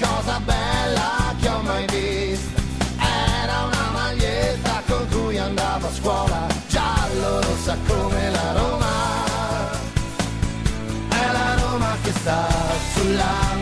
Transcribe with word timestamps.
Cosa 0.00 0.40
bella 0.40 1.34
che 1.40 1.48
ho 1.48 1.60
mai 1.62 1.86
vista 1.86 2.60
era 2.98 3.64
una 3.64 3.90
maglietta 3.92 4.82
con 4.86 5.06
cui 5.10 5.38
andavo 5.38 5.86
a 5.86 5.92
scuola, 5.92 6.46
giallo 6.68 7.40
rossa 7.40 7.76
come 7.86 8.30
la 8.30 8.52
Roma. 8.52 8.86
È 11.08 11.32
la 11.32 11.54
Roma 11.62 11.96
che 12.02 12.12
sta 12.12 12.46
sulla 12.94 13.61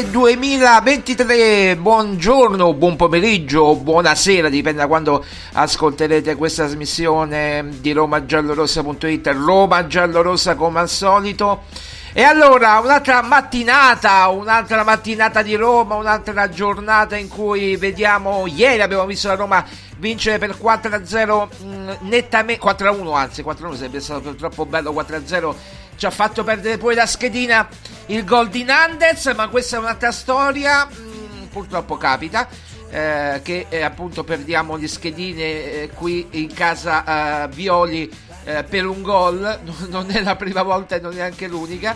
Ottobre 0.00 0.10
2023, 0.10 1.76
buongiorno, 1.76 2.72
buon 2.74 2.96
pomeriggio, 2.96 3.74
buonasera, 3.76 4.48
dipende 4.48 4.80
da 4.80 4.86
quando 4.86 5.24
ascolterete 5.52 6.36
questa 6.36 6.64
trasmissione 6.64 7.68
di 7.80 7.92
romagiallorossa.it, 7.92 9.26
Roma 9.32 9.86
Giallorossa 9.86 10.54
come 10.54 10.80
al 10.80 10.88
solito. 10.88 11.64
E 12.12 12.22
allora, 12.22 12.80
un'altra 12.82 13.22
mattinata, 13.22 14.28
un'altra 14.28 14.82
mattinata 14.84 15.42
di 15.42 15.54
Roma, 15.54 15.96
un'altra 15.96 16.48
giornata 16.48 17.16
in 17.16 17.28
cui 17.28 17.76
vediamo, 17.76 18.46
ieri 18.46 18.82
abbiamo 18.82 19.06
visto 19.06 19.28
la 19.28 19.34
Roma 19.34 19.64
vincere 19.98 20.38
per 20.38 20.56
4-0 20.60 21.48
mh, 21.62 21.96
nettamente, 22.00 22.64
4-1 22.64 23.14
anzi, 23.14 23.42
4-1 23.42 23.74
sarebbe 23.74 24.00
stato 24.00 24.34
troppo 24.34 24.66
bello, 24.66 24.92
4-0 24.92 25.54
ci 26.00 26.06
ha 26.06 26.10
fatto 26.10 26.44
perdere 26.44 26.78
poi 26.78 26.94
la 26.94 27.04
schedina 27.04 27.68
il 28.06 28.24
gol 28.24 28.48
di 28.48 28.64
Nandez, 28.64 29.26
ma 29.36 29.48
questa 29.48 29.76
è 29.76 29.80
un'altra 29.80 30.10
storia, 30.12 30.86
mh, 30.86 31.48
purtroppo 31.50 31.98
capita. 31.98 32.48
Eh, 32.90 33.40
che 33.44 33.66
eh, 33.68 33.82
appunto 33.82 34.24
perdiamo 34.24 34.76
le 34.76 34.88
schedine 34.88 35.42
eh, 35.42 35.90
qui 35.94 36.26
in 36.30 36.52
casa 36.54 37.44
eh, 37.44 37.48
Violi 37.48 38.10
eh, 38.44 38.64
per 38.64 38.86
un 38.86 39.02
gol, 39.02 39.60
non 39.90 40.10
è 40.10 40.22
la 40.22 40.36
prima 40.36 40.62
volta 40.62 40.96
e 40.96 41.00
non 41.00 41.18
è 41.18 41.20
anche 41.20 41.46
l'unica. 41.46 41.94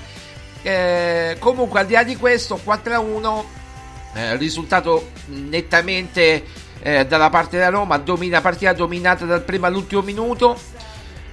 Eh, 0.60 1.36
comunque, 1.38 1.80
al 1.80 1.86
di 1.86 1.94
là 1.94 2.02
di 2.04 2.16
questo, 2.16 2.60
4-1, 2.62 3.44
risultato 4.36 5.12
nettamente 5.26 6.44
dalla 7.08 7.30
parte 7.30 7.56
della 7.56 7.70
Roma, 7.70 7.96
domina 7.96 8.42
partita 8.42 8.74
dominata 8.74 9.24
dal 9.24 9.42
primo 9.42 9.64
all'ultimo 9.64 10.02
minuto. 10.02 10.56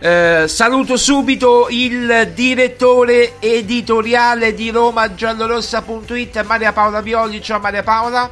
Eh, 0.04 0.48
saluto 0.48 0.98
subito 0.98 1.68
il 1.70 2.32
direttore 2.34 3.40
editoriale 3.40 4.56
di 4.56 4.72
Roma 4.72 5.14
giallorossa.it 5.14 6.44
Maria 6.44 6.74
Paola 6.74 7.02
Violi. 7.02 7.40
Ciao 7.40 7.60
Maria 7.60 7.84
Paola. 7.84 8.28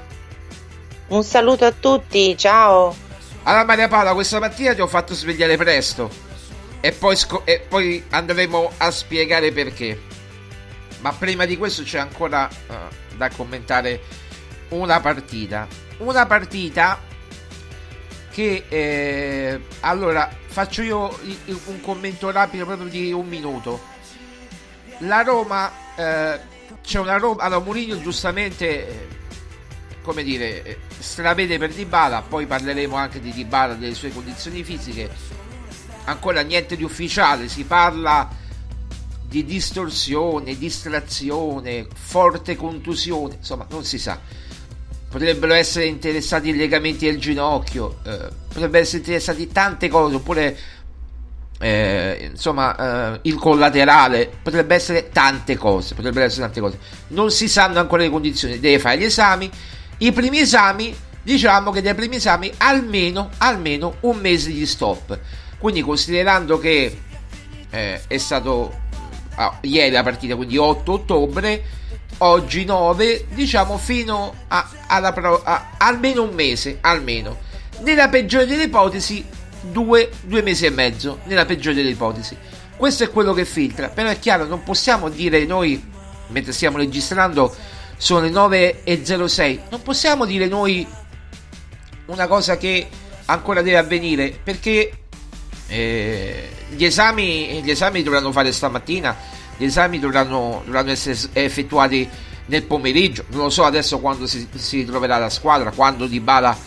Un 1.10 1.24
saluto 1.24 1.66
a 1.66 1.71
tutti, 1.71 2.36
ciao. 2.36 2.95
Allora 3.44 3.66
Maria 3.66 3.88
Paola, 3.88 4.16
questa 4.16 4.39
mattina 4.39 4.74
ti 4.74 4.81
ho 4.81 4.88
fatto 4.88 5.13
svegliare 5.13 5.57
presto 5.57 6.10
e 6.81 6.92
poi, 6.92 7.16
sco- 7.16 7.45
e 7.45 7.60
poi 7.60 8.04
andremo 8.10 8.71
a 8.77 8.89
spiegare 8.89 9.51
perché. 9.51 10.01
Ma 11.01 11.12
prima 11.12 11.45
di 11.45 11.56
questo 11.56 11.83
c'è 11.83 12.00
ancora 12.00 12.50
uh, 12.66 13.16
da 13.16 13.30
commentare 13.30 14.01
una 14.69 15.00
partita. 15.01 15.68
Una 16.00 16.25
partita 16.25 17.00
che 18.39 18.63
eh, 18.69 19.62
allora 19.81 20.31
faccio 20.47 20.81
io 20.81 21.19
un 21.65 21.81
commento 21.81 22.31
rapido 22.31 22.63
proprio 22.63 22.88
di 22.88 23.12
un 23.12 23.27
minuto. 23.27 23.81
La 25.00 25.24
Roma 25.24 25.69
eh, 25.97 26.39
c'è 26.81 27.00
una 27.00 27.18
Roma. 27.18 27.44
Allora, 27.44 27.62
Mourinho 27.62 28.00
giustamente, 28.00 28.88
eh, 28.88 29.07
come 30.01 30.24
dire, 30.24 30.63
eh, 30.63 30.77
stravede 31.00 31.57
per 31.57 31.74
Dybala. 31.74 32.21
Poi 32.21 32.45
parleremo 32.45 32.95
anche 32.95 33.19
di 33.19 33.33
Dybala, 33.33 33.74
delle 33.74 33.94
sue 33.94 34.13
condizioni 34.13 34.63
fisiche. 34.63 35.09
Ancora 36.06 36.39
niente 36.39 36.77
di 36.77 36.83
ufficiale. 36.83 37.50
Si 37.50 37.65
parla 37.65 38.30
di 39.21 39.44
distorsione, 39.44 40.57
distrazione, 40.57 41.88
forte 41.94 42.56
contusione. 42.56 43.35
Insomma, 43.35 43.68
non 43.69 43.83
si 43.83 44.00
sa 44.00 44.47
potrebbero 45.09 45.53
essere 45.53 45.85
interessati 45.85 46.50
i 46.50 46.56
legamenti 46.56 47.06
del 47.06 47.19
ginocchio, 47.19 47.97
eh, 48.06 48.29
potrebbero 48.47 48.83
essere 48.83 49.00
interessati 49.00 49.47
tante 49.51 49.89
cose, 49.89 50.15
oppure 50.15 50.57
eh, 51.61 52.29
insomma 52.31 53.13
eh, 53.15 53.19
il 53.23 53.35
collaterale, 53.35 54.31
potrebbe 54.41 54.75
essere 54.75 55.09
tante 55.09 55.57
cose, 55.57 55.95
potrebbero 55.95 56.25
essere 56.25 56.44
tante 56.44 56.61
cose. 56.61 56.79
Non 57.09 57.31
si 57.31 57.50
sanno 57.50 57.79
ancora 57.79 58.03
le 58.03 58.09
condizioni, 58.09 58.59
deve 58.59 58.79
fare 58.79 58.97
gli 58.97 59.03
esami. 59.03 59.50
I 59.97 60.11
primi 60.13 60.39
esami, 60.39 60.95
diciamo 61.21 61.71
che 61.71 61.81
dai 61.81 61.95
primi 61.95 62.15
esami 62.15 62.51
almeno, 62.57 63.29
almeno 63.39 63.95
un 64.01 64.17
mese 64.19 64.51
di 64.51 64.65
stop. 64.65 65.19
Quindi 65.57 65.81
considerando 65.81 66.57
che 66.59 66.97
eh, 67.69 68.01
è 68.07 68.17
stato 68.17 68.73
ah, 69.35 69.57
ieri 69.61 69.91
la 69.91 70.03
partita, 70.03 70.35
quindi 70.35 70.56
8 70.56 70.91
ottobre, 70.91 71.63
oggi 72.19 72.66
9, 72.66 73.27
diciamo 73.30 73.77
fino 73.77 74.33
a, 74.48 74.69
alla, 74.88 75.13
a, 75.44 75.69
almeno 75.77 76.24
un 76.24 76.33
mese, 76.33 76.80
almeno. 76.81 77.38
Nella 77.81 78.10
peggiore 78.10 78.45
delle 78.45 78.63
ipotesi, 78.63 79.25
due, 79.62 80.10
due 80.21 80.42
mesi 80.42 80.66
e 80.66 80.69
mezzo, 80.69 81.19
nella 81.25 81.45
peggiore 81.45 81.75
delle 81.75 81.89
ipotesi. 81.89 82.36
Questo 82.75 83.04
è 83.04 83.10
quello 83.10 83.33
che 83.33 83.45
filtra, 83.45 83.89
però 83.89 84.10
è 84.10 84.19
chiaro, 84.19 84.45
non 84.45 84.63
possiamo 84.63 85.10
dire 85.10 85.45
noi, 85.45 85.81
mentre 86.27 86.54
stiamo 86.54 86.77
registrando, 86.77 87.54
sono 87.98 88.21
le 88.21 88.30
9.06, 88.30 89.60
non 89.69 89.81
possiamo 89.81 90.25
dire 90.25 90.48
noi 90.48 90.88
una 92.06 92.27
cosa 92.27 92.57
che 92.57 92.88
ancora 93.25 93.62
deve 93.62 93.77
avvenire, 93.77 94.38
perché 94.42 94.92
eh, 95.68 96.50
gli, 96.69 96.83
esami, 96.83 97.62
gli 97.62 97.69
esami 97.69 98.01
dovranno 98.01 98.31
fare 98.31 98.51
stamattina 98.51 99.16
gli 99.59 99.65
esami 99.65 100.00
dovranno, 100.00 100.61
dovranno 100.63 100.91
essere 100.91 101.19
effettuati 101.33 102.09
nel 102.45 102.63
pomeriggio. 102.63 103.25
Non 103.31 103.44
lo 103.44 103.50
so 103.50 103.65
adesso 103.65 104.00
quando 104.00 104.25
si, 104.25 104.47
si 104.56 104.85
troverà 104.85 105.17
la 105.17 105.29
squadra, 105.29 105.71
quando 105.71 106.07
Di 106.07 106.21
Bala 106.21 106.57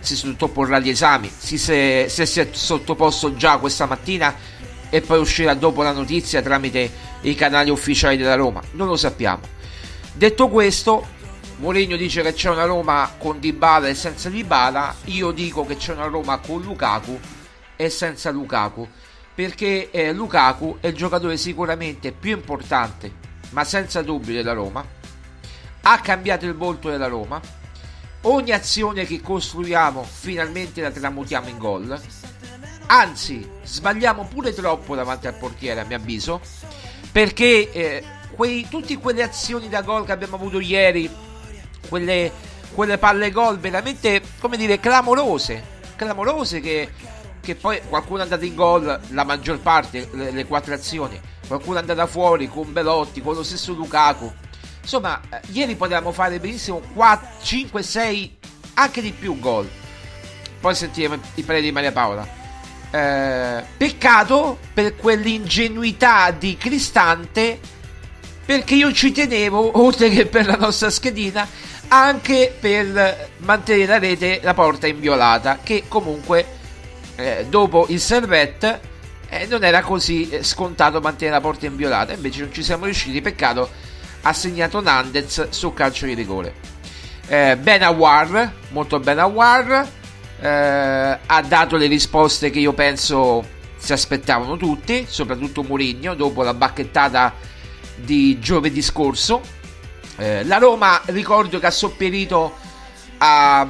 si 0.00 0.16
sottoporrà 0.16 0.78
agli 0.78 0.88
esami, 0.88 1.30
si, 1.34 1.58
se, 1.58 2.06
se 2.08 2.26
si 2.26 2.40
è 2.40 2.48
sottoposto 2.50 3.36
già 3.36 3.58
questa 3.58 3.86
mattina 3.86 4.34
e 4.88 5.00
poi 5.00 5.20
uscirà 5.20 5.54
dopo 5.54 5.84
la 5.84 5.92
notizia 5.92 6.42
tramite 6.42 6.90
i 7.20 7.36
canali 7.36 7.70
ufficiali 7.70 8.16
della 8.16 8.34
Roma. 8.34 8.60
Non 8.72 8.88
lo 8.88 8.96
sappiamo. 8.96 9.42
Detto 10.12 10.48
questo, 10.48 11.06
Mourinho 11.58 11.94
dice 11.94 12.20
che 12.22 12.32
c'è 12.32 12.50
una 12.50 12.64
Roma 12.64 13.14
con 13.16 13.38
Dybala 13.38 13.86
e 13.86 13.94
senza 13.94 14.28
Dybala, 14.28 14.96
io 15.04 15.30
dico 15.30 15.64
che 15.64 15.76
c'è 15.76 15.92
una 15.92 16.06
Roma 16.06 16.38
con 16.38 16.60
Lukaku 16.62 17.16
e 17.76 17.88
senza 17.90 18.30
Lukaku 18.32 18.88
perché 19.40 19.90
eh, 19.90 20.12
Lukaku 20.12 20.76
è 20.80 20.88
il 20.88 20.94
giocatore 20.94 21.38
sicuramente 21.38 22.12
più 22.12 22.32
importante, 22.32 23.10
ma 23.52 23.64
senza 23.64 24.02
dubbio 24.02 24.34
della 24.34 24.52
Roma. 24.52 24.84
Ha 25.80 26.00
cambiato 26.00 26.44
il 26.44 26.54
volto 26.54 26.90
della 26.90 27.06
Roma. 27.06 27.40
Ogni 28.24 28.50
azione 28.50 29.06
che 29.06 29.22
costruiamo 29.22 30.02
finalmente 30.02 30.82
la 30.82 30.90
tramutiamo 30.90 31.48
in 31.48 31.56
gol. 31.56 31.98
Anzi, 32.88 33.48
sbagliamo 33.62 34.26
pure 34.26 34.52
troppo 34.52 34.94
davanti 34.94 35.26
al 35.26 35.38
portiere, 35.38 35.80
a 35.80 35.84
mio 35.84 35.96
avviso, 35.96 36.42
perché 37.10 37.72
eh, 37.72 38.04
quei, 38.36 38.66
tutte 38.68 38.98
quelle 38.98 39.22
azioni 39.22 39.70
da 39.70 39.80
gol 39.80 40.04
che 40.04 40.12
abbiamo 40.12 40.36
avuto 40.36 40.60
ieri, 40.60 41.10
quelle, 41.88 42.30
quelle 42.74 42.98
palle 42.98 43.30
gol 43.30 43.58
veramente, 43.58 44.20
come 44.38 44.58
dire, 44.58 44.78
clamorose, 44.78 45.78
clamorose 45.96 46.60
che 46.60 46.90
che 47.40 47.54
poi 47.54 47.80
qualcuno 47.88 48.20
è 48.20 48.22
andato 48.22 48.44
in 48.44 48.54
gol, 48.54 49.00
la 49.08 49.24
maggior 49.24 49.58
parte, 49.60 50.08
le, 50.12 50.30
le 50.30 50.46
quattro 50.46 50.74
azioni, 50.74 51.20
qualcuno 51.46 51.78
è 51.78 51.80
andato 51.80 52.06
fuori 52.06 52.48
con 52.48 52.72
Belotti, 52.72 53.22
con 53.22 53.34
lo 53.34 53.42
stesso 53.42 53.72
Lukaku. 53.72 54.32
Insomma, 54.82 55.20
eh, 55.30 55.40
ieri 55.52 55.74
potevamo 55.74 56.12
fare 56.12 56.38
benissimo 56.38 56.80
4, 56.94 57.42
5, 57.42 57.82
6, 57.82 58.36
anche 58.74 59.02
di 59.02 59.12
più 59.12 59.38
gol. 59.38 59.68
Poi 60.60 60.74
sentiremo 60.74 61.18
i 61.34 61.42
pareri 61.42 61.66
di 61.66 61.72
Maria 61.72 61.92
Paola. 61.92 62.26
Eh, 62.90 63.64
peccato 63.76 64.58
per 64.74 64.96
quell'ingenuità 64.96 66.30
di 66.32 66.56
Cristante, 66.56 67.58
perché 68.44 68.74
io 68.74 68.92
ci 68.92 69.12
tenevo, 69.12 69.78
oltre 69.80 70.10
che 70.10 70.26
per 70.26 70.46
la 70.46 70.56
nostra 70.56 70.90
schedina, 70.90 71.46
anche 71.88 72.54
per 72.58 73.30
mantenere 73.38 73.86
la 73.86 73.98
rete, 73.98 74.40
la 74.42 74.54
porta 74.54 74.86
inviolata, 74.86 75.58
che 75.62 75.84
comunque 75.88 76.58
eh, 77.20 77.46
dopo 77.48 77.86
il 77.88 78.00
servette 78.00 78.80
eh, 79.28 79.46
non 79.46 79.62
era 79.62 79.82
così 79.82 80.28
eh, 80.28 80.42
scontato 80.42 81.00
mantenere 81.00 81.36
la 81.36 81.42
porta 81.42 81.66
inviolata 81.66 82.12
invece 82.12 82.40
non 82.40 82.52
ci 82.52 82.62
siamo 82.62 82.86
riusciti 82.86 83.20
peccato 83.20 83.68
ha 84.22 84.32
segnato 84.32 84.80
Nandez 84.80 85.48
sul 85.50 85.72
calcio 85.72 86.06
di 86.06 86.14
rigore. 86.14 86.54
Eh, 87.26 87.56
Benawar 87.56 88.52
molto 88.70 88.98
Benawar 88.98 89.88
eh, 90.40 91.18
ha 91.26 91.42
dato 91.42 91.76
le 91.76 91.86
risposte 91.86 92.50
che 92.50 92.58
io 92.58 92.72
penso 92.72 93.58
si 93.76 93.92
aspettavano 93.92 94.56
tutti 94.56 95.06
soprattutto 95.08 95.62
Mourinho 95.62 96.14
dopo 96.14 96.42
la 96.42 96.54
bacchettata 96.54 97.34
di 97.96 98.38
giovedì 98.38 98.82
scorso. 98.82 99.40
Eh, 100.16 100.44
la 100.44 100.58
Roma 100.58 101.00
ricordo 101.06 101.58
che 101.58 101.66
ha 101.66 101.70
sopperito 101.70 102.56
a 103.18 103.66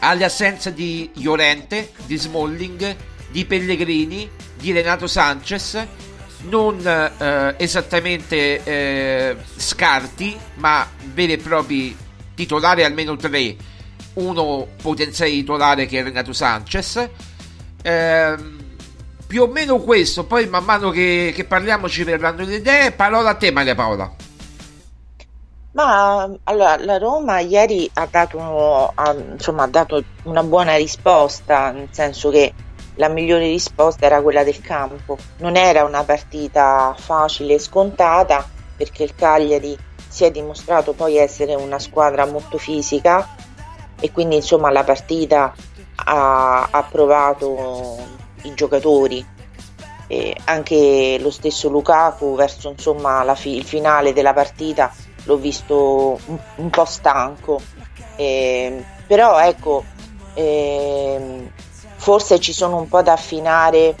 alle 0.00 0.24
assenze 0.24 0.72
di 0.72 1.10
Llorente, 1.14 1.92
di 2.04 2.16
Smalling, 2.16 2.96
di 3.30 3.44
Pellegrini, 3.44 4.28
di 4.58 4.72
Renato 4.72 5.06
Sanchez, 5.06 5.86
non 6.42 6.80
eh, 6.86 7.54
esattamente 7.58 8.62
eh, 8.62 9.36
scarti, 9.56 10.36
ma 10.56 10.88
veri 11.12 11.32
e 11.32 11.38
propri 11.38 11.96
titolari 12.34 12.84
almeno 12.84 13.16
tre, 13.16 13.56
uno 14.14 14.68
potenziale 14.80 15.30
titolare 15.32 15.86
che 15.86 16.00
è 16.00 16.02
Renato 16.02 16.32
Sanchez. 16.32 17.08
Eh, 17.82 18.34
più 19.26 19.42
o 19.42 19.46
meno 19.48 19.78
questo, 19.78 20.24
poi 20.24 20.46
man 20.46 20.64
mano 20.64 20.90
che, 20.90 21.32
che 21.34 21.44
parliamo 21.44 21.88
ci 21.88 22.04
verranno 22.04 22.44
le 22.44 22.56
idee. 22.56 22.92
Parola 22.92 23.30
a 23.30 23.34
te 23.34 23.50
Maria 23.50 23.74
Paola. 23.74 24.25
Ma 25.76 26.26
allora, 26.44 26.82
la 26.82 26.96
Roma 26.96 27.40
ieri 27.40 27.88
ha 27.92 28.08
dato, 28.10 28.92
ha, 28.94 29.12
insomma, 29.12 29.64
ha 29.64 29.68
dato 29.68 30.02
una 30.22 30.42
buona 30.42 30.74
risposta, 30.76 31.70
nel 31.70 31.88
senso 31.90 32.30
che 32.30 32.54
la 32.94 33.08
migliore 33.08 33.44
risposta 33.44 34.06
era 34.06 34.22
quella 34.22 34.42
del 34.42 34.58
campo. 34.62 35.18
Non 35.40 35.54
era 35.54 35.84
una 35.84 36.02
partita 36.02 36.94
facile 36.98 37.54
e 37.54 37.58
scontata 37.58 38.48
perché 38.74 39.02
il 39.02 39.14
Cagliari 39.14 39.76
si 40.08 40.24
è 40.24 40.30
dimostrato 40.30 40.94
poi 40.94 41.18
essere 41.18 41.54
una 41.54 41.78
squadra 41.78 42.24
molto 42.24 42.56
fisica 42.56 43.34
e 44.00 44.10
quindi 44.12 44.36
insomma 44.36 44.70
la 44.70 44.82
partita 44.82 45.52
ha, 45.96 46.68
ha 46.70 46.82
provato 46.84 47.98
i 48.44 48.54
giocatori. 48.54 49.34
E 50.06 50.34
anche 50.44 51.18
lo 51.20 51.30
stesso 51.30 51.68
Lukaku 51.68 52.34
verso 52.34 52.70
insomma 52.70 53.34
fi- 53.34 53.56
il 53.56 53.64
finale 53.64 54.14
della 54.14 54.32
partita 54.32 54.90
l'ho 55.26 55.36
visto 55.36 56.18
un, 56.26 56.38
un 56.56 56.70
po' 56.70 56.84
stanco. 56.84 57.60
Eh, 58.16 58.82
però 59.06 59.38
ecco, 59.38 59.84
eh, 60.34 61.50
forse 61.96 62.40
ci 62.40 62.52
sono 62.52 62.78
un 62.78 62.88
po' 62.88 63.02
da 63.02 63.12
affinare 63.12 63.94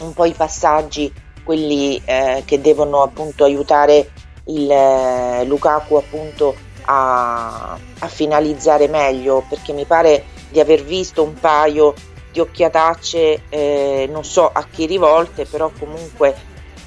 un 0.00 0.12
po' 0.12 0.24
i 0.24 0.32
passaggi, 0.32 1.12
quelli 1.42 2.00
eh, 2.04 2.42
che 2.44 2.60
devono 2.60 3.02
appunto 3.02 3.44
aiutare 3.44 4.10
il 4.46 4.70
eh, 4.70 5.44
Lukaku 5.44 5.94
appunto 5.96 6.54
a, 6.86 7.78
a, 7.98 8.08
finalizzare 8.08 8.88
meglio, 8.88 9.44
perché 9.48 9.72
mi 9.72 9.84
pare 9.84 10.24
di 10.50 10.60
aver 10.60 10.82
visto 10.82 11.22
un 11.22 11.34
paio 11.34 11.94
di 12.32 12.40
occhiatacce, 12.40 13.42
eh, 13.48 14.08
non 14.10 14.24
so 14.24 14.50
a 14.52 14.66
chi 14.70 14.86
rivolte, 14.86 15.44
però 15.46 15.70
comunque 15.78 16.34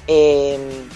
ehm, 0.04 0.88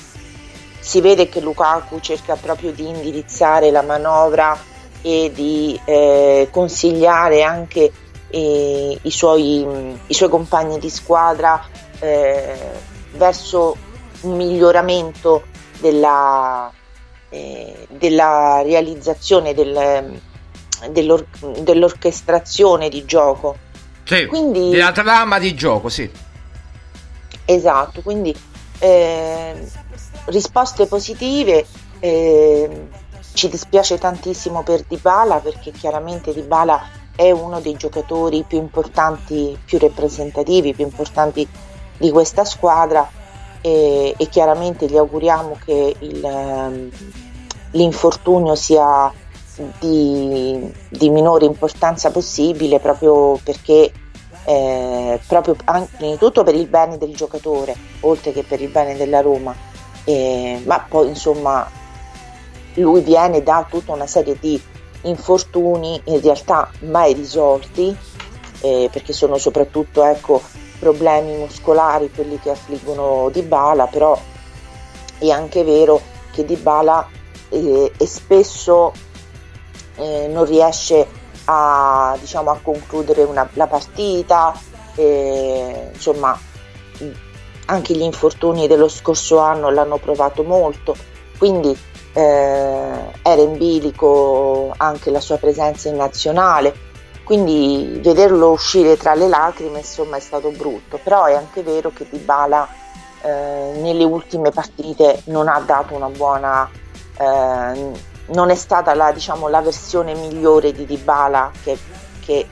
si 0.82 1.00
vede 1.00 1.28
che 1.28 1.40
Lukaku 1.40 2.00
cerca 2.00 2.34
proprio 2.34 2.72
di 2.72 2.88
indirizzare 2.88 3.70
la 3.70 3.82
manovra 3.82 4.58
e 5.00 5.30
di 5.32 5.80
eh, 5.84 6.48
consigliare 6.50 7.44
anche 7.44 7.92
eh, 8.28 8.98
i, 9.00 9.10
suoi, 9.12 9.64
i, 10.06 10.12
suoi, 10.12 10.28
compagni 10.28 10.80
di 10.80 10.90
squadra 10.90 11.64
eh, 12.00 12.58
verso 13.12 13.76
un 14.22 14.34
miglioramento 14.34 15.44
della, 15.78 16.68
eh, 17.28 17.86
della 17.88 18.62
realizzazione 18.64 19.54
del, 19.54 20.20
dell'or- 20.90 21.60
dell'orchestrazione 21.60 22.88
di 22.88 23.04
gioco. 23.04 23.56
Sì, 24.02 24.26
quindi, 24.26 24.70
della 24.70 24.90
trama 24.90 25.38
di 25.38 25.54
gioco, 25.54 25.88
sì. 25.88 26.10
Esatto, 27.44 28.02
quindi 28.02 28.34
eh, 28.80 29.54
risposte 30.26 30.86
positive. 30.86 31.66
Eh, 32.00 32.88
ci 33.34 33.48
dispiace 33.48 33.98
tantissimo 33.98 34.62
per 34.62 34.84
Dybala 34.86 35.36
perché 35.36 35.70
chiaramente 35.70 36.34
Dybala 36.34 36.80
è 37.16 37.30
uno 37.30 37.60
dei 37.60 37.76
giocatori 37.76 38.44
più 38.46 38.58
importanti, 38.58 39.56
più 39.64 39.78
rappresentativi, 39.78 40.74
più 40.74 40.84
importanti 40.84 41.46
di 41.96 42.10
questa 42.10 42.44
squadra 42.44 43.08
e, 43.60 44.14
e 44.16 44.28
chiaramente 44.28 44.86
gli 44.86 44.96
auguriamo 44.96 45.56
che 45.64 45.94
il, 45.98 46.90
l'infortunio 47.70 48.54
sia 48.54 49.12
di, 49.78 50.72
di, 50.88 51.10
minore 51.10 51.44
importanza 51.44 52.10
possibile 52.10 52.80
proprio 52.80 53.38
perché 53.42 53.92
eh, 54.44 55.20
proprio 55.26 55.54
prima 55.54 55.86
di 55.98 56.16
tutto 56.16 56.42
per 56.42 56.54
il 56.54 56.66
bene 56.66 56.98
del 56.98 57.14
giocatore 57.14 57.76
oltre 58.00 58.32
che 58.32 58.42
per 58.42 58.60
il 58.60 58.70
bene 58.70 58.96
della 58.96 59.20
Roma 59.20 59.54
eh, 60.04 60.62
ma 60.64 60.84
poi 60.88 61.08
insomma 61.08 61.68
lui 62.74 63.02
viene 63.02 63.42
da 63.42 63.66
tutta 63.68 63.92
una 63.92 64.06
serie 64.06 64.36
di 64.38 64.60
infortuni 65.02 66.00
in 66.04 66.20
realtà 66.20 66.70
mai 66.80 67.12
risolti 67.12 67.94
eh, 68.60 68.88
perché 68.92 69.12
sono 69.12 69.38
soprattutto 69.38 70.04
ecco, 70.04 70.40
problemi 70.78 71.36
muscolari 71.36 72.10
quelli 72.10 72.38
che 72.38 72.50
affliggono 72.50 73.28
Dybala 73.30 73.86
però 73.86 74.18
è 75.18 75.28
anche 75.30 75.64
vero 75.64 76.00
che 76.32 76.44
Dybala 76.44 77.08
eh, 77.48 77.92
e 77.96 78.06
spesso 78.06 78.92
eh, 79.96 80.28
non 80.30 80.44
riesce 80.44 81.06
a, 81.44 82.16
diciamo, 82.20 82.50
a 82.50 82.58
concludere 82.62 83.22
una, 83.24 83.48
la 83.54 83.66
partita 83.66 84.54
insomma 84.94 86.38
anche 87.66 87.94
gli 87.94 88.02
infortuni 88.02 88.66
dello 88.66 88.88
scorso 88.88 89.38
anno 89.38 89.70
l'hanno 89.70 89.98
provato 89.98 90.42
molto 90.42 90.94
quindi 91.42 91.76
eh, 92.12 93.12
era 93.20 93.42
in 93.42 93.56
bilico 93.56 94.72
anche 94.76 95.10
la 95.10 95.18
sua 95.18 95.38
presenza 95.38 95.88
in 95.88 95.96
nazionale, 95.96 96.72
quindi 97.24 97.98
vederlo 98.00 98.52
uscire 98.52 98.96
tra 98.96 99.14
le 99.14 99.26
lacrime 99.26 99.78
insomma 99.78 100.18
è 100.18 100.20
stato 100.20 100.50
brutto, 100.50 101.00
però 101.02 101.24
è 101.24 101.34
anche 101.34 101.64
vero 101.64 101.90
che 101.92 102.06
Dybala 102.08 102.68
eh, 103.22 103.72
nelle 103.80 104.04
ultime 104.04 104.50
partite 104.50 105.22
non 105.24 105.48
ha 105.48 105.58
dato 105.58 105.94
una 105.94 106.10
buona, 106.10 106.70
eh, 107.18 107.90
non 108.26 108.50
è 108.50 108.54
stata 108.54 108.94
la, 108.94 109.10
diciamo, 109.10 109.48
la 109.48 109.62
versione 109.62 110.14
migliore 110.14 110.70
di 110.70 110.86
Dybala 110.86 111.50
che, 111.64 111.76
che 112.20 112.46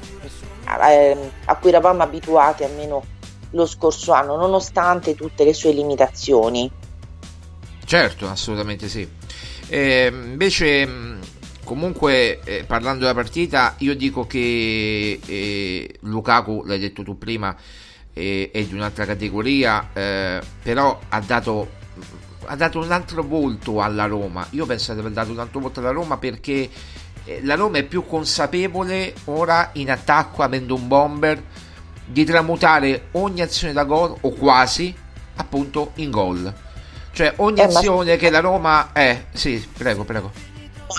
eh, 0.89 1.31
a 1.45 1.55
cui 1.55 1.69
eravamo 1.69 2.03
abituati 2.03 2.65
almeno 2.65 3.03
lo 3.51 3.67
scorso 3.67 4.13
anno, 4.13 4.37
nonostante 4.37 5.15
tutte 5.15 5.45
le 5.45 5.55
sue 5.55 5.73
limitazioni. 5.73 6.71
Certo, 7.85 8.29
assolutamente 8.29 8.89
sì. 8.89 9.09
Eh, 9.69 10.11
invece, 10.13 11.19
comunque, 11.65 12.41
eh, 12.45 12.65
parlando 12.65 13.01
della 13.01 13.15
partita, 13.15 13.75
io 13.79 13.95
dico 13.95 14.27
che 14.27 15.21
eh, 15.25 15.99
Lukaku, 16.01 16.65
l'hai 16.67 16.79
detto 16.79 17.03
tu 17.03 17.19
prima, 17.19 17.57
è 18.13 18.51
di 18.53 18.75
un'altra 18.75 19.07
categoria, 19.07 19.91
eh, 19.93 20.41
però 20.63 20.99
ha 21.09 21.21
dato, 21.21 21.69
ha 22.47 22.57
dato 22.57 22.81
un 22.81 22.91
altro 22.91 23.23
volto 23.23 23.81
alla 23.81 24.07
Roma. 24.07 24.47
Io 24.51 24.67
penso 24.67 24.93
di 24.93 25.01
aver 25.01 25.13
dato 25.13 25.31
un 25.31 25.39
altro 25.39 25.61
volto 25.61 25.81
alla 25.81 25.93
Roma 25.93 26.19
perché 26.19 26.69
eh, 27.25 27.41
la 27.45 27.55
Roma 27.55 27.79
è 27.79 27.85
più 27.85 28.05
consapevole 28.05 29.15
ora 29.27 29.71
in 29.75 29.91
attacco, 29.91 30.43
avendo 30.43 30.75
un 30.75 30.87
bomber, 30.89 31.43
di 32.11 32.25
tramutare 32.25 33.09
ogni 33.13 33.41
azione 33.41 33.73
da 33.73 33.85
gol, 33.85 34.17
o 34.21 34.31
quasi, 34.31 34.95
appunto, 35.37 35.93
in 35.97 36.11
gol 36.11 36.55
cioè 37.13 37.35
ogni 37.37 37.61
eh, 37.61 37.65
azione 37.65 38.13
ma... 38.13 38.17
che 38.17 38.31
la 38.31 38.41
Roma 38.41 38.93
è... 38.93 39.01
Eh, 39.33 39.37
sì, 39.37 39.69
prego, 39.77 40.05
prego. 40.05 40.31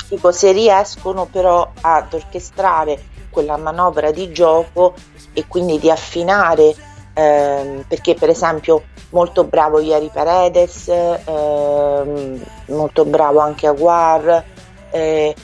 Dico, 0.07 0.31
se 0.31 0.51
riescono 0.51 1.25
però 1.25 1.71
ad 1.81 2.13
orchestrare 2.13 3.01
quella 3.29 3.57
manovra 3.57 4.11
di 4.11 4.31
gioco 4.31 4.93
e 5.33 5.45
quindi 5.47 5.79
di 5.79 5.89
affinare, 5.89 6.75
ehm, 7.13 7.85
perché 7.87 8.13
per 8.13 8.29
esempio 8.29 8.83
molto 9.09 9.43
bravo 9.43 9.79
ieri 9.79 10.09
Paredes, 10.13 10.87
ehm, 10.89 12.41
molto 12.67 13.05
bravo 13.05 13.39
anche 13.39 13.67
Aguar, 13.67 14.43
eh, 14.91 15.35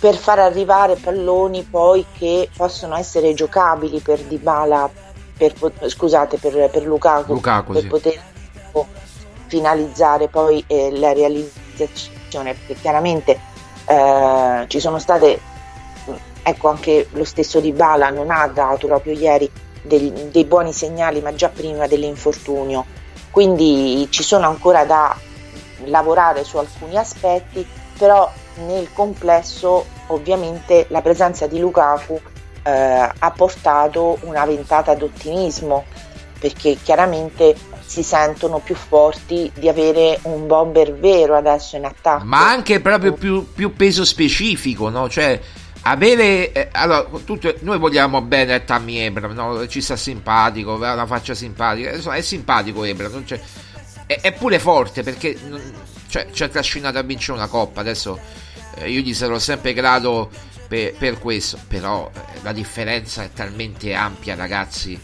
per 0.00 0.16
far 0.16 0.38
arrivare 0.38 0.96
palloni 0.96 1.62
poi 1.62 2.06
che 2.16 2.48
possono 2.56 2.96
essere 2.96 3.34
giocabili 3.34 4.00
per 4.00 4.18
Dybala, 4.20 4.88
per, 5.36 5.52
scusate, 5.86 6.38
per, 6.38 6.70
per 6.70 6.84
Lukaku, 6.84 7.34
Lukaku 7.34 7.72
per 7.72 7.82
sì. 7.82 7.86
poter 7.88 8.20
finalizzare 9.46 10.28
poi 10.28 10.64
eh, 10.66 10.96
la 10.96 11.12
realizzazione, 11.12 12.54
perché 12.54 12.80
chiaramente 12.80 13.38
eh, 13.84 14.64
ci 14.68 14.80
sono 14.80 14.98
state, 14.98 15.38
ecco 16.42 16.68
anche 16.68 17.08
lo 17.10 17.24
stesso 17.24 17.60
Di 17.60 17.72
Bala 17.72 18.08
non 18.08 18.30
ha 18.30 18.46
dato 18.46 18.86
proprio 18.86 19.12
ieri 19.12 19.50
dei, 19.82 20.30
dei 20.30 20.44
buoni 20.44 20.72
segnali, 20.72 21.20
ma 21.20 21.34
già 21.34 21.48
prima 21.48 21.86
dell'infortunio, 21.86 22.86
quindi 23.30 24.06
ci 24.10 24.22
sono 24.22 24.46
ancora 24.46 24.84
da 24.84 25.14
lavorare 25.84 26.44
su 26.44 26.56
alcuni 26.56 26.96
aspetti, 26.96 27.66
però 27.98 28.30
nel 28.66 28.92
complesso 28.92 29.86
ovviamente 30.08 30.86
la 30.88 31.02
presenza 31.02 31.46
di 31.46 31.58
Lukaku 31.58 32.20
eh, 32.62 32.70
ha 32.70 33.30
portato 33.30 34.18
una 34.22 34.44
ventata 34.44 34.94
d'ottimismo 34.94 35.84
perché 36.38 36.78
chiaramente 36.82 37.54
si 37.84 38.02
sentono 38.02 38.60
più 38.60 38.74
forti 38.74 39.50
di 39.54 39.68
avere 39.68 40.18
un 40.22 40.46
bomber 40.46 40.94
vero 40.94 41.36
adesso 41.36 41.76
in 41.76 41.84
attacco. 41.84 42.24
Ma 42.24 42.48
anche 42.48 42.80
proprio 42.80 43.12
più, 43.12 43.52
più 43.52 43.74
peso 43.74 44.04
specifico, 44.04 44.88
no? 44.88 45.08
Cioè, 45.08 45.40
avere 45.82 46.52
eh, 46.52 46.68
allora 46.72 47.08
tutto, 47.24 47.54
noi 47.60 47.78
vogliamo 47.78 48.20
bene 48.22 48.54
a 48.54 48.60
Tammy 48.60 48.98
Ebram 48.98 49.32
no? 49.32 49.66
ci 49.66 49.80
sta 49.80 49.96
simpatico 49.96 50.74
ha 50.74 50.92
una 50.92 51.06
faccia 51.06 51.34
simpatica 51.34 51.94
insomma 51.94 52.16
è 52.16 52.20
simpatico 52.20 52.84
Ebram 52.84 53.24
è, 54.04 54.20
è, 54.20 54.32
pure 54.32 54.58
forte 54.58 55.02
perché 55.02 55.38
cioè, 56.08 56.28
ci 56.32 56.42
ha 56.42 56.48
trascinato 56.48 56.98
a 56.98 57.02
vincere 57.02 57.38
una 57.38 57.46
coppa 57.46 57.80
adesso 57.80 58.18
eh, 58.76 58.90
io 58.90 59.00
gli 59.00 59.14
sarò 59.14 59.38
sempre 59.38 59.72
grato 59.72 60.30
per, 60.68 60.94
per 60.94 61.18
questo 61.18 61.58
però 61.68 62.10
eh, 62.14 62.40
la 62.42 62.52
differenza 62.52 63.22
è 63.22 63.30
talmente 63.32 63.94
ampia 63.94 64.34
ragazzi 64.34 65.00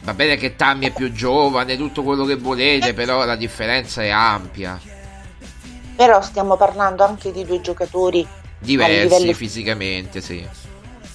Va 0.00 0.14
bene 0.14 0.36
che 0.36 0.56
Tammy 0.56 0.86
è 0.86 0.92
più 0.92 1.12
giovane, 1.12 1.76
tutto 1.76 2.02
quello 2.02 2.24
che 2.24 2.36
volete, 2.36 2.94
però 2.94 3.24
la 3.26 3.36
differenza 3.36 4.02
è 4.02 4.08
ampia. 4.08 4.80
però 5.94 6.20
stiamo 6.22 6.56
parlando 6.56 7.04
anche 7.04 7.32
di 7.32 7.44
due 7.44 7.60
giocatori 7.60 8.26
Diversi 8.58 9.02
livello- 9.02 9.34
fisicamente, 9.34 10.20
sì. 10.20 10.48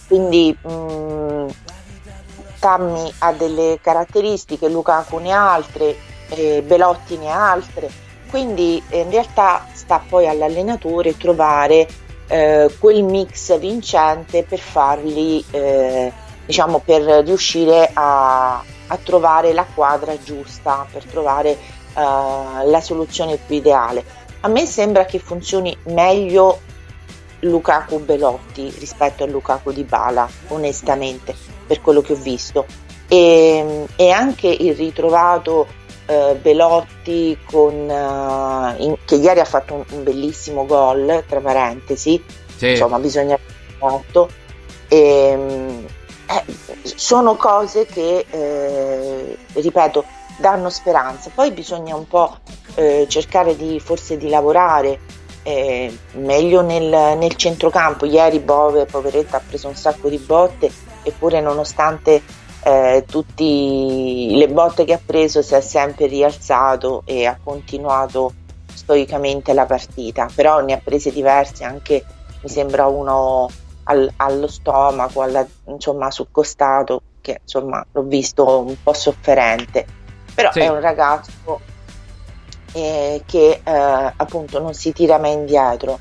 quindi 0.07 0.55
mh, 0.61 1.47
Tammy 2.59 3.11
ha 3.19 3.33
delle 3.33 3.79
caratteristiche, 3.81 4.69
Lukaku 4.69 5.17
ne 5.17 5.31
ha 5.33 5.53
altre, 5.53 5.97
eh, 6.29 6.63
Belotti 6.65 7.17
ne 7.17 7.31
ha 7.31 7.51
altre, 7.51 7.89
quindi 8.33 8.81
eh, 8.89 9.01
in 9.01 9.11
realtà 9.11 9.67
sta 9.73 10.01
poi 10.09 10.27
all'allenatore 10.27 11.15
trovare 11.17 11.87
eh, 12.25 12.67
quel 12.79 13.03
mix 13.03 13.55
vincente 13.59 14.41
per 14.41 14.57
farli, 14.57 15.45
eh, 15.51 16.11
diciamo, 16.43 16.81
per 16.83 17.03
riuscire 17.23 17.91
a, 17.93 18.55
a 18.55 18.97
trovare 19.03 19.53
la 19.53 19.67
quadra 19.71 20.17
giusta, 20.17 20.87
per 20.91 21.03
trovare 21.03 21.49
eh, 21.51 21.57
la 21.93 22.81
soluzione 22.81 23.37
più 23.37 23.55
ideale. 23.55 24.03
A 24.39 24.47
me 24.47 24.65
sembra 24.65 25.05
che 25.05 25.19
funzioni 25.19 25.77
meglio 25.83 26.59
Lukaku 27.41 27.99
Belotti 27.99 28.73
rispetto 28.79 29.25
a 29.25 29.27
Lukaku 29.27 29.71
di 29.71 29.83
Bala, 29.83 30.27
onestamente, 30.47 31.35
per 31.67 31.81
quello 31.81 32.01
che 32.01 32.13
ho 32.13 32.19
visto. 32.19 32.65
E, 33.07 33.85
e 33.95 34.09
anche 34.09 34.47
il 34.47 34.73
ritrovato 34.73 35.67
eh, 36.13 36.35
Belotti 36.35 37.37
con, 37.45 37.73
eh, 37.89 38.83
in- 38.83 38.97
che 39.05 39.15
ieri 39.15 39.39
ha 39.39 39.45
fatto 39.45 39.73
un, 39.73 39.83
un 39.89 40.03
bellissimo 40.03 40.65
gol, 40.65 41.23
tra 41.27 41.39
parentesi, 41.39 42.23
Sì. 42.55 42.69
insomma 42.71 42.99
bisogna 42.99 43.37
fatto. 43.77 44.29
E, 44.87 45.85
eh, 46.27 46.43
sono 46.83 47.35
cose 47.35 47.85
che, 47.85 48.25
eh, 48.29 49.37
ripeto, 49.53 50.05
danno 50.37 50.69
speranza. 50.69 51.31
Poi 51.33 51.51
bisogna 51.51 51.95
un 51.95 52.07
po' 52.07 52.37
eh, 52.75 53.05
cercare 53.07 53.55
di 53.55 53.79
forse 53.79 54.17
di 54.17 54.29
lavorare 54.29 54.99
eh, 55.43 55.95
meglio 56.13 56.61
nel, 56.61 57.17
nel 57.17 57.35
centrocampo. 57.35 58.05
Ieri 58.05 58.39
Bove, 58.39 58.85
poveretta, 58.85 59.37
ha 59.37 59.41
preso 59.45 59.67
un 59.67 59.75
sacco 59.75 60.09
di 60.09 60.17
botte, 60.17 60.71
eppure 61.03 61.41
nonostante 61.41 62.21
eh, 62.65 63.03
tutte 63.07 63.43
le 63.43 64.47
botte 64.49 64.85
che 64.85 64.93
ha 64.93 64.99
preso 65.03 65.41
si 65.41 65.53
è 65.55 65.61
sempre 65.61 66.05
rialzato 66.07 67.01
e 67.05 67.25
ha 67.25 67.37
continuato 67.43 68.33
stoicamente 68.73 69.53
la 69.53 69.65
partita, 69.65 70.27
però 70.33 70.59
ne 70.61 70.73
ha 70.73 70.81
prese 70.83 71.11
diverse 71.11 71.63
anche, 71.63 72.03
mi 72.41 72.49
sembra 72.49 72.87
uno 72.87 73.49
al- 73.83 74.11
allo 74.17 74.47
stomaco, 74.47 75.21
alla- 75.21 75.45
insomma 75.65 76.09
sul 76.11 76.27
costato, 76.31 77.01
che 77.21 77.39
insomma 77.43 77.85
l'ho 77.91 78.03
visto 78.03 78.59
un 78.59 78.75
po' 78.81 78.93
sofferente, 78.93 79.85
però 80.33 80.51
Sì. 80.51 80.59
è 80.59 80.67
un 80.69 80.79
ragazzo 80.81 81.59
eh, 82.73 83.21
che 83.25 83.61
eh, 83.63 84.13
appunto 84.15 84.59
non 84.59 84.73
si 84.73 84.91
tira 84.93 85.17
mai 85.19 85.33
indietro. 85.33 85.99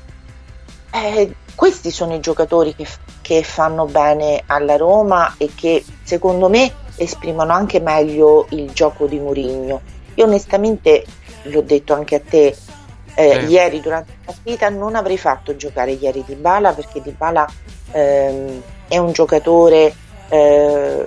Eh, 0.91 1.35
questi 1.55 1.91
sono 1.91 2.13
i 2.15 2.19
giocatori 2.19 2.73
che, 2.75 2.87
che 3.23 3.41
fanno 3.41 3.85
bene 3.85 4.43
alla 4.45 4.75
Roma 4.77 5.33
e 5.37 5.49
che 5.55 5.83
secondo 6.03 6.49
me 6.49 6.71
esprimono 6.97 7.53
anche 7.53 7.79
meglio 7.79 8.45
il 8.49 8.69
gioco 8.71 9.07
di 9.07 9.17
Mourinho. 9.17 9.81
Io 10.15 10.25
onestamente, 10.25 11.03
l'ho 11.43 11.61
detto 11.61 11.93
anche 11.95 12.15
a 12.15 12.21
te, 12.21 12.55
eh, 13.15 13.39
Sì. 13.39 13.45
ieri 13.45 13.79
durante 13.79 14.11
la 14.11 14.33
partita 14.33 14.69
non 14.69 14.95
avrei 14.95 15.17
fatto 15.17 15.55
giocare 15.55 15.91
ieri 15.91 16.23
Di 16.27 16.35
Bala 16.35 16.73
perché 16.73 17.01
Di 17.01 17.13
Bala 17.17 17.47
ehm, 17.91 18.61
è 18.87 18.97
un 18.97 19.11
giocatore 19.11 19.93
eh, 20.29 21.05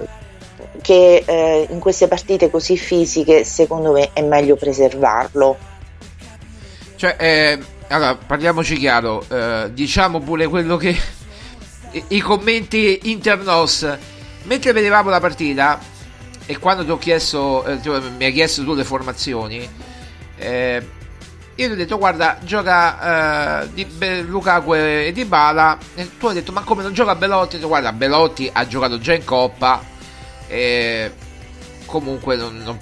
che 0.83 1.23
eh, 1.27 1.67
in 1.69 1.79
queste 1.79 2.09
partite 2.09 2.49
così 2.51 2.77
fisiche 2.77 3.45
secondo 3.45 3.93
me 3.93 4.11
è 4.13 4.23
meglio 4.23 4.57
preservarlo. 4.57 5.57
Cioè, 6.97 7.17
eh, 7.19 7.59
allora, 7.89 8.17
parliamoci 8.17 8.77
chiaro, 8.77 9.23
eh, 9.29 9.71
diciamo 9.73 10.19
pure 10.21 10.47
quello 10.47 10.77
che... 10.77 10.97
i, 12.09 12.21
commenti 12.21 13.01
internos. 13.05 13.97
Mentre 14.45 14.73
vedevamo 14.73 15.11
la 15.11 15.21
partita, 15.21 15.79
e 16.47 16.59
quando 16.59 16.85
ti 16.85 16.91
ho 16.91 16.99
chiesto, 16.99 17.65
eh, 17.65 17.79
mi 18.17 18.25
hai 18.25 18.33
chiesto 18.33 18.63
tu 18.65 18.75
le 18.75 18.85
formazioni, 18.85 19.69
eh, 20.37 20.87
io 21.55 21.67
ti 21.67 21.73
ho 21.73 21.77
detto, 21.77 21.99
guarda, 21.99 22.39
gioca 22.45 23.63
eh, 23.63 23.73
di, 23.73 23.85
Be- 23.85 24.23
Lukaku 24.23 24.75
e 24.75 25.11
Di 25.13 25.25
Bala, 25.25 25.79
e 25.95 26.17
tu 26.19 26.27
hai 26.29 26.35
detto, 26.35 26.53
ma 26.53 26.63
come 26.63 26.83
non 26.83 26.93
gioca 26.93 27.15
Belotti? 27.17 27.55
Ho 27.55 27.59
detto, 27.59 27.69
guarda, 27.69 27.93
Belotti 27.93 28.49
ha 28.53 28.67
giocato 28.67 28.99
già 28.99 29.15
in 29.15 29.25
Coppa, 29.25 29.83
e 30.47 31.13
comunque 31.87 32.37
non, 32.37 32.59
non 32.63 32.79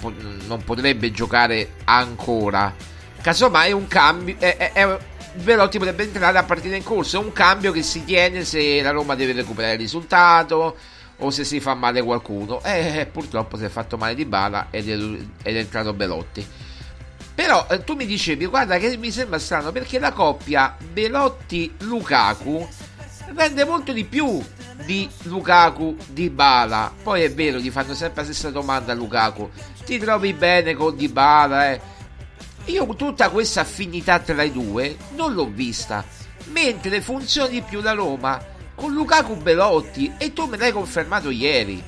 non 0.47 0.63
potrebbe 0.63 1.11
giocare 1.11 1.73
ancora. 1.85 2.73
Casomai 3.21 3.71
un 3.71 3.87
cambio. 3.87 4.35
È, 4.37 4.57
è- 4.57 4.71
è- 4.73 4.97
Velotti 5.37 5.77
potrebbe 5.77 6.03
entrare 6.03 6.37
a 6.37 6.43
partita 6.43 6.75
in 6.75 6.83
corso. 6.83 7.19
È 7.19 7.23
un 7.23 7.31
cambio 7.31 7.71
che 7.71 7.83
si 7.83 8.03
tiene 8.03 8.43
se 8.43 8.81
la 8.81 8.91
Roma 8.91 9.15
deve 9.15 9.33
recuperare 9.33 9.73
il 9.73 9.79
risultato 9.79 10.77
o 11.17 11.29
se 11.29 11.43
si 11.43 11.59
fa 11.59 11.73
male 11.73 12.01
qualcuno. 12.01 12.63
E 12.63 13.07
purtroppo 13.11 13.57
si 13.57 13.65
è 13.65 13.69
fatto 13.69 13.97
male 13.97 14.15
di 14.15 14.25
bala 14.25 14.67
ed 14.71 14.89
è, 14.89 14.93
ed 14.93 15.55
è 15.55 15.59
entrato 15.59 15.93
Belotti. 15.93 16.45
Però 17.35 17.67
eh, 17.69 17.83
tu 17.83 17.95
mi 17.95 18.05
dicevi, 18.05 18.45
guarda 18.45 18.77
che 18.77 18.95
mi 18.95 19.11
sembra 19.11 19.37
strano 19.39 19.73
perché 19.73 19.99
la 19.99 20.13
coppia 20.13 20.75
Belotti-Lukaku 20.79 22.67
rende 23.35 23.65
molto 23.65 23.91
di 23.91 24.05
più 24.05 24.41
di 24.85 25.09
Lukaku 25.23 25.97
di 26.07 26.29
Bala. 26.29 26.93
Poi 27.03 27.23
è 27.23 27.33
vero, 27.33 27.57
gli 27.57 27.71
fanno 27.71 27.93
sempre 27.93 28.21
la 28.21 28.27
stessa 28.31 28.51
domanda 28.51 28.93
a 28.93 28.95
Lukaku. 28.95 29.49
Ti 29.83 29.97
trovi 29.99 30.33
bene 30.33 30.73
con 30.75 30.95
Di 30.95 31.09
Bala? 31.09 31.71
Eh? 31.71 31.81
Io 32.65 32.85
tutta 32.95 33.29
questa 33.29 33.61
affinità 33.61 34.19
tra 34.19 34.41
i 34.43 34.51
due 34.51 34.97
non 35.15 35.33
l'ho 35.33 35.47
vista. 35.47 36.03
Mentre 36.45 37.01
funziona 37.01 37.47
di 37.47 37.61
più 37.61 37.81
la 37.81 37.93
Roma 37.93 38.43
con 38.75 38.91
Lukaku 38.93 39.35
Belotti 39.37 40.13
e 40.17 40.33
tu 40.33 40.45
me 40.45 40.57
l'hai 40.57 40.71
confermato 40.71 41.29
ieri. 41.29 41.81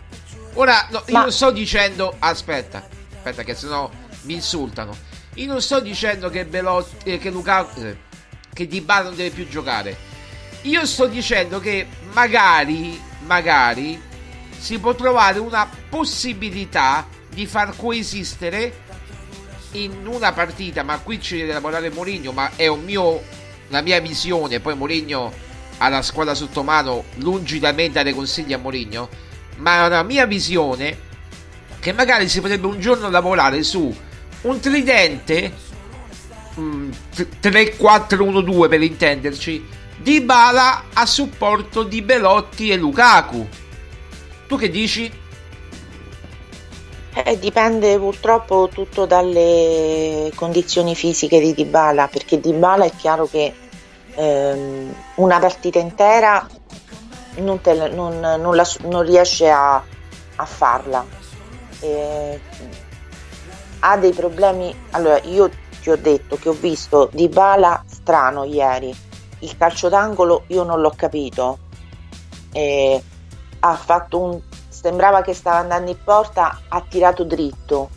Ora, 0.53 0.87
no, 0.89 1.03
io 1.07 1.19
non 1.19 1.31
sto 1.31 1.51
dicendo. 1.51 2.15
Aspetta, 2.19 2.87
aspetta, 3.15 3.43
che 3.43 3.55
sennò 3.55 3.89
mi 4.21 4.33
insultano. 4.33 4.95
Io 5.35 5.47
non 5.47 5.61
sto 5.61 5.79
dicendo 5.79 6.29
che 6.29 6.45
Belotti. 6.45 7.11
eh, 7.11 7.17
che 7.17 7.29
Lukaku. 7.29 7.79
eh, 7.81 7.97
che 8.53 8.67
Di 8.67 8.81
Bala 8.81 9.03
non 9.05 9.15
deve 9.15 9.29
più 9.29 9.47
giocare. 9.47 9.95
Io 10.63 10.85
sto 10.85 11.05
dicendo 11.05 11.59
che 11.59 11.87
magari, 12.13 12.99
magari 13.25 14.01
si 14.57 14.79
può 14.79 14.95
trovare 14.95 15.37
una 15.39 15.69
possibilità 15.89 17.07
di 17.29 17.45
far 17.45 17.75
coesistere 17.75 18.85
in 19.83 20.07
una 20.07 20.31
partita, 20.31 20.83
ma 20.83 20.99
qui 20.99 21.21
ci 21.21 21.37
deve 21.37 21.53
lavorare 21.53 21.89
Mourinho, 21.89 22.31
ma 22.31 22.51
è 22.55 22.67
un 22.67 22.83
mio, 22.83 23.21
la 23.69 23.81
mia 23.81 23.99
visione, 23.99 24.59
poi 24.59 24.75
Mourinho 24.75 25.31
ha 25.77 25.89
la 25.89 26.01
squadra 26.01 26.33
sotto 26.33 26.63
mano, 26.63 27.05
lungi 27.15 27.59
da 27.59 27.71
me 27.71 27.89
dare 27.91 28.13
consigli 28.13 28.53
a 28.53 28.57
Mourinho, 28.57 29.09
ma 29.57 29.83
è 29.83 29.87
una 29.87 30.03
mia 30.03 30.25
visione 30.25 31.05
che 31.79 31.93
magari 31.93 32.27
si 32.27 32.41
potrebbe 32.41 32.67
un 32.67 32.79
giorno 32.79 33.09
lavorare 33.09 33.63
su 33.63 33.95
un 34.41 34.59
tridente 34.59 35.53
mm, 36.59 36.89
3-4-1-2 37.41 38.69
per 38.69 38.81
intenderci 38.81 39.65
di 39.97 40.21
Bala 40.21 40.85
a 40.93 41.05
supporto 41.05 41.83
di 41.83 42.01
Belotti 42.01 42.69
e 42.69 42.75
Lukaku 42.75 43.47
tu 44.47 44.57
che 44.57 44.69
dici? 44.69 45.11
Eh, 47.25 47.39
dipende 47.39 47.97
purtroppo 47.97 48.69
tutto 48.71 49.07
dalle 49.07 50.31
condizioni 50.35 50.93
fisiche 50.93 51.39
di 51.39 51.53
Dybala, 51.55 52.07
perché 52.07 52.39
Dybala 52.39 52.85
è 52.85 52.91
chiaro 52.95 53.25
che 53.25 53.51
ehm, 54.13 54.93
una 55.15 55.39
partita 55.39 55.79
intera 55.79 56.47
non, 57.37 57.59
te 57.61 57.73
non- 57.89 58.19
non 58.19 58.55
la- 58.55 58.67
non 58.83 59.01
riesce 59.01 59.49
a, 59.49 59.75
a 60.35 60.45
farla. 60.45 61.03
Eh, 61.79 62.39
ha 63.79 63.97
dei 63.97 64.11
problemi. 64.13 64.73
Allora, 64.91 65.19
io 65.23 65.49
ti 65.81 65.89
ho 65.89 65.97
detto 65.97 66.35
che 66.37 66.49
ho 66.49 66.53
visto 66.53 67.09
Dybala 67.11 67.83
strano 67.87 68.43
ieri. 68.43 68.95
Il 69.39 69.57
calcio 69.57 69.89
d'angolo 69.89 70.43
io 70.47 70.63
non 70.63 70.81
l'ho 70.81 70.93
capito. 70.95 71.57
Eh, 72.51 73.01
ha 73.59 73.73
fatto 73.75 74.19
un 74.19 74.39
sembrava 74.79 75.21
che 75.21 75.33
stava 75.33 75.57
andando 75.57 75.89
in 75.89 75.97
porta, 76.03 76.59
ha 76.67 76.83
tirato 76.87 77.23
dritto. 77.23 77.89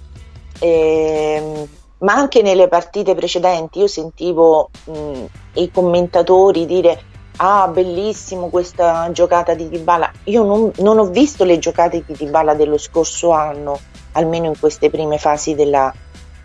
Ehm, 0.60 1.68
ma 1.98 2.14
anche 2.14 2.40
nelle 2.40 2.68
partite 2.68 3.14
precedenti 3.14 3.80
io 3.80 3.86
sentivo 3.86 4.70
mh, 4.84 5.24
i 5.54 5.70
commentatori 5.70 6.64
dire 6.64 7.02
ah 7.36 7.68
bellissimo 7.68 8.48
questa 8.48 9.10
giocata 9.12 9.52
di 9.54 9.68
Dybala. 9.68 10.10
Io 10.24 10.42
non, 10.42 10.70
non 10.78 10.98
ho 10.98 11.04
visto 11.06 11.44
le 11.44 11.58
giocate 11.58 12.02
di 12.06 12.14
Dybala 12.14 12.54
dello 12.54 12.78
scorso 12.78 13.30
anno 13.30 13.78
almeno 14.12 14.46
in 14.46 14.58
queste 14.58 14.88
prime 14.88 15.18
fasi 15.18 15.54
della 15.54 15.92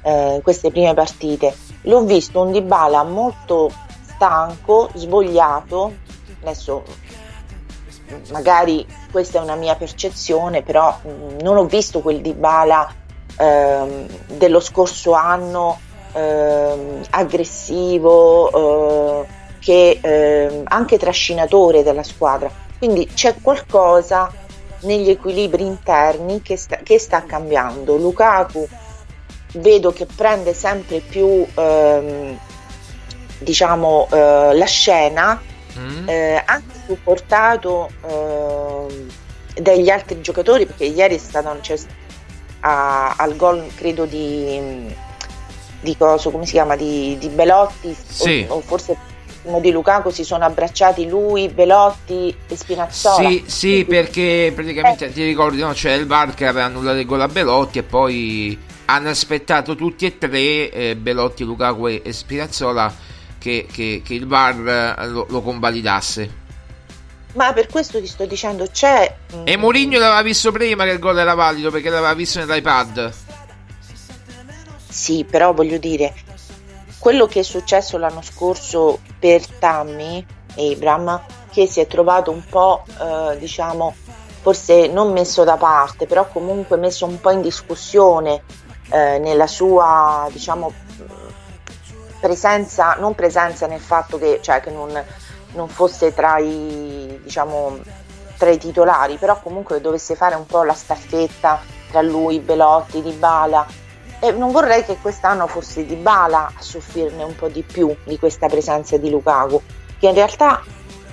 eh, 0.04 0.41
queste 0.43 0.69
prime 0.71 0.93
partite. 0.93 1.56
L'ho 1.84 2.04
visto 2.04 2.41
un 2.41 2.52
Dybala 2.52 3.04
molto 3.04 3.71
stanco 4.04 4.89
svogliato 4.93 5.93
adesso 6.41 6.84
magari 8.31 8.85
questa 9.11 9.39
è 9.39 9.41
una 9.41 9.55
mia 9.55 9.75
percezione, 9.75 10.61
però 10.61 10.97
mh, 11.01 11.41
non 11.41 11.57
ho 11.57 11.65
visto 11.65 12.01
quel 12.01 12.21
Dybala 12.21 12.93
ehm, 13.37 14.07
dello 14.27 14.59
scorso 14.59 15.13
anno 15.13 15.79
ehm, 16.13 17.01
aggressivo, 17.11 19.21
eh, 19.21 19.25
che 19.59 19.99
ehm, 20.01 20.63
anche 20.65 20.97
trascinatore 20.97 21.83
della 21.83 22.03
squadra. 22.03 22.49
Quindi 22.77 23.07
c'è 23.13 23.35
qualcosa 23.41 24.31
negli 24.81 25.09
equilibri 25.09 25.65
interni 25.65 26.41
che 26.41 26.57
sta, 26.57 26.77
che 26.77 26.99
sta 26.99 27.23
cambiando. 27.23 27.95
Lukaku 27.95 28.67
vedo 29.53 29.91
che 29.91 30.05
prende 30.05 30.53
sempre 30.53 30.99
più 30.99 31.45
ehm, 31.53 32.37
diciamo 33.39 34.07
eh, 34.11 34.51
la 34.53 34.65
scena 34.65 35.41
Mm. 35.77 36.07
eh, 36.09 36.41
anche 36.45 36.75
supportato 36.88 37.89
ehm, 38.07 39.09
dagli 39.61 39.89
altri 39.89 40.21
giocatori 40.21 40.65
perché 40.65 40.85
ieri 40.85 41.15
è 41.15 41.17
stato 41.17 41.57
cioè, 41.61 41.77
a- 42.61 43.15
al 43.17 43.35
gol 43.35 43.65
credo 43.75 44.05
di 44.05 44.93
di 45.81 45.97
coso 45.97 46.31
come 46.31 46.45
si 46.45 46.53
chiama 46.53 46.75
di, 46.75 47.15
di 47.19 47.27
Belotti 47.29 47.95
Sì. 48.07 48.45
o, 48.49 48.55
o 48.55 48.61
forse 48.61 48.97
di 49.61 49.69
Lukaku 49.71 50.09
si 50.09 50.23
sono 50.23 50.43
abbracciati 50.43 51.07
lui, 51.07 51.49
Belotti 51.49 52.35
e 52.47 52.55
Spinazzola 52.57 53.29
Sì, 53.29 53.43
sì, 53.45 53.85
perché 53.88 54.51
praticamente 54.55 55.11
ti 55.13 55.23
ricordi, 55.23 55.59
no? 55.61 55.71
C'è 55.73 55.91
il 55.93 56.07
VAR 56.07 56.33
che 56.33 56.47
aveva 56.47 56.65
annullato 56.65 56.97
il 56.97 57.05
gol 57.05 57.21
a 57.21 57.27
Belotti 57.27 57.77
e 57.77 57.83
poi 57.83 58.57
hanno 58.85 59.09
aspettato 59.09 59.75
tutti 59.75 60.07
e 60.07 60.17
tre, 60.17 60.71
eh, 60.71 60.95
Belotti, 60.95 61.43
Lukaku 61.43 61.88
e 61.88 62.01
Spinazzola, 62.11 62.91
che, 63.45 63.67
che- 63.71 64.01
che 64.03 64.13
il 64.15 64.25
VAR 64.25 64.95
eh, 64.97 65.08
lo, 65.08 65.27
lo 65.29 65.41
convalidasse. 65.43 66.43
ma 67.34 67.53
per 67.53 67.67
questo 67.67 67.99
ti 67.99 68.08
sto 68.08 68.25
dicendo 68.25 68.65
c'è 68.71 69.15
mm, 69.36 69.41
E 69.45 69.55
Mourinho 69.58 69.99
l'aveva 69.99 70.23
visto 70.23 70.51
prima 70.51 70.84
che 70.86 70.91
il 70.91 70.99
gol 70.99 71.19
era 71.19 71.36
valido 71.36 71.69
perché 71.69 71.89
l'aveva 71.91 72.15
visto 72.15 72.43
nell'iPad. 72.43 73.13
Sì, 74.89 75.25
però 75.29 75.53
voglio 75.53 75.77
dire, 75.77 76.13
quello 76.97 77.27
che 77.27 77.41
è 77.41 77.43
successo 77.43 77.97
l'anno 77.99 78.21
scorso 78.23 78.99
per 79.19 79.45
Tammy 79.45 80.25
Abram, 80.55 81.21
che 81.51 81.67
si 81.67 81.81
è 81.81 81.86
trovato 81.88 82.31
un 82.31 82.41
po', 82.49 82.84
eh, 82.88 83.38
diciamo, 83.38 83.93
forse 84.41 84.88
non 84.88 85.12
messo 85.12 85.43
da 85.43 85.58
parte, 85.58 86.08
però 86.08 86.27
comunque 86.29 86.77
messo 86.77 87.05
un 87.05 87.19
po' 87.19 87.31
in 87.31 87.41
discussione 87.41 88.41
eh, 88.89 89.19
nella 89.19 89.47
sua, 89.47 90.27
diciamo, 90.31 90.71
presenza, 92.19 92.95
non 92.99 93.15
presenza 93.15 93.67
nel 93.67 93.80
fatto 93.80 94.17
che, 94.17 94.39
cioè, 94.41 94.60
che 94.60 94.71
non, 94.71 94.91
non 95.54 95.67
fosse 95.67 96.13
tra 96.13 96.38
i, 96.38 97.19
diciamo, 97.23 97.80
tra 98.38 98.49
i 98.49 98.58
titolari, 98.58 99.17
però 99.17 99.39
comunque 99.41 99.82
dovesse 99.82 100.15
fare 100.15 100.36
un 100.36 100.45
po' 100.45 100.63
la 100.63 100.73
staffetta 100.73 101.62
tra 101.89 102.01
lui, 102.01 102.39
Belotti, 102.39 103.01
Dybala. 103.01 103.65
E 104.19 104.32
non 104.32 104.51
vorrei 104.51 104.84
che 104.84 104.97
quest'anno 105.01 105.47
fosse 105.47 105.86
Dybala 105.86 106.51
a 106.56 106.62
soffrirne 106.62 107.23
un 107.23 107.36
po' 107.36 107.47
di 107.47 107.63
più 107.63 107.95
di 108.04 108.17
questa 108.17 108.47
presenza 108.47 108.97
di 108.97 109.10
Lukaku, 109.10 109.62
che 109.99 110.08
in 110.08 110.13
realtà 110.13 110.62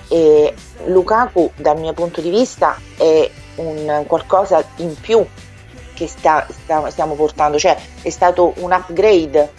eh, 0.07 0.53
Lukaku 0.85 1.51
dal 1.55 1.79
mio 1.79 1.93
punto 1.93 2.21
di 2.21 2.29
vista 2.29 2.77
è 2.97 3.29
un 3.55 4.03
qualcosa 4.07 4.63
in 4.77 4.95
più 4.99 5.25
che 5.93 6.07
sta- 6.07 6.45
sta- 6.49 6.89
stiamo 6.89 7.13
portando, 7.13 7.59
cioè 7.59 7.77
è 8.01 8.09
stato 8.09 8.53
un 8.57 8.71
upgrade 8.71 9.51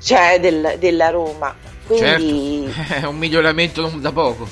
cioè, 0.00 0.38
del- 0.40 0.76
della 0.78 1.10
Roma. 1.10 1.54
Quindi 1.86 2.70
Certo, 2.72 2.94
è 3.06 3.06
un 3.06 3.16
miglioramento 3.18 3.86
da 3.96 4.12
poco. 4.12 4.48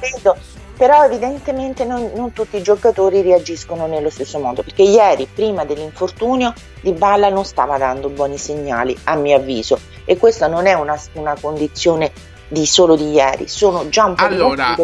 Vedo, 0.00 0.36
però 0.76 1.04
evidentemente 1.04 1.84
non, 1.84 2.10
non 2.14 2.32
tutti 2.32 2.56
i 2.56 2.62
giocatori 2.62 3.22
reagiscono 3.22 3.86
nello 3.86 4.10
stesso 4.10 4.38
modo, 4.38 4.62
perché 4.62 4.82
ieri, 4.82 5.28
prima 5.32 5.64
dell'infortunio, 5.64 6.52
Dybala 6.80 7.28
non 7.28 7.44
stava 7.44 7.78
dando 7.78 8.08
buoni 8.08 8.36
segnali, 8.38 8.96
a 9.04 9.14
mio 9.14 9.36
avviso, 9.36 9.78
e 10.04 10.16
questa 10.16 10.48
non 10.48 10.66
è 10.66 10.72
una, 10.72 11.00
una 11.12 11.36
condizione 11.40 12.10
di 12.48 12.66
solo 12.66 12.96
di 12.96 13.10
ieri, 13.12 13.46
sono 13.48 13.88
già 13.88 14.04
un 14.06 14.14
po' 14.14 14.26
di 14.26 14.34
Allora, 14.34 14.76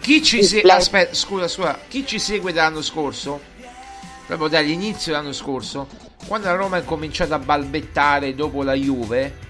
chi 0.00 0.22
ci 0.22 0.38
play- 0.60 0.76
aspetta, 0.76 1.14
scusa, 1.14 1.48
scusa, 1.48 1.78
chi 1.88 2.06
ci 2.06 2.18
segue 2.18 2.52
dall'anno 2.52 2.82
scorso, 2.82 3.40
proprio 4.26 4.48
dall'inizio 4.48 5.12
dell'anno 5.12 5.32
scorso, 5.32 5.86
quando 6.26 6.46
la 6.48 6.54
Roma 6.54 6.78
è 6.78 6.84
cominciata 6.84 7.36
a 7.36 7.38
balbettare 7.38 8.34
dopo 8.34 8.62
la 8.62 8.74
Juve, 8.74 9.46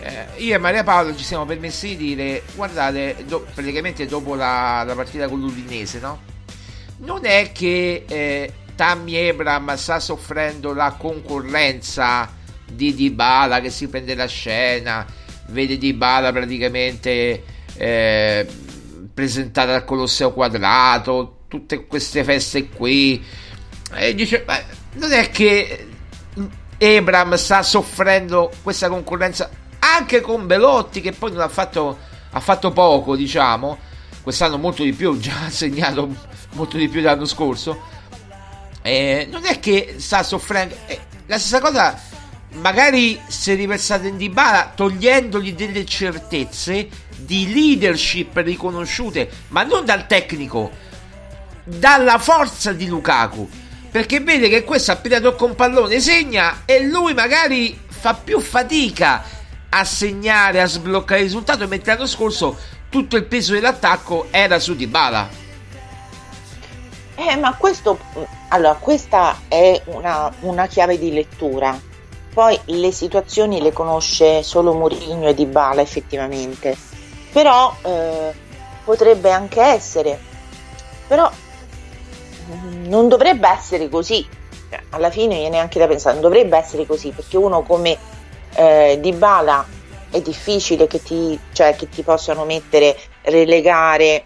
eh, 0.00 0.26
io 0.36 0.54
e 0.54 0.58
Maria 0.58 0.84
Paolo 0.84 1.16
ci 1.16 1.24
siamo 1.24 1.46
permessi 1.46 1.96
di 1.96 2.14
dire, 2.14 2.42
guardate, 2.54 3.24
do- 3.26 3.46
praticamente 3.54 4.06
dopo 4.06 4.34
la, 4.34 4.82
la 4.84 4.94
partita 4.94 5.28
con 5.28 5.40
l'Udinese, 5.40 5.98
no? 5.98 6.20
Non 6.98 7.24
è 7.24 7.52
che 7.52 8.04
eh, 8.06 8.52
Tammy 8.74 9.28
Abram 9.28 9.74
sta 9.76 10.00
soffrendo 10.00 10.74
la 10.74 10.94
concorrenza 10.98 12.30
di 12.70 12.94
Dybala 12.94 13.60
che 13.60 13.70
si 13.70 13.88
prende 13.88 14.14
la 14.14 14.26
scena, 14.26 15.06
vede 15.48 15.78
Dybala 15.78 16.32
praticamente 16.32 17.42
eh, 17.76 18.46
presentata 19.12 19.74
al 19.74 19.84
Colosseo 19.84 20.32
Quadrato, 20.32 21.44
tutte 21.48 21.86
queste 21.86 22.24
feste 22.24 22.68
qui. 22.68 23.24
E 23.94 24.14
dice, 24.14 24.42
"Beh, 24.42 24.64
non 24.94 25.12
è 25.12 25.30
che 25.30 25.88
Abram 26.78 27.34
sta 27.34 27.62
soffrendo 27.62 28.50
questa 28.62 28.88
concorrenza 28.88 29.48
anche 29.78 30.20
con 30.20 30.46
Belotti 30.46 31.00
che 31.00 31.12
poi 31.12 31.32
non 31.32 31.40
ha 31.40 31.48
fatto, 31.48 31.98
ha 32.30 32.40
fatto 32.40 32.72
poco, 32.72 33.16
diciamo. 33.16 33.78
Quest'anno 34.22 34.56
molto 34.56 34.82
di 34.82 34.92
più, 34.92 35.16
già 35.20 35.44
ha 35.44 35.50
segnato 35.50 36.08
molto 36.52 36.76
di 36.76 36.88
più 36.88 37.00
dell'anno 37.00 37.26
scorso. 37.26 37.92
Eh, 38.82 39.28
non 39.30 39.44
è 39.44 39.60
che 39.60 39.96
sta 39.98 40.22
soffrendo. 40.22 40.74
eh, 40.86 41.00
la 41.26 41.38
stessa 41.38 41.60
cosa, 41.60 41.98
magari 42.52 43.20
se 43.26 43.54
riversate 43.54 44.08
in 44.08 44.16
Dybala, 44.16 44.72
togliendogli 44.74 45.54
delle 45.54 45.84
certezze 45.84 46.88
di 47.16 47.52
leadership 47.52 48.36
riconosciute, 48.36 49.30
ma 49.48 49.62
non 49.62 49.84
dal 49.84 50.06
tecnico, 50.06 50.70
dalla 51.64 52.18
forza 52.18 52.72
di 52.72 52.86
Lukaku. 52.86 53.48
Perché 53.94 54.18
vede 54.18 54.48
che 54.48 54.64
questo 54.64 54.90
appena 54.90 55.20
tocca 55.20 55.44
un 55.44 55.54
pallone 55.54 56.00
segna 56.00 56.62
e 56.64 56.80
lui 56.80 57.14
magari 57.14 57.80
fa 57.86 58.12
più 58.12 58.40
fatica 58.40 59.22
a 59.68 59.84
segnare, 59.84 60.60
a 60.60 60.66
sbloccare 60.66 61.20
il 61.20 61.26
risultato, 61.26 61.68
mentre 61.68 61.92
l'anno 61.92 62.06
scorso 62.06 62.58
tutto 62.88 63.14
il 63.14 63.22
peso 63.22 63.52
dell'attacco 63.52 64.26
era 64.32 64.58
su 64.58 64.74
Dybala. 64.74 65.28
Eh, 67.14 67.36
ma 67.36 67.54
questo, 67.54 67.96
allora, 68.48 68.74
questa 68.74 69.42
è 69.46 69.80
una, 69.84 70.28
una 70.40 70.66
chiave 70.66 70.98
di 70.98 71.12
lettura. 71.12 71.80
Poi 72.32 72.58
le 72.64 72.90
situazioni 72.90 73.62
le 73.62 73.72
conosce 73.72 74.42
solo 74.42 74.74
Mourinho 74.74 75.28
e 75.28 75.34
Dybala 75.34 75.80
effettivamente. 75.80 76.76
Però 77.30 77.72
eh, 77.80 78.32
potrebbe 78.82 79.30
anche 79.30 79.60
essere. 79.60 80.18
Però 81.06 81.30
non 82.86 83.08
dovrebbe 83.08 83.48
essere 83.48 83.88
così. 83.88 84.26
Alla 84.90 85.10
fine 85.10 85.38
viene 85.38 85.58
anche 85.58 85.78
da 85.78 85.86
pensare, 85.86 86.18
non 86.18 86.22
dovrebbe 86.22 86.56
essere 86.56 86.86
così, 86.86 87.10
perché 87.10 87.36
uno 87.36 87.62
come 87.62 87.96
eh, 88.54 88.98
Dybala 89.00 89.66
è 90.10 90.20
difficile 90.20 90.86
che 90.86 91.02
ti, 91.02 91.38
cioè, 91.52 91.74
che 91.76 91.88
ti 91.88 92.02
possano 92.02 92.44
mettere, 92.44 92.96
relegare 93.22 94.24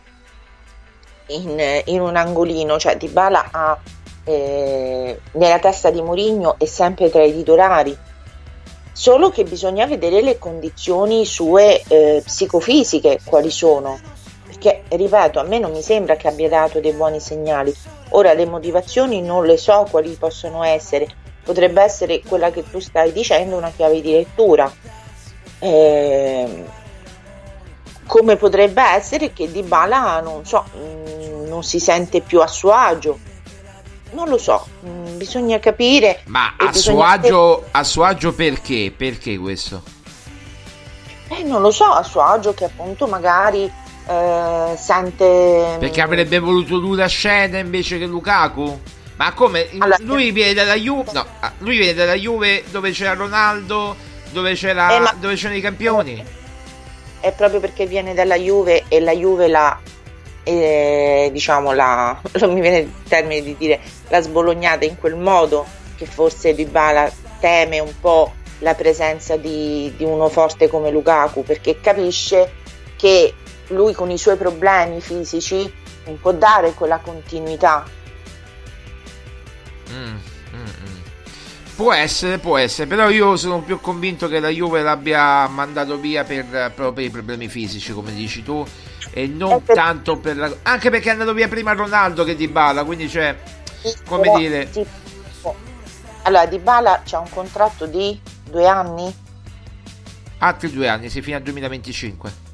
in, 1.28 1.82
in 1.86 2.00
un 2.00 2.16
angolino, 2.16 2.78
cioè 2.78 2.96
Dybala 2.96 3.48
ha 3.50 3.78
eh, 4.28 5.20
nella 5.32 5.58
testa 5.58 5.90
di 5.90 6.02
Mourinho 6.02 6.56
è 6.58 6.66
sempre 6.66 7.10
tra 7.10 7.24
i 7.24 7.32
titolari. 7.32 7.96
Solo 8.92 9.30
che 9.30 9.44
bisogna 9.44 9.86
vedere 9.86 10.20
le 10.20 10.38
condizioni 10.38 11.24
sue 11.24 11.82
eh, 11.86 12.20
psicofisiche 12.22 13.20
quali 13.24 13.50
sono. 13.50 13.98
Perché, 14.44 14.82
ripeto, 14.88 15.38
a 15.38 15.44
me 15.44 15.58
non 15.58 15.70
mi 15.70 15.82
sembra 15.82 16.16
che 16.16 16.28
abbia 16.28 16.48
dato 16.48 16.80
dei 16.80 16.92
buoni 16.92 17.20
segnali. 17.20 17.74
Ora 18.10 18.32
le 18.32 18.46
motivazioni 18.46 19.20
non 19.22 19.44
le 19.44 19.56
so 19.56 19.86
quali 19.90 20.14
possono 20.18 20.62
essere. 20.64 21.06
Potrebbe 21.44 21.82
essere 21.82 22.20
quella 22.20 22.50
che 22.50 22.68
tu 22.68 22.78
stai 22.78 23.12
dicendo, 23.12 23.56
una 23.56 23.70
chiave 23.74 24.00
di 24.00 24.12
lettura. 24.12 24.70
Ehm, 25.60 26.64
come 28.06 28.36
potrebbe 28.36 28.82
essere 28.82 29.32
che 29.32 29.50
Dybala 29.50 30.20
non 30.20 30.44
so, 30.44 30.64
mh, 30.72 31.48
non 31.48 31.62
si 31.62 31.78
sente 31.78 32.20
più 32.20 32.40
a 32.40 32.46
suo 32.46 32.72
agio. 32.72 33.18
Non 34.12 34.28
lo 34.28 34.38
so, 34.38 34.66
mh, 34.80 35.16
bisogna 35.16 35.58
capire. 35.58 36.22
Ma 36.26 36.54
a 36.56 36.72
suo, 36.72 37.02
agio, 37.02 37.64
a 37.70 37.84
suo 37.84 38.04
agio 38.04 38.32
perché? 38.32 38.92
Perché 38.96 39.36
questo? 39.36 39.82
Eh, 41.28 41.42
non 41.42 41.60
lo 41.60 41.70
so, 41.70 41.84
a 41.84 42.02
suo 42.02 42.22
agio 42.22 42.54
che 42.54 42.64
appunto 42.64 43.06
magari 43.06 43.70
eh, 44.08 44.76
sente... 44.76 45.76
Perché 45.78 46.00
avrebbe 46.00 46.38
voluto 46.38 46.76
lui 46.78 46.96
la 46.96 47.06
scena 47.06 47.58
invece 47.58 47.98
che 47.98 48.06
Lukaku? 48.06 48.80
Ma 49.16 49.32
come? 49.32 49.68
Allora- 49.78 49.96
lui 50.00 50.30
viene 50.30 50.54
dalla 50.54 50.74
Juve. 50.74 51.10
No, 51.12 51.26
ah, 51.40 51.52
lui 51.58 51.76
viene 51.76 51.94
dalla 51.94 52.14
Juve 52.14 52.64
dove 52.70 52.92
c'era 52.92 53.14
Ronaldo, 53.14 53.96
dove, 54.30 54.54
c'era, 54.54 54.94
Eh, 54.94 55.00
ma- 55.00 55.14
dove 55.18 55.34
c'erano 55.34 55.58
i 55.58 55.60
campioni. 55.60 56.24
È 57.20 57.32
proprio 57.32 57.60
perché 57.60 57.86
viene 57.86 58.14
dalla 58.14 58.36
Juve 58.36 58.84
e 58.88 59.00
la 59.00 59.12
Juve 59.12 59.48
la... 59.48 59.78
eh, 60.44 61.28
diciamo 61.32 61.72
la... 61.72 62.18
non 62.40 62.52
mi 62.52 62.60
viene 62.60 62.78
il 62.78 62.92
termine 63.08 63.42
di 63.42 63.56
dire 63.58 63.80
la 64.08 64.20
sbolognata 64.20 64.84
in 64.84 64.96
quel 64.98 65.16
modo 65.16 65.66
che 65.96 66.06
forse 66.06 66.54
Dybala 66.54 67.10
teme 67.40 67.80
un 67.80 67.92
po' 68.00 68.32
la 68.60 68.74
presenza 68.74 69.36
di, 69.36 69.92
di 69.96 70.04
uno 70.04 70.28
forte 70.28 70.68
come 70.68 70.90
Lukaku 70.90 71.42
perché 71.42 71.80
capisce 71.80 72.52
che 72.96 73.34
lui 73.68 73.92
con 73.92 74.10
i 74.10 74.18
suoi 74.18 74.36
problemi 74.36 75.00
fisici 75.00 75.72
non 76.06 76.18
può 76.20 76.32
dare 76.32 76.72
quella 76.72 76.98
continuità. 76.98 77.84
Mm, 79.90 80.16
mm, 80.54 80.60
mm. 80.60 80.96
Può 81.76 81.92
essere, 81.92 82.38
può 82.38 82.56
essere, 82.56 82.88
però 82.88 83.08
io 83.08 83.36
sono 83.36 83.60
più 83.62 83.80
convinto 83.80 84.28
che 84.28 84.40
la 84.40 84.48
Juve 84.48 84.82
l'abbia 84.82 85.46
mandato 85.48 85.98
via 85.98 86.24
per, 86.24 86.44
proprio 86.74 86.92
per 86.92 87.04
i 87.04 87.10
problemi 87.10 87.48
fisici, 87.48 87.92
come 87.92 88.12
dici 88.12 88.42
tu, 88.42 88.66
e 89.10 89.26
non 89.26 89.62
per- 89.62 89.76
tanto 89.76 90.18
per 90.18 90.36
la... 90.36 90.52
anche 90.62 90.90
perché 90.90 91.08
è 91.08 91.12
andato 91.12 91.32
via 91.34 91.48
prima 91.48 91.72
Ronaldo 91.72 92.24
che 92.24 92.34
Di 92.34 92.48
Bala, 92.48 92.84
quindi 92.84 93.08
cioè, 93.08 93.36
come 94.06 94.22
Però, 94.22 94.38
dire, 94.38 94.68
sì. 94.70 94.84
Allora, 96.22 96.46
Dybala 96.46 97.02
c'ha 97.06 97.20
un 97.20 97.30
contratto 97.30 97.86
di 97.86 98.20
due 98.50 98.66
anni? 98.66 99.14
altri 100.38 100.70
due 100.70 100.88
anni, 100.88 101.08
si 101.08 101.22
fino 101.22 101.36
al 101.36 101.42
2025. 101.42 102.47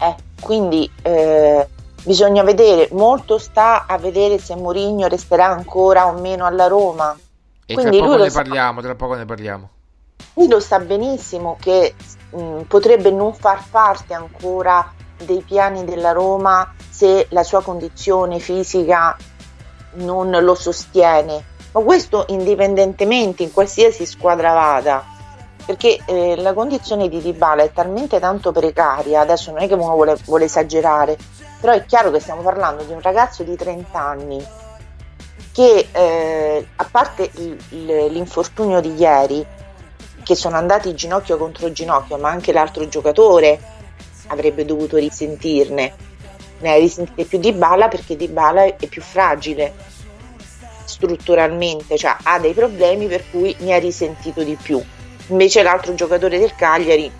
Eh, 0.00 0.14
quindi 0.40 0.90
eh, 1.02 1.68
bisogna 2.02 2.42
vedere, 2.42 2.88
molto 2.92 3.38
sta 3.38 3.86
a 3.86 3.98
vedere 3.98 4.38
se 4.38 4.56
Mourinho 4.56 5.06
resterà 5.06 5.46
ancora 5.46 6.06
o 6.06 6.18
meno 6.18 6.46
alla 6.46 6.66
Roma. 6.66 7.16
E 7.66 7.74
Quindi 7.74 7.98
tra 7.98 8.06
poco 8.06 8.22
ne 8.22 8.30
sa. 8.30 8.42
parliamo, 8.42 8.80
tra 8.80 8.94
poco 8.94 9.14
ne 9.14 9.24
parliamo. 9.24 9.68
Lui 10.34 10.48
lo 10.48 10.60
sa 10.60 10.78
benissimo 10.78 11.56
che 11.60 11.94
mh, 12.30 12.62
potrebbe 12.62 13.10
non 13.10 13.34
far 13.34 13.62
parte 13.70 14.14
ancora 14.14 14.92
dei 15.24 15.42
piani 15.42 15.84
della 15.84 16.12
Roma 16.12 16.74
se 16.88 17.26
la 17.30 17.42
sua 17.42 17.62
condizione 17.62 18.38
fisica 18.38 19.16
non 19.94 20.30
lo 20.30 20.54
sostiene, 20.54 21.44
ma 21.72 21.80
questo 21.82 22.24
indipendentemente 22.28 23.42
in 23.42 23.52
qualsiasi 23.52 24.06
squadra 24.06 24.52
vada, 24.52 25.04
perché 25.70 26.00
eh, 26.04 26.34
la 26.34 26.52
condizione 26.52 27.08
di 27.08 27.20
Dybala 27.20 27.62
è 27.62 27.70
talmente 27.70 28.18
tanto 28.18 28.50
precaria, 28.50 29.20
adesso 29.20 29.52
non 29.52 29.62
è 29.62 29.68
che 29.68 29.74
uno 29.74 29.92
vuole, 29.92 30.16
vuole 30.24 30.46
esagerare, 30.46 31.16
però 31.60 31.72
è 31.72 31.84
chiaro 31.84 32.10
che 32.10 32.18
stiamo 32.18 32.42
parlando 32.42 32.82
di 32.82 32.92
un 32.92 33.00
ragazzo 33.00 33.44
di 33.44 33.54
30 33.54 34.00
anni 34.00 34.44
che 35.52 35.86
eh, 35.92 36.66
a 36.74 36.88
parte 36.90 37.30
l'infortunio 37.68 38.80
di 38.80 38.96
ieri, 38.96 39.46
che 40.24 40.34
sono 40.34 40.56
andati 40.56 40.92
ginocchio 40.92 41.36
contro 41.36 41.70
ginocchio, 41.70 42.18
ma 42.18 42.30
anche 42.30 42.52
l'altro 42.52 42.88
giocatore 42.88 43.60
avrebbe 44.26 44.64
dovuto 44.64 44.96
risentirne. 44.96 45.94
Ne 46.58 46.72
ha 46.72 46.78
risentite 46.78 47.24
più 47.26 47.38
di 47.38 47.52
Bala 47.52 47.86
perché 47.86 48.16
Di 48.16 48.26
Bala 48.26 48.64
è 48.64 48.86
più 48.88 49.02
fragile 49.02 49.72
strutturalmente, 50.82 51.96
cioè 51.96 52.16
ha 52.24 52.40
dei 52.40 52.54
problemi 52.54 53.06
per 53.06 53.22
cui 53.30 53.54
ne 53.60 53.74
ha 53.74 53.78
risentito 53.78 54.42
di 54.42 54.56
più. 54.60 54.82
Invece 55.30 55.62
l'altro 55.62 55.94
giocatore 55.94 56.38
del 56.38 56.54
Cagliari 56.54 57.10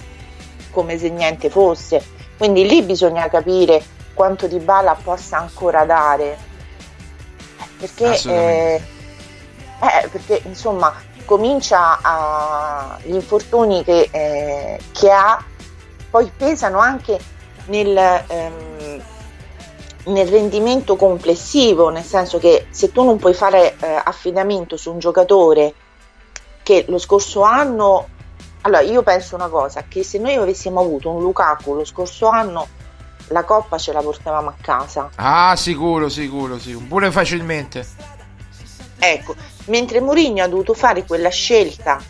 come 0.71 0.99
se 0.99 1.09
niente 1.11 1.51
fosse. 1.51 2.03
Quindi 2.37 2.67
lì 2.67 2.83
bisogna 2.83 3.29
capire 3.29 3.83
quanto 4.15 4.47
Di 4.47 4.59
Bala 4.59 4.97
possa 5.03 5.39
ancora 5.39 5.85
dare. 5.85 6.49
Perché, 7.79 8.21
eh, 8.29 8.83
eh, 9.81 10.09
perché 10.09 10.43
insomma 10.45 10.93
comincia 11.25 11.99
a 12.03 12.99
gli 13.03 13.15
infortuni 13.15 13.85
che, 13.85 14.09
eh, 14.11 14.79
che 14.93 15.11
ha 15.11 15.43
poi 16.11 16.31
pesano 16.37 16.79
anche 16.79 17.19
nel, 17.67 17.97
ehm, 17.97 19.03
nel 20.07 20.29
rendimento 20.29 20.97
complessivo, 20.97 21.89
nel 21.89 22.03
senso 22.03 22.39
che 22.39 22.67
se 22.71 22.91
tu 22.91 23.05
non 23.05 23.19
puoi 23.19 23.33
fare 23.33 23.77
eh, 23.81 24.01
affidamento 24.05 24.77
su 24.77 24.91
un 24.93 24.99
giocatore 24.99 25.75
che 26.71 26.85
lo 26.87 26.99
scorso 26.99 27.43
anno, 27.43 28.07
allora 28.61 28.81
io 28.83 29.03
penso 29.03 29.35
una 29.35 29.49
cosa, 29.49 29.87
che 29.89 30.05
se 30.05 30.19
noi 30.19 30.37
avessimo 30.37 30.79
avuto 30.79 31.11
un 31.11 31.21
Lukaku 31.21 31.75
lo 31.75 31.85
scorso 31.85 32.29
anno, 32.29 32.69
la 33.29 33.43
coppa 33.43 33.77
ce 33.77 33.93
la 33.93 34.01
portavamo 34.01 34.51
a 34.51 34.55
casa. 34.61 35.11
Ah, 35.17 35.57
sicuro, 35.57 36.09
sicuro, 36.09 36.61
sì, 36.61 36.75
pure 36.77 37.11
facilmente. 37.11 37.85
Ecco, 39.01 39.35
mentre 39.65 40.01
Mourinho 40.01 40.45
ha 40.45 40.47
dovuto 40.47 40.75
fare 40.75 41.05
quella 41.05 41.31
scelta, 41.31 42.01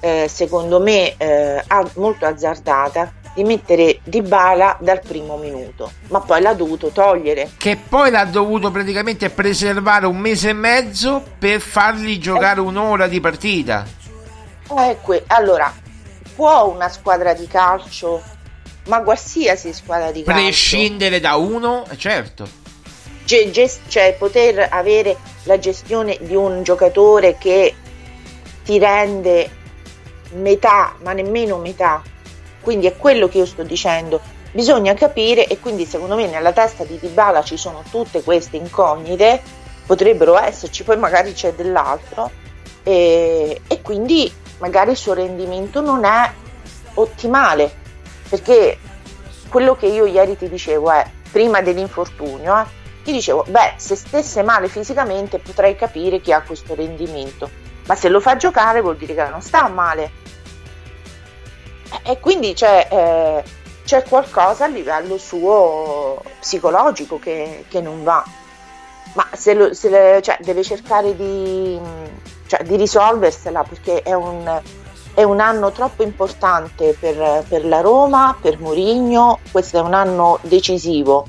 eh, 0.00 0.30
secondo 0.32 0.80
me 0.80 1.14
eh, 1.18 1.62
molto 1.96 2.24
azzardata, 2.24 3.12
di 3.34 3.44
mettere 3.44 4.00
Dybala 4.02 4.78
dal 4.80 5.02
primo 5.06 5.36
minuto, 5.36 5.92
ma 6.08 6.20
poi 6.20 6.40
l'ha 6.40 6.54
dovuto 6.54 6.88
togliere. 6.88 7.50
Che 7.58 7.76
poi 7.76 8.10
l'ha 8.10 8.24
dovuto 8.24 8.70
praticamente 8.70 9.28
preservare 9.28 10.06
un 10.06 10.16
mese 10.16 10.48
e 10.48 10.52
mezzo 10.54 11.22
per 11.38 11.60
fargli 11.60 12.16
giocare 12.16 12.60
un'ora 12.60 13.06
di 13.06 13.20
partita. 13.20 14.04
Ecco, 14.68 15.20
allora, 15.28 15.72
può 16.34 16.66
una 16.68 16.88
squadra 16.88 17.32
di 17.34 17.46
calcio, 17.46 18.22
ma 18.86 19.02
qualsiasi 19.02 19.72
squadra 19.72 20.10
di 20.10 20.22
calcio, 20.22 20.42
Prescindere 20.42 21.20
da 21.20 21.36
uno, 21.36 21.84
eh, 21.88 21.96
certo. 21.96 22.46
ge- 23.24 23.50
ges- 23.50 23.80
cioè 23.88 24.14
poter 24.18 24.68
avere 24.70 25.16
la 25.44 25.58
gestione 25.58 26.18
di 26.20 26.34
un 26.34 26.62
giocatore 26.62 27.36
che 27.38 27.74
ti 28.64 28.78
rende 28.78 29.50
metà, 30.34 30.96
ma 31.02 31.12
nemmeno 31.12 31.58
metà. 31.58 32.02
Quindi 32.60 32.86
è 32.86 32.96
quello 32.96 33.28
che 33.28 33.38
io 33.38 33.46
sto 33.46 33.62
dicendo. 33.62 34.20
Bisogna 34.50 34.94
capire 34.94 35.46
e 35.46 35.60
quindi 35.60 35.84
secondo 35.84 36.16
me 36.16 36.26
nella 36.26 36.52
testa 36.52 36.82
di 36.84 36.98
Dybala 36.98 37.42
ci 37.42 37.56
sono 37.56 37.84
tutte 37.90 38.22
queste 38.22 38.56
incognite, 38.56 39.40
potrebbero 39.86 40.36
esserci, 40.38 40.82
poi 40.82 40.96
magari 40.96 41.32
c'è 41.32 41.52
dell'altro 41.52 42.30
e, 42.82 43.60
e 43.66 43.82
quindi 43.82 44.32
magari 44.58 44.90
il 44.92 44.96
suo 44.96 45.12
rendimento 45.14 45.80
non 45.80 46.04
è 46.04 46.30
ottimale 46.94 47.74
perché 48.28 48.78
quello 49.48 49.76
che 49.76 49.86
io 49.86 50.06
ieri 50.06 50.36
ti 50.36 50.48
dicevo 50.48 50.90
è 50.90 51.08
prima 51.30 51.60
dell'infortunio 51.60 52.58
eh, 52.58 52.64
ti 53.04 53.12
dicevo 53.12 53.44
beh 53.48 53.74
se 53.76 53.94
stesse 53.96 54.42
male 54.42 54.68
fisicamente 54.68 55.38
potrei 55.38 55.76
capire 55.76 56.20
chi 56.20 56.32
ha 56.32 56.42
questo 56.42 56.74
rendimento 56.74 57.48
ma 57.86 57.94
se 57.94 58.08
lo 58.08 58.18
fa 58.20 58.36
giocare 58.36 58.80
vuol 58.80 58.96
dire 58.96 59.14
che 59.14 59.28
non 59.28 59.40
sta 59.40 59.68
male. 59.68 60.10
E 62.02 62.18
quindi 62.18 62.52
c'è, 62.52 62.88
eh, 62.90 63.44
c'è 63.84 64.02
qualcosa 64.02 64.64
a 64.64 64.68
livello 64.68 65.16
suo 65.18 66.20
psicologico 66.40 67.20
che, 67.20 67.64
che 67.68 67.80
non 67.80 68.02
va. 68.02 68.24
Ma 69.14 69.28
se, 69.32 69.54
lo- 69.54 69.72
se 69.72 69.88
le- 69.88 70.20
cioè, 70.20 70.38
deve 70.40 70.64
cercare 70.64 71.14
di, 71.14 71.78
cioè, 72.46 72.62
di 72.64 72.76
risolversela 72.76 73.62
perché 73.62 74.02
è 74.02 74.12
un, 74.12 74.60
è 75.14 75.22
un 75.22 75.40
anno 75.40 75.70
troppo 75.72 76.02
importante 76.02 76.96
per, 76.98 77.44
per 77.48 77.64
la 77.66 77.80
Roma, 77.80 78.36
per 78.40 78.58
Mourinho, 78.58 79.38
questo 79.50 79.78
è 79.78 79.80
un 79.80 79.94
anno 79.94 80.38
decisivo, 80.42 81.26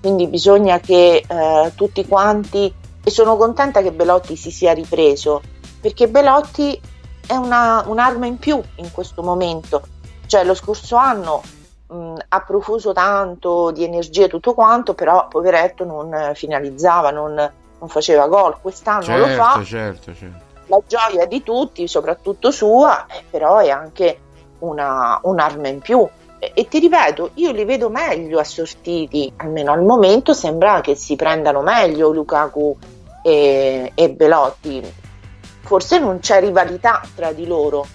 quindi 0.00 0.26
bisogna 0.26 0.78
che 0.80 1.24
eh, 1.26 1.72
tutti 1.74 2.06
quanti, 2.06 2.72
e 3.02 3.10
sono 3.10 3.36
contenta 3.36 3.82
che 3.82 3.92
Belotti 3.92 4.36
si 4.36 4.50
sia 4.50 4.72
ripreso, 4.72 5.42
perché 5.80 6.08
Belotti 6.08 6.80
è 7.26 7.34
una- 7.34 7.82
un'arma 7.86 8.26
in 8.26 8.38
più 8.38 8.60
in 8.76 8.90
questo 8.92 9.22
momento, 9.22 9.82
cioè 10.26 10.44
lo 10.44 10.54
scorso 10.54 10.96
anno 10.96 11.42
mh, 11.88 12.14
ha 12.28 12.40
profuso 12.40 12.92
tanto 12.92 13.70
di 13.70 13.84
energia 13.84 14.24
e 14.24 14.28
tutto 14.28 14.54
quanto, 14.54 14.94
però 14.94 15.28
poveretto 15.28 15.84
non 15.84 16.32
finalizzava, 16.34 17.10
non, 17.10 17.34
non 17.34 17.88
faceva 17.88 18.26
gol, 18.26 18.56
quest'anno 18.60 19.16
lo 19.18 19.26
fa. 19.26 19.52
Certo, 19.52 19.64
certo, 19.64 20.14
certo. 20.14 20.43
La 20.66 20.80
gioia 20.86 21.26
di 21.26 21.42
tutti, 21.42 21.86
soprattutto 21.88 22.50
sua, 22.50 23.06
eh, 23.06 23.22
però 23.30 23.58
è 23.58 23.70
anche 23.70 24.18
una- 24.60 25.18
un'arma 25.22 25.68
in 25.68 25.80
più. 25.80 26.06
E, 26.38 26.52
e 26.54 26.68
ti 26.68 26.78
ripeto, 26.78 27.30
io 27.34 27.52
li 27.52 27.64
vedo 27.64 27.88
meglio 27.90 28.38
assortiti, 28.38 29.32
almeno 29.36 29.72
al 29.72 29.82
momento 29.82 30.32
sembra 30.32 30.80
che 30.80 30.94
si 30.94 31.16
prendano 31.16 31.62
meglio 31.62 32.10
Lukaku 32.10 32.76
e, 33.22 33.92
e 33.94 34.10
Belotti. 34.10 34.82
Forse 35.62 35.98
non 35.98 36.18
c'è 36.20 36.40
rivalità 36.40 37.00
tra 37.14 37.32
di 37.32 37.46
loro 37.46 37.86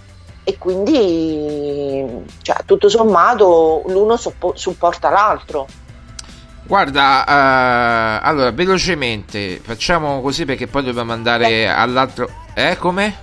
e 0.43 0.57
quindi 0.57 2.25
cioè, 2.41 2.55
tutto 2.65 2.89
sommato 2.89 3.83
l'uno 3.87 4.17
soppo- 4.17 4.53
supporta 4.55 5.09
l'altro. 5.09 5.67
Guarda, 6.63 7.25
eh, 7.25 8.19
allora 8.27 8.51
velocemente 8.51 9.57
facciamo 9.57 10.21
così 10.21 10.45
perché 10.45 10.67
poi 10.67 10.83
dobbiamo 10.83 11.13
andare 11.13 11.67
all'altro. 11.67 12.29
Eh, 12.59 12.75
come? 12.77 13.15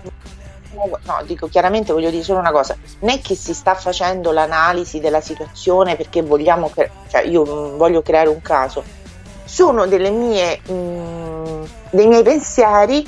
No, 1.05 1.23
dico 1.27 1.47
chiaramente 1.49 1.93
voglio 1.93 2.09
dire 2.09 2.23
solo 2.23 2.39
una 2.39 2.53
cosa, 2.53 2.75
non 3.01 3.11
è 3.11 3.21
che 3.21 3.35
si 3.35 3.53
sta 3.53 3.75
facendo 3.75 4.33
l'analisi 4.33 4.99
della 4.99 5.21
situazione 5.21 5.95
perché 5.95 6.23
vogliamo, 6.23 6.71
cre- 6.71 6.91
cioè 7.11 7.23
io 7.23 7.45
mm, 7.45 7.77
voglio 7.77 8.01
creare 8.01 8.29
un 8.31 8.41
caso, 8.41 8.83
sono 9.45 9.87
delle 9.87 10.11
mie, 10.11 10.61
mm, 10.71 11.65
dei 11.91 12.07
miei 12.07 12.23
pensieri. 12.23 13.07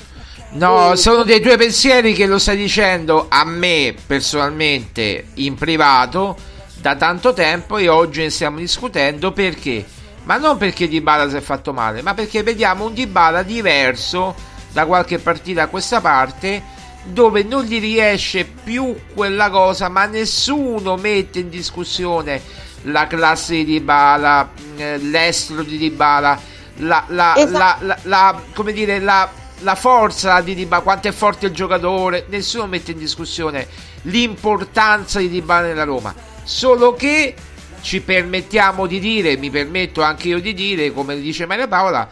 No, 0.51 0.93
e- 0.93 0.97
sono 0.97 1.23
dei 1.23 1.41
tuoi 1.41 1.57
pensieri 1.57 2.13
che 2.13 2.27
lo 2.27 2.39
stai 2.39 2.59
dicendo 2.59 3.27
a 3.29 3.45
me 3.45 3.95
personalmente 4.07 5.29
in 5.35 5.55
privato 5.55 6.37
da 6.81 6.95
tanto 6.97 7.33
tempo 7.33 7.79
e 7.79 7.89
oggi 7.89 8.21
ne 8.21 8.31
stiamo 8.31 8.59
discutendo 8.59 9.33
perché? 9.33 9.85
Ma 10.25 10.37
non 10.37 10.59
perché 10.59 10.89
Dybala 10.89 11.31
si 11.31 11.37
è 11.37 11.41
fatto 11.41 11.73
male, 11.73 12.03
ma 12.03 12.13
perché 12.13 12.43
vediamo 12.43 12.85
un 12.85 12.93
Dybala 12.93 13.43
diverso 13.43 14.48
da 14.73 14.87
qualche 14.87 15.19
partita 15.19 15.63
a 15.63 15.67
questa 15.69 16.01
parte 16.01 16.77
dove 17.05 17.43
non 17.43 17.65
gli 17.65 17.81
riesce 17.81 18.45
più 18.45 18.95
quella 19.15 19.49
cosa, 19.51 19.89
ma 19.89 20.05
nessuno 20.07 20.97
mette 20.97 21.39
in 21.39 21.49
discussione 21.49 22.41
la 22.83 23.07
classe 23.07 23.55
di 23.55 23.65
Dybala, 23.65 24.51
eh, 24.77 24.99
l'estro 24.99 25.63
di 25.63 25.79
Dybala, 25.79 26.39
la, 26.77 27.05
la, 27.09 27.35
Esatto. 27.37 27.59
la, 27.59 27.77
la- 27.81 27.99
la- 28.03 28.43
come 28.55 28.73
dire, 28.73 28.99
la, 29.01 29.29
la 29.61 29.75
forza 29.75 30.41
di 30.43 30.55
Dybala, 30.55 30.83
quanto 30.83 31.09
è 31.09 31.13
forte 31.13 31.47
il 31.47 31.53
giocatore, 31.53 32.27
nessuno 32.29 32.67
mette 32.67 32.91
in 32.93 32.99
discussione 32.99 33.67
l'importanza 34.03 35.19
di 35.19 35.29
Dybala 35.29 35.69
nella 35.69 35.85
Roma, 35.85 36.15
solo 36.45 36.95
che 36.95 37.35
ci 37.81 38.01
permettiamo 38.01 38.87
di 38.87 38.99
dire, 39.01 39.37
mi 39.37 39.51
permetto 39.51 40.03
anche 40.03 40.29
io 40.29 40.41
di 40.41 40.53
dire, 40.53 40.93
come 40.93 41.19
dice 41.19 41.47
Maria 41.47 41.69
Paola, 41.69 42.09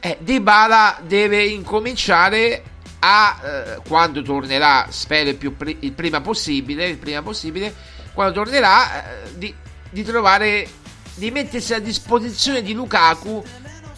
eh, 0.00 0.18
Dybala 0.20 0.98
deve 1.02 1.44
incominciare 1.44 2.62
a 3.00 3.38
eh, 3.42 3.80
quando 3.86 4.22
tornerà, 4.22 4.86
spero 4.90 5.30
il, 5.30 5.36
più 5.36 5.56
pri- 5.56 5.78
il 5.80 5.92
prima 5.92 6.20
possibile, 6.20 6.86
il 6.86 6.98
prima 6.98 7.22
possibile, 7.22 7.74
quando 8.14 8.32
tornerà 8.32 9.04
eh, 9.04 9.38
di, 9.38 9.54
di 9.90 10.02
trovare 10.02 10.68
di 11.14 11.30
mettersi 11.30 11.74
a 11.74 11.78
disposizione 11.78 12.62
di 12.62 12.72
Lukaku 12.72 13.42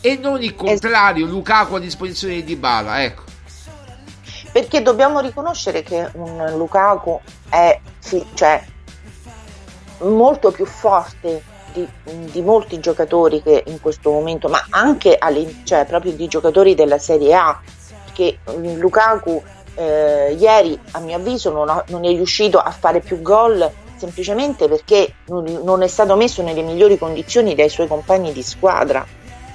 e 0.01 0.17
non 0.17 0.43
il 0.43 0.55
contrario, 0.55 1.27
Lukaku 1.27 1.75
a 1.75 1.81
disposizione 1.81 2.35
di 2.35 2.45
Dybala, 2.45 3.03
ecco. 3.03 3.25
perché 4.53 4.83
dobbiamo 4.83 5.21
riconoscere 5.21 5.83
che 5.83 6.09
un 6.15 6.55
Lukaku 6.57 7.21
è 7.49 7.81
fi- 7.99 8.27
cioè, 8.35 8.65
molto 9.99 10.51
più 10.53 10.65
forte 10.65 11.43
di, 11.79 12.31
di 12.31 12.43
molti 12.43 12.81
giocatori 12.81 13.43
che 13.43 13.65
in 13.67 13.81
questo 13.81 14.11
momento, 14.11 14.49
ma 14.49 14.67
anche 14.71 15.19
cioè, 15.65 15.85
proprio 15.87 16.13
di 16.13 16.27
giocatori 16.27 16.75
della 16.75 16.99
Serie 16.99 17.35
A, 17.35 17.61
perché 18.05 18.39
mm, 18.51 18.79
Lukaku 18.79 19.43
eh, 19.75 20.37
ieri 20.39 20.79
a 20.93 21.01
mio 21.01 21.17
avviso 21.17 21.51
non, 21.51 21.69
ha- 21.69 21.85
non 21.89 22.05
è 22.05 22.09
riuscito 22.09 22.59
a 22.59 22.71
fare 22.71 23.01
più 23.01 23.23
gol 23.23 23.71
semplicemente 23.97 24.69
perché 24.69 25.15
non, 25.27 25.45
non 25.65 25.83
è 25.83 25.89
stato 25.89 26.17
messo 26.17 26.43
nelle 26.43 26.63
migliori 26.63 26.99
condizioni 26.99 27.55
dai 27.55 27.69
suoi 27.69 27.87
compagni 27.87 28.33
di 28.33 28.43
squadra 28.43 29.05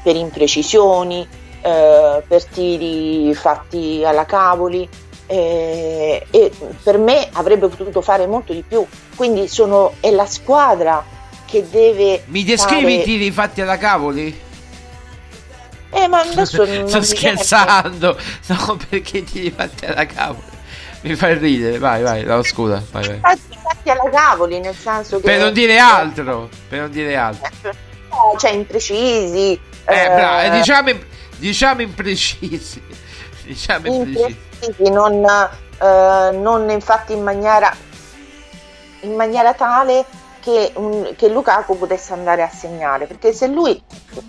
per 0.02 0.16
imprecisioni, 0.16 1.28
eh, 1.62 2.24
per 2.28 2.46
tiri 2.46 3.34
fatti 3.34 4.04
alla 4.06 4.26
cavoli 4.26 4.88
eh, 5.28 6.26
e 6.30 6.52
per 6.84 6.98
me 6.98 7.30
avrebbe 7.34 7.68
potuto 7.68 8.02
fare 8.02 8.28
molto 8.28 8.54
di 8.54 8.64
più. 8.68 8.86
Quindi 9.16 9.48
sono, 9.48 9.94
è 10.00 10.12
la 10.12 10.26
squadra 10.26 11.04
che 11.54 11.70
deve. 11.70 12.24
Mi 12.26 12.44
descrivi 12.44 12.94
i 12.94 12.96
fare- 12.96 13.04
tiri 13.04 13.32
fatti 13.32 13.62
alla 13.62 13.78
cavoli? 13.78 14.42
Eh, 15.92 16.08
ma 16.08 16.22
adesso 16.22 16.66
non 16.66 16.88
Sto 16.90 17.04
scherzando, 17.04 18.18
no, 18.48 18.80
perché 18.90 19.20
i 19.20 19.24
tiri 19.24 19.52
fatti 19.52 19.86
alla 19.86 20.08
cavoli? 20.08 20.52
Mi 21.02 21.16
fai 21.16 21.38
ridere, 21.38 21.78
vai, 21.78 22.02
vai, 22.02 22.24
no, 22.24 22.42
scusa, 22.42 22.82
vai, 22.92 23.06
vai. 23.06 23.20
Fatti, 23.20 23.90
alla 23.90 24.10
cavoli, 24.10 24.60
nel 24.60 24.74
senso 24.74 25.18
che. 25.18 25.24
Per 25.24 25.40
non 25.40 25.54
dire 25.54 25.78
altro, 25.78 26.50
per 26.68 26.80
non 26.80 26.92
dire 26.92 27.16
altro. 27.16 27.52
Eh, 27.70 28.40
Cioè, 28.40 28.52
imprecisi. 28.52 29.60
Eh, 29.86 29.94
eh, 29.94 30.46
eh, 30.46 30.50
diciamo, 30.52 30.92
diciamo 31.38 31.82
imprecisi. 31.82 32.82
Diciamo 33.44 33.88
imprecisi. 33.88 34.38
imprecisi, 34.58 34.90
non, 34.90 35.22
eh, 35.26 36.32
non 36.38 36.70
infatti 36.70 37.12
in 37.12 37.22
maniera, 37.22 37.76
in 39.02 39.16
maniera 39.16 39.54
tale 39.54 40.06
che, 40.44 40.74
un- 40.76 41.14
che 41.16 41.30
Lukaku 41.30 41.78
potesse 41.78 42.14
andare 42.14 42.44
a 42.44 42.50
segnare, 42.50 43.08
perché 43.08 43.34
se 43.34 43.48
lui 43.48 43.82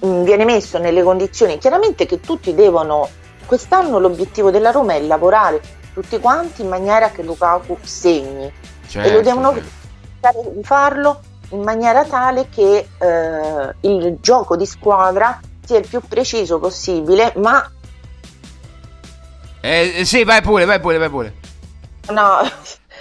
mm, 0.06 0.22
viene 0.22 0.44
messo 0.44 0.78
nelle 0.78 1.02
condizioni, 1.02 1.58
chiaramente 1.58 2.06
che 2.06 2.20
tutti 2.20 2.54
devono, 2.54 3.16
quest'anno 3.46 3.98
l'obiettivo 3.98 4.50
della 4.50 4.70
Roma 4.70 4.94
è 4.94 5.00
lavorare 5.00 5.60
tutti 5.92 6.18
quanti 6.20 6.62
in 6.62 6.68
maniera 6.68 7.10
che 7.10 7.22
Lukaku 7.22 7.78
segni 7.82 8.52
e 9.00 9.10
lo 9.10 9.22
Certo, 9.22 9.22
devono 9.22 9.52
certo. 9.52 9.70
cercare 10.20 10.52
di 10.54 10.62
farlo 10.64 11.20
in 11.50 11.62
maniera 11.62 12.04
tale 12.06 12.48
che 12.48 12.90
eh, 12.98 13.76
il 13.80 14.16
gioco 14.20 14.56
di 14.56 14.66
squadra 14.66 15.38
sia 15.64 15.78
il 15.78 15.86
più 15.88 16.00
preciso 16.06 16.58
possibile, 16.58 17.32
ma 17.36 17.68
eh, 19.62 20.04
sì, 20.04 20.24
vai 20.24 20.42
pure, 20.42 20.64
vai 20.66 20.80
pure, 20.80 20.98
vai 20.98 21.08
pure. 21.10 21.34
no, 22.08 22.42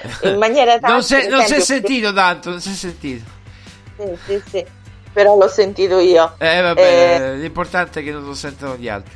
in 0.23 0.37
maniera 0.37 0.79
tale 0.79 0.93
Non 0.93 1.03
si 1.03 1.15
per 1.15 1.29
non 1.29 1.45
si 1.45 1.55
è 1.55 1.59
sentito 1.59 2.13
tanto, 2.13 2.49
non 2.49 2.61
si 2.61 2.69
è 2.69 2.73
sentito. 2.73 3.29
Sì, 3.97 4.17
sì, 4.25 4.43
sì, 4.49 4.65
però 5.11 5.37
l'ho 5.37 5.47
sentito 5.47 5.99
io. 5.99 6.35
Eh, 6.37 6.61
vabbè, 6.61 6.81
Eh, 6.81 7.35
l'importante 7.37 7.99
è 7.99 8.03
che 8.03 8.11
non 8.11 8.25
lo 8.25 8.33
sentono 8.33 8.75
gli 8.75 8.89
altri. 8.89 9.15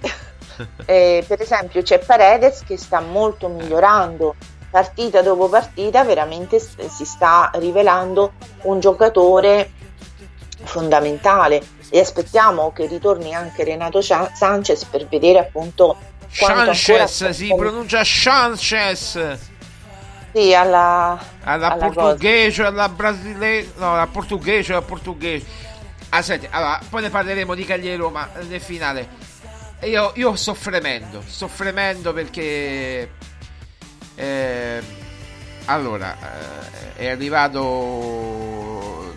eh, 0.84 1.24
per 1.26 1.40
esempio 1.40 1.82
c'è 1.82 1.98
Paredes 1.98 2.62
che 2.64 2.76
sta 2.76 3.00
molto 3.00 3.48
migliorando 3.48 4.34
partita 4.70 5.22
dopo 5.22 5.48
partita, 5.48 6.04
veramente 6.04 6.60
si 6.60 7.04
sta 7.04 7.50
rivelando 7.54 8.32
un 8.62 8.80
giocatore 8.80 9.70
fondamentale 10.62 11.62
e 11.90 12.00
aspettiamo 12.00 12.72
che 12.72 12.86
ritorni 12.86 13.34
anche 13.34 13.64
Renato 13.64 14.02
Sa- 14.02 14.30
Sanchez 14.34 14.84
per 14.84 15.06
vedere 15.06 15.38
appunto 15.38 15.96
Sanchez, 16.30 17.30
si 17.30 17.52
pronuncia 17.56 18.04
Sanchez. 18.04 19.18
sì, 20.32 20.54
alla, 20.54 21.18
Alla, 21.44 21.72
alla 21.72 21.76
portoghese, 21.76 22.64
alla 22.64 22.88
brasiliana, 22.88 23.68
no, 23.76 23.94
alla 23.94 24.06
portoghese, 24.06 24.72
alla 24.72 24.82
portoghese. 24.82 25.44
Ah, 26.10 26.22
senti, 26.22 26.46
allora, 26.50 26.80
poi 26.88 27.02
ne 27.02 27.10
parleremo 27.10 27.54
di 27.54 27.64
Cagliari 27.64 28.10
ma 28.10 28.28
nel 28.48 28.60
finale. 28.60 29.26
Io, 29.82 30.12
io 30.16 30.34
sto 30.36 30.54
fremendo, 30.54 31.22
sto 31.26 31.48
fremendo 31.48 32.12
perché... 32.12 33.12
eh, 34.14 34.82
allora, 35.66 36.16
eh, 36.96 36.96
è 36.96 37.08
arrivato... 37.08 39.14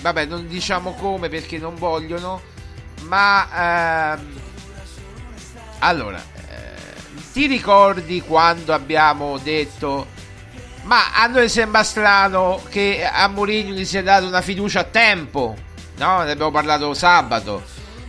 Vabbè, 0.00 0.26
non 0.26 0.46
diciamo 0.46 0.92
come 0.94 1.28
perché 1.28 1.58
non 1.58 1.74
vogliono, 1.76 2.40
ma... 3.02 4.12
ehm, 4.14 4.40
allora, 5.80 6.18
eh, 6.18 6.33
ti 7.34 7.46
ricordi 7.46 8.20
quando 8.22 8.72
abbiamo 8.72 9.36
detto... 9.38 10.06
Ma 10.84 11.14
a 11.14 11.26
noi 11.26 11.48
sembra 11.48 11.82
strano 11.82 12.62
che 12.68 13.04
a 13.04 13.26
Mourinho 13.26 13.72
gli 13.72 13.84
sia 13.84 14.02
dato 14.02 14.26
una 14.26 14.42
fiducia 14.42 14.80
a 14.80 14.84
tempo, 14.84 15.56
no? 15.96 16.22
Ne 16.22 16.30
abbiamo 16.30 16.50
parlato 16.50 16.92
sabato. 16.92 17.64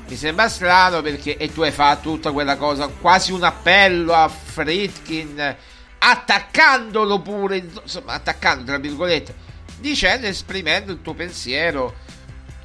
Mi 0.08 0.16
sembra 0.16 0.50
strano 0.50 1.02
perché 1.02 1.38
e 1.38 1.52
tu 1.52 1.62
hai 1.62 1.72
fatto 1.72 2.12
tutta 2.12 2.32
quella 2.34 2.58
cosa, 2.58 2.88
quasi 2.88 3.32
un 3.32 3.44
appello 3.44 4.14
a 4.14 4.28
Fritkin, 4.28 5.56
attaccandolo 5.98 7.22
pure, 7.22 7.66
insomma, 7.82 8.14
attaccando 8.14 8.66
tra 8.66 8.78
virgolette, 8.78 9.34
dicendo, 9.80 10.28
esprimendo 10.28 10.92
il 10.92 11.02
tuo 11.02 11.14
pensiero 11.14 11.96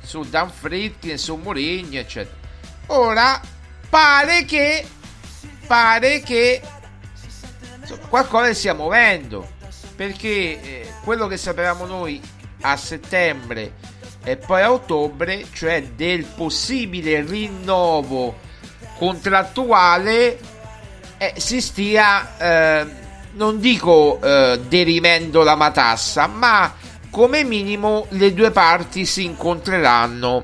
su 0.03 0.23
Dan 0.29 0.51
Fritkin, 0.51 1.17
su 1.17 1.37
Mourinho, 1.37 1.99
eccetera. 1.99 2.37
Ora 2.87 3.41
pare 3.89 4.45
che 4.45 4.85
pare 5.71 6.21
che 6.21 6.61
qualcosa 8.09 8.53
stia 8.53 8.75
muovendo 8.75 9.47
perché 9.95 10.29
eh, 10.29 10.93
quello 11.05 11.29
che 11.29 11.37
sapevamo 11.37 11.87
noi 11.87 12.21
a 12.63 12.77
settembre 12.77 13.75
e 14.25 14.37
poi 14.37 14.63
a 14.63 14.73
ottobre, 14.73 15.47
cioè 15.53 15.85
del 15.95 16.25
possibile 16.25 17.21
rinnovo 17.21 18.37
contrattuale, 18.99 20.41
eh, 21.19 21.35
si 21.37 21.61
stia, 21.61 22.37
eh, 22.37 22.87
non 23.35 23.61
dico 23.61 24.21
eh, 24.21 24.59
derimendo 24.67 25.45
la 25.45 25.55
matassa, 25.55 26.27
ma 26.27 26.75
come 27.11 27.45
minimo 27.45 28.07
le 28.09 28.35
due 28.35 28.51
parti 28.51 29.07
si 29.07 29.23
incontreranno. 29.23 30.43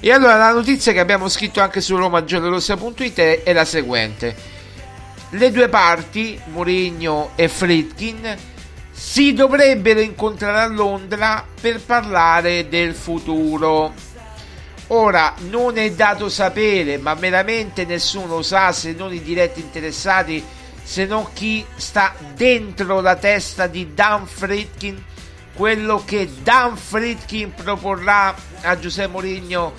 E 0.00 0.10
allora 0.10 0.36
la 0.36 0.52
notizia 0.52 0.92
che 0.92 1.00
abbiamo 1.00 1.28
scritto 1.28 1.60
anche 1.60 1.82
su 1.82 1.96
romagiallorossa.it 1.96 3.42
è 3.42 3.52
la 3.52 3.66
seguente. 3.66 4.52
Le 5.34 5.50
due 5.50 5.68
parti, 5.68 6.40
Mourinho 6.52 7.32
e 7.34 7.48
Fritkin, 7.48 8.36
si 8.92 9.32
dovrebbero 9.32 9.98
incontrare 9.98 10.60
a 10.60 10.66
Londra 10.66 11.44
per 11.60 11.80
parlare 11.80 12.68
del 12.68 12.94
futuro. 12.94 13.92
Ora 14.88 15.34
non 15.48 15.76
è 15.76 15.90
dato 15.90 16.28
sapere, 16.28 16.98
ma 16.98 17.14
veramente 17.14 17.84
nessuno 17.84 18.42
sa 18.42 18.70
se 18.70 18.92
non 18.92 19.12
i 19.12 19.20
diretti 19.20 19.58
interessati, 19.58 20.40
se 20.80 21.04
non 21.04 21.26
chi 21.32 21.66
sta 21.74 22.14
dentro 22.36 23.00
la 23.00 23.16
testa 23.16 23.66
di 23.66 23.92
Dan 23.92 24.28
Fritkin, 24.28 25.02
quello 25.56 26.04
che 26.04 26.30
Dan 26.44 26.76
Fritkin 26.76 27.52
proporrà 27.52 28.32
a 28.62 28.78
Giuseppe 28.78 29.08
Mourinho 29.08 29.72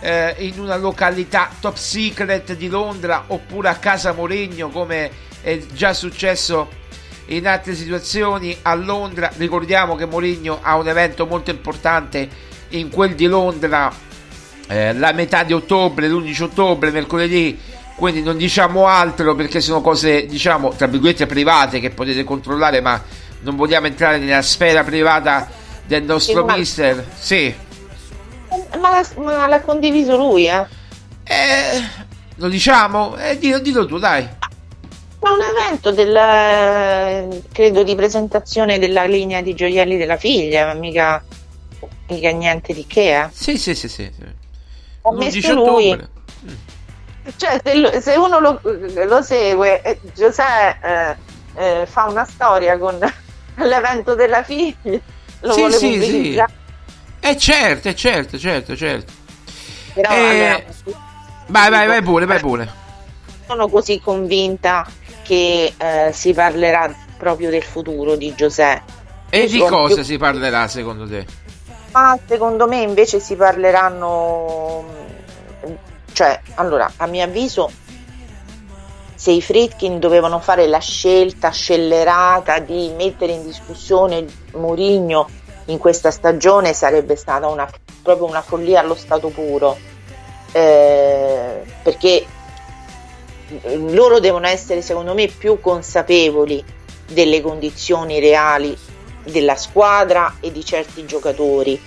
eh, 0.00 0.34
in 0.38 0.58
una 0.58 0.76
località 0.76 1.50
top 1.60 1.76
secret 1.76 2.54
di 2.54 2.68
Londra 2.68 3.24
oppure 3.28 3.68
a 3.68 3.76
casa 3.76 4.12
Mourinho 4.12 4.68
come 4.68 5.10
è 5.40 5.58
già 5.72 5.92
successo 5.92 6.68
in 7.26 7.46
altre 7.46 7.74
situazioni 7.74 8.56
a 8.62 8.74
Londra 8.74 9.30
ricordiamo 9.36 9.96
che 9.96 10.06
Mourinho 10.06 10.58
ha 10.62 10.76
un 10.76 10.88
evento 10.88 11.26
molto 11.26 11.50
importante 11.50 12.28
in 12.70 12.90
quel 12.90 13.14
di 13.14 13.26
Londra 13.26 13.92
eh, 14.68 14.92
la 14.94 15.12
metà 15.12 15.42
di 15.42 15.52
ottobre 15.52 16.08
l'11 16.08 16.42
ottobre 16.42 16.90
mercoledì 16.90 17.76
quindi 17.98 18.22
non 18.22 18.36
diciamo 18.36 18.86
altro 18.86 19.34
perché 19.34 19.60
sono 19.60 19.80
cose, 19.80 20.24
diciamo, 20.26 20.70
tra 20.70 20.86
virgolette 20.86 21.26
private 21.26 21.80
che 21.80 21.90
potete 21.90 22.22
controllare, 22.22 22.80
ma 22.80 23.02
non 23.40 23.56
vogliamo 23.56 23.88
entrare 23.88 24.18
nella 24.18 24.40
sfera 24.40 24.84
privata 24.84 25.48
del 25.84 26.04
nostro 26.04 26.44
mister. 26.44 27.04
Sì. 27.18 27.52
Ma, 28.80 28.90
l'ha- 28.90 29.22
ma 29.22 29.46
l'ha 29.46 29.60
condiviso 29.60 30.16
lui, 30.16 30.46
eh? 30.46 30.66
Eh, 31.24 31.82
lo 32.36 32.48
diciamo? 32.48 33.16
Eh, 33.16 33.38
dillo, 33.38 33.58
dillo 33.58 33.86
tu, 33.86 33.98
dai. 33.98 34.26
Ma 35.20 35.30
un 35.32 35.40
evento 35.42 35.90
del, 35.90 36.14
eh, 36.16 37.42
credo 37.52 37.82
di 37.82 37.94
presentazione 37.94 38.78
della 38.78 39.04
linea 39.04 39.40
di 39.42 39.54
gioielli 39.54 39.96
della 39.96 40.16
figlia, 40.16 40.66
ma 40.66 40.74
mica, 40.74 41.22
mica 42.08 42.30
niente 42.30 42.72
di 42.72 42.86
che, 42.86 43.20
eh. 43.22 43.28
Sì, 43.32 43.58
sì, 43.58 43.74
sì, 43.74 43.88
sì. 43.88 44.10
11 45.02 45.36
messo 45.36 45.54
lui. 45.54 45.90
ottobre. 45.90 46.08
Cioè, 47.36 47.60
se, 47.62 48.00
se 48.00 48.14
uno 48.16 48.38
lo, 48.38 48.60
lo 48.62 49.22
segue, 49.22 49.82
eh, 49.82 50.00
Giuseppe 50.14 51.16
eh, 51.56 51.80
eh, 51.80 51.86
fa 51.86 52.04
una 52.08 52.24
storia 52.24 52.78
con 52.78 52.98
l'evento 53.56 54.14
della 54.14 54.42
figlia, 54.42 54.98
lo 55.40 55.52
Sì, 55.52 55.58
vuole 55.60 55.78
sì, 55.78 56.00
sì. 56.00 56.42
Eh 57.28 57.36
certo, 57.36 57.88
eh, 57.88 57.94
certo, 57.94 58.38
certo, 58.38 58.74
certo. 58.76 59.12
Però, 59.92 60.10
Eh, 60.10 60.16
allora, 60.46 60.64
Vai, 61.48 61.70
vai, 61.70 61.86
vai 61.86 62.02
pure, 62.02 62.24
vai 62.26 62.40
pure. 62.40 62.70
sono 63.46 63.68
così 63.68 64.00
convinta 64.00 64.86
che 65.22 65.72
eh, 65.76 66.10
si 66.12 66.32
parlerà 66.32 66.94
proprio 67.16 67.50
del 67.50 67.62
futuro 67.62 68.16
di 68.16 68.34
Giuseppe. 68.34 68.92
E 69.30 69.46
di 69.46 69.58
cosa 69.58 69.94
più- 69.96 70.04
si 70.04 70.16
parlerà 70.16 70.68
secondo 70.68 71.06
te? 71.06 71.26
Ma 71.92 72.18
secondo 72.26 72.66
me 72.66 72.80
invece 72.82 73.18
si 73.20 73.34
parleranno, 73.34 74.84
cioè, 76.12 76.40
allora, 76.54 76.90
a 76.96 77.06
mio 77.06 77.24
avviso, 77.24 77.70
se 79.14 79.30
i 79.32 79.42
Fritkin 79.42 79.98
dovevano 79.98 80.38
fare 80.38 80.66
la 80.66 80.78
scelta 80.80 81.50
scellerata 81.50 82.58
di 82.58 82.92
mettere 82.96 83.32
in 83.32 83.42
discussione 83.44 84.24
Mourinho 84.52 85.28
in 85.68 85.78
questa 85.78 86.10
stagione 86.10 86.72
sarebbe 86.72 87.16
stata 87.16 87.48
una, 87.48 87.68
proprio 88.02 88.26
una 88.26 88.42
follia 88.42 88.80
allo 88.80 88.94
stato 88.94 89.28
puro, 89.28 89.76
Eh, 90.52 91.62
perché 91.82 92.24
loro 93.90 94.18
devono 94.18 94.46
essere 94.46 94.80
secondo 94.80 95.12
me 95.12 95.26
più 95.26 95.60
consapevoli 95.60 96.64
delle 97.06 97.42
condizioni 97.42 98.18
reali 98.18 98.76
della 99.24 99.56
squadra 99.56 100.36
e 100.40 100.50
di 100.50 100.64
certi 100.64 101.04
giocatori 101.04 101.78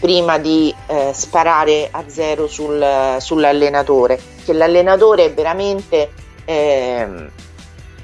prima 0.00 0.38
di 0.38 0.74
eh, 0.88 1.10
sparare 1.12 1.88
a 1.90 2.04
zero 2.06 2.48
sul- 2.48 3.16
sull'allenatore. 3.18 4.20
Che 4.44 4.52
l'allenatore 4.52 5.26
è 5.26 5.32
veramente 5.32 6.10
ehm, 6.44 7.30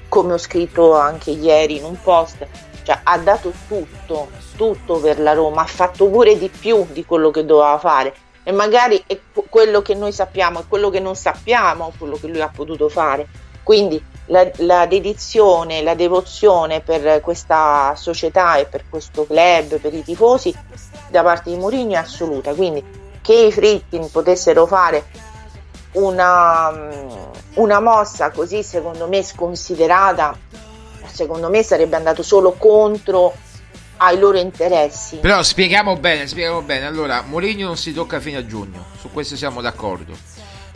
come 0.08 0.32
ho 0.32 0.38
scritto 0.38 0.94
anche 0.94 1.30
ieri 1.30 1.76
in 1.78 1.84
un 1.84 2.00
post 2.00 2.46
cioè, 2.84 3.00
ha 3.02 3.18
dato 3.18 3.52
tutto 3.66 4.28
tutto 4.56 4.98
per 4.98 5.20
la 5.20 5.32
Roma 5.32 5.62
ha 5.62 5.66
fatto 5.66 6.06
pure 6.06 6.38
di 6.38 6.48
più 6.48 6.86
di 6.90 7.04
quello 7.04 7.30
che 7.30 7.44
doveva 7.44 7.78
fare 7.78 8.14
e 8.42 8.52
magari 8.52 9.02
è 9.06 9.18
que- 9.32 9.44
quello 9.48 9.82
che 9.82 9.94
noi 9.94 10.12
sappiamo 10.12 10.60
e 10.60 10.64
quello 10.68 10.90
che 10.90 11.00
non 11.00 11.16
sappiamo 11.16 11.92
quello 11.98 12.16
che 12.16 12.26
lui 12.26 12.40
ha 12.40 12.50
potuto 12.54 12.88
fare 12.88 13.26
quindi 13.64 14.02
la, 14.26 14.48
la 14.58 14.86
dedizione, 14.86 15.82
la 15.82 15.94
devozione 15.94 16.80
per 16.80 17.20
questa 17.22 17.94
società 17.96 18.56
e 18.56 18.66
per 18.66 18.84
questo 18.88 19.26
club, 19.26 19.78
per 19.78 19.92
i 19.94 20.04
tifosi 20.04 20.54
da 21.08 21.22
parte 21.22 21.50
di 21.50 21.56
Mourinho 21.56 21.94
è 21.94 21.96
assoluta. 21.96 22.54
Quindi 22.54 22.84
che 23.20 23.34
i 23.34 23.52
Fritkin 23.52 24.10
potessero 24.10 24.66
fare 24.66 25.06
una, 25.92 26.90
una 27.54 27.80
mossa 27.80 28.30
così 28.30 28.62
secondo 28.62 29.08
me 29.08 29.22
sconsiderata, 29.22 30.36
secondo 31.10 31.48
me 31.48 31.62
sarebbe 31.62 31.96
andato 31.96 32.22
solo 32.22 32.52
contro 32.52 33.32
ai 33.98 34.18
loro 34.18 34.38
interessi. 34.38 35.16
Però 35.16 35.42
spieghiamo 35.42 35.96
bene, 35.96 36.26
spieghiamo 36.26 36.62
bene. 36.62 36.86
Allora, 36.86 37.22
Mourinho 37.22 37.66
non 37.66 37.76
si 37.76 37.92
tocca 37.92 38.20
fino 38.20 38.38
a 38.38 38.46
giugno, 38.46 38.84
su 39.00 39.10
questo 39.12 39.36
siamo 39.36 39.60
d'accordo. 39.60 40.16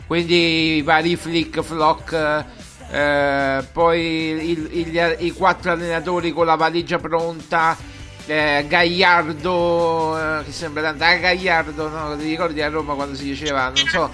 Quindi 0.07 0.77
i 0.77 0.81
vari 0.81 1.15
flick, 1.15 1.61
flock, 1.61 2.45
eh, 2.91 3.63
poi 3.71 4.01
il- 4.01 4.69
il- 4.71 5.15
i 5.19 5.31
quattro 5.31 5.71
allenatori 5.71 6.31
con 6.31 6.45
la 6.47 6.55
valigia 6.55 6.97
pronta, 6.97 7.77
eh, 8.25 8.65
Gagliardo, 8.67 10.17
eh, 10.39 10.43
che 10.45 10.51
sembra 10.51 10.81
tanto, 10.81 11.03
ah, 11.03 11.13
Gagliardo, 11.15 11.89
no? 11.89 12.17
Ti 12.17 12.23
ricordi 12.27 12.61
a 12.61 12.69
Roma 12.69 12.95
quando 12.95 13.15
si 13.15 13.25
diceva, 13.25 13.65
non 13.65 13.75
so, 13.87 14.09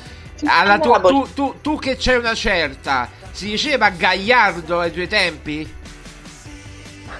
alla 0.45 0.79
tua, 0.79 0.99
tu, 0.99 1.27
tu, 1.33 1.55
tu 1.61 1.79
che 1.79 1.95
c'è 1.95 2.17
una 2.17 2.33
certa, 2.33 3.09
si 3.31 3.47
diceva 3.49 3.89
Gagliardo 3.89 4.79
ai 4.79 4.91
tuoi 4.91 5.07
tempi? 5.07 5.73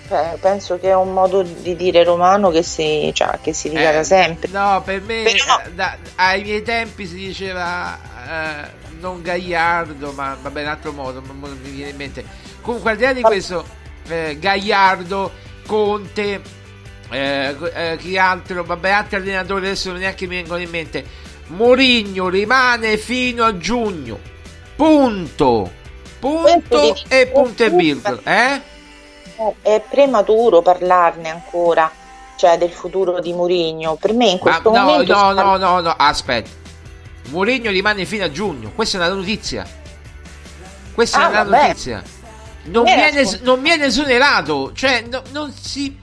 Eh, 0.08 0.38
penso 0.40 0.78
che 0.80 0.90
è 0.90 0.96
un 0.96 1.14
modo 1.14 1.42
di 1.42 1.76
dire 1.76 2.04
romano 2.04 2.52
che 2.52 2.62
si, 2.62 3.10
cioè, 3.14 3.40
che 3.42 3.54
si 3.54 3.70
dica 3.70 4.00
Eh, 4.00 4.04
sempre. 4.04 4.50
No, 4.52 4.82
per 4.86 5.02
me 5.02 5.24
Però- 5.24 5.60
eh, 5.66 5.72
da- 5.74 5.98
ai 6.16 6.44
miei 6.44 6.62
tempi 6.62 7.08
si 7.08 7.16
diceva 7.16 7.98
eh, 8.28 8.84
non 9.00 9.22
Gagliardo, 9.24 10.12
ma 10.12 10.38
vabbè, 10.40 10.62
in 10.62 10.68
altro 10.68 10.92
modo, 10.92 11.22
non 11.26 11.58
mi 11.62 11.70
viene 11.72 11.90
in 11.92 11.96
mente. 11.98 12.24
Comunque, 12.62 12.92
al 12.92 12.98
di 12.98 13.04
là 13.04 13.14
di 13.14 13.22
questo, 13.22 13.66
eh, 14.08 14.38
Gagliardo, 14.40 15.32
Conte, 15.66 16.42
eh, 17.10 17.56
eh, 17.74 17.98
chi 18.00 18.18
altro, 18.18 18.64
vabbè, 18.64 18.90
altri 18.90 19.16
allenatori 19.18 19.66
adesso 19.66 19.92
neanche 19.92 20.28
mi 20.28 20.36
vengono 20.36 20.62
in 20.62 20.70
mente. 20.70 21.04
Mourinho 21.48 22.30
rimane 22.30 22.98
fino 22.98 23.44
a 23.44 23.58
giugno. 23.58 24.20
Punto. 24.76 25.72
Punto 26.20 26.96
e 27.08 27.28
punto 27.28 27.64
e 27.64 27.70
virgola. 27.70 28.20
Eh? 28.24 28.62
È 29.62 29.84
prematuro 29.90 30.62
parlarne 30.62 31.30
ancora, 31.30 31.92
cioè 32.38 32.58
del 32.58 32.72
futuro 32.72 33.20
di 33.20 33.34
Mourinho. 33.34 33.96
Per 33.96 34.14
me 34.14 34.28
in 34.30 34.34
Ma 34.36 34.40
questo 34.40 34.72
no, 34.72 34.80
momento 34.84 35.14
no, 35.14 35.32
no, 35.34 35.58
no, 35.58 35.80
no, 35.82 35.94
aspetta. 35.98 36.50
Mourinho 37.30 37.70
rimane 37.72 38.06
fino 38.06 38.24
a 38.24 38.32
giugno. 38.32 38.72
Questa 38.74 38.98
è 38.98 39.06
una 39.06 39.14
notizia. 39.14 39.66
Questa 40.94 41.18
Ah, 41.18 41.26
è 41.26 41.30
una 41.30 41.44
vabbè. 41.44 41.68
notizia. 41.68 42.04
Non 42.66 42.84
viene, 42.84 43.40
non 43.42 43.62
viene 43.62 43.86
esonerato. 43.86 44.72
Cioè, 44.74 45.06
no- 45.10 45.22
non 45.32 45.52
si. 45.52 46.00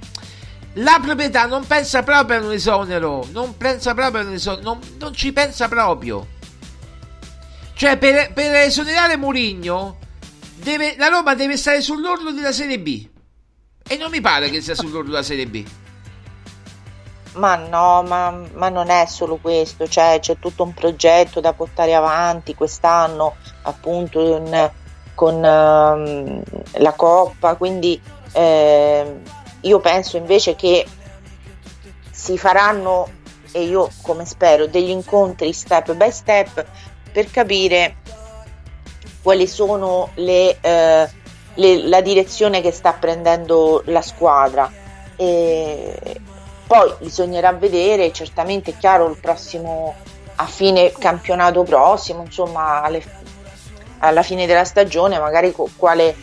La 0.76 0.98
proprietà 1.02 1.46
non 1.46 1.66
pensa 1.66 2.02
proprio 2.02 2.38
a 2.38 2.42
un 2.42 2.52
esonero. 2.52 3.26
Non 3.32 3.56
pensa 3.56 3.94
proprio 3.94 4.22
a 4.22 4.24
un 4.24 4.32
esonero. 4.34 4.62
Non, 4.62 4.78
non 4.98 5.14
ci 5.14 5.32
pensa 5.32 5.68
proprio. 5.68 6.26
Cioè, 7.74 7.96
per, 7.96 8.32
per 8.32 8.54
esonerare 8.56 9.16
Mourinho, 9.16 9.96
deve- 10.56 10.94
la 10.98 11.08
Roma 11.08 11.34
deve 11.34 11.56
stare 11.56 11.80
sull'orlo 11.80 12.30
della 12.32 12.52
Serie 12.52 12.78
B. 12.78 13.08
E 13.86 13.96
non 13.96 14.10
mi 14.10 14.20
pare 14.20 14.50
che 14.50 14.60
sia 14.60 14.74
sull'orlo 14.74 15.10
della 15.10 15.22
Serie 15.22 15.46
B. 15.46 15.66
Ma 17.34 17.56
no, 17.56 18.02
ma, 18.02 18.42
ma 18.52 18.68
non 18.68 18.90
è 18.90 19.06
solo 19.06 19.36
questo, 19.36 19.88
cioè 19.88 20.18
c'è 20.20 20.38
tutto 20.38 20.64
un 20.64 20.74
progetto 20.74 21.40
da 21.40 21.54
portare 21.54 21.94
avanti 21.94 22.54
quest'anno, 22.54 23.36
appunto 23.62 24.20
con, 24.20 24.70
con, 25.14 25.44
ehm, 25.44 26.42
la 26.72 26.92
Coppa, 26.92 27.54
quindi 27.56 27.98
ehm, 28.32 29.20
io 29.62 29.80
penso 29.80 30.18
invece 30.18 30.56
che 30.56 30.86
si 32.10 32.36
faranno, 32.36 33.08
e 33.50 33.62
io 33.62 33.88
come 34.02 34.26
spero, 34.26 34.66
degli 34.66 34.90
incontri 34.90 35.54
step 35.54 35.94
by 35.94 36.10
step 36.12 36.66
per 37.12 37.30
capire 37.30 37.96
quali 39.22 39.46
sono 39.46 40.10
le, 40.16 40.58
eh, 40.60 41.08
le- 41.54 41.86
la 41.88 42.00
direzione 42.00 42.60
che 42.60 42.72
sta 42.72 42.92
prendendo 42.92 43.82
la 43.86 44.02
squadra. 44.02 44.70
E 45.16 46.20
poi 46.66 46.92
bisognerà 46.98 47.52
vedere, 47.52 48.12
certamente 48.12 48.72
è 48.72 48.78
chiaro 48.78 49.08
il 49.08 49.18
prossimo 49.18 49.94
a 50.36 50.46
fine 50.46 50.92
campionato 50.92 51.62
prossimo, 51.62 52.22
insomma 52.22 52.82
alle- 52.82 53.04
alla 53.98 54.22
fine 54.22 54.46
della 54.46 54.64
stagione 54.64 55.18
magari 55.18 55.54
quale, 55.76 56.16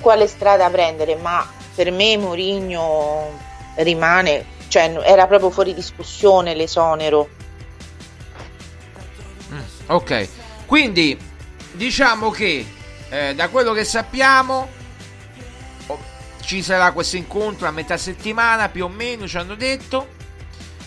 quale 0.00 0.26
strada 0.26 0.70
prendere, 0.70 1.16
ma 1.16 1.46
per 1.74 1.90
me 1.90 2.16
Mourinho 2.16 3.30
rimane, 3.74 4.46
cioè 4.68 5.00
era 5.04 5.26
proprio 5.26 5.50
fuori 5.50 5.74
discussione 5.74 6.54
l'esonero. 6.54 7.28
Ok, 9.88 10.28
quindi 10.66 11.18
diciamo 11.72 12.30
che 12.30 12.66
eh, 13.08 13.34
da 13.34 13.48
quello 13.48 13.72
che 13.72 13.84
sappiamo 13.84 14.68
ci 16.46 16.62
sarà 16.62 16.92
questo 16.92 17.16
incontro 17.16 17.66
a 17.66 17.72
metà 17.72 17.96
settimana 17.96 18.68
più 18.68 18.84
o 18.84 18.88
meno, 18.88 19.26
ci 19.26 19.36
hanno 19.36 19.56
detto, 19.56 20.06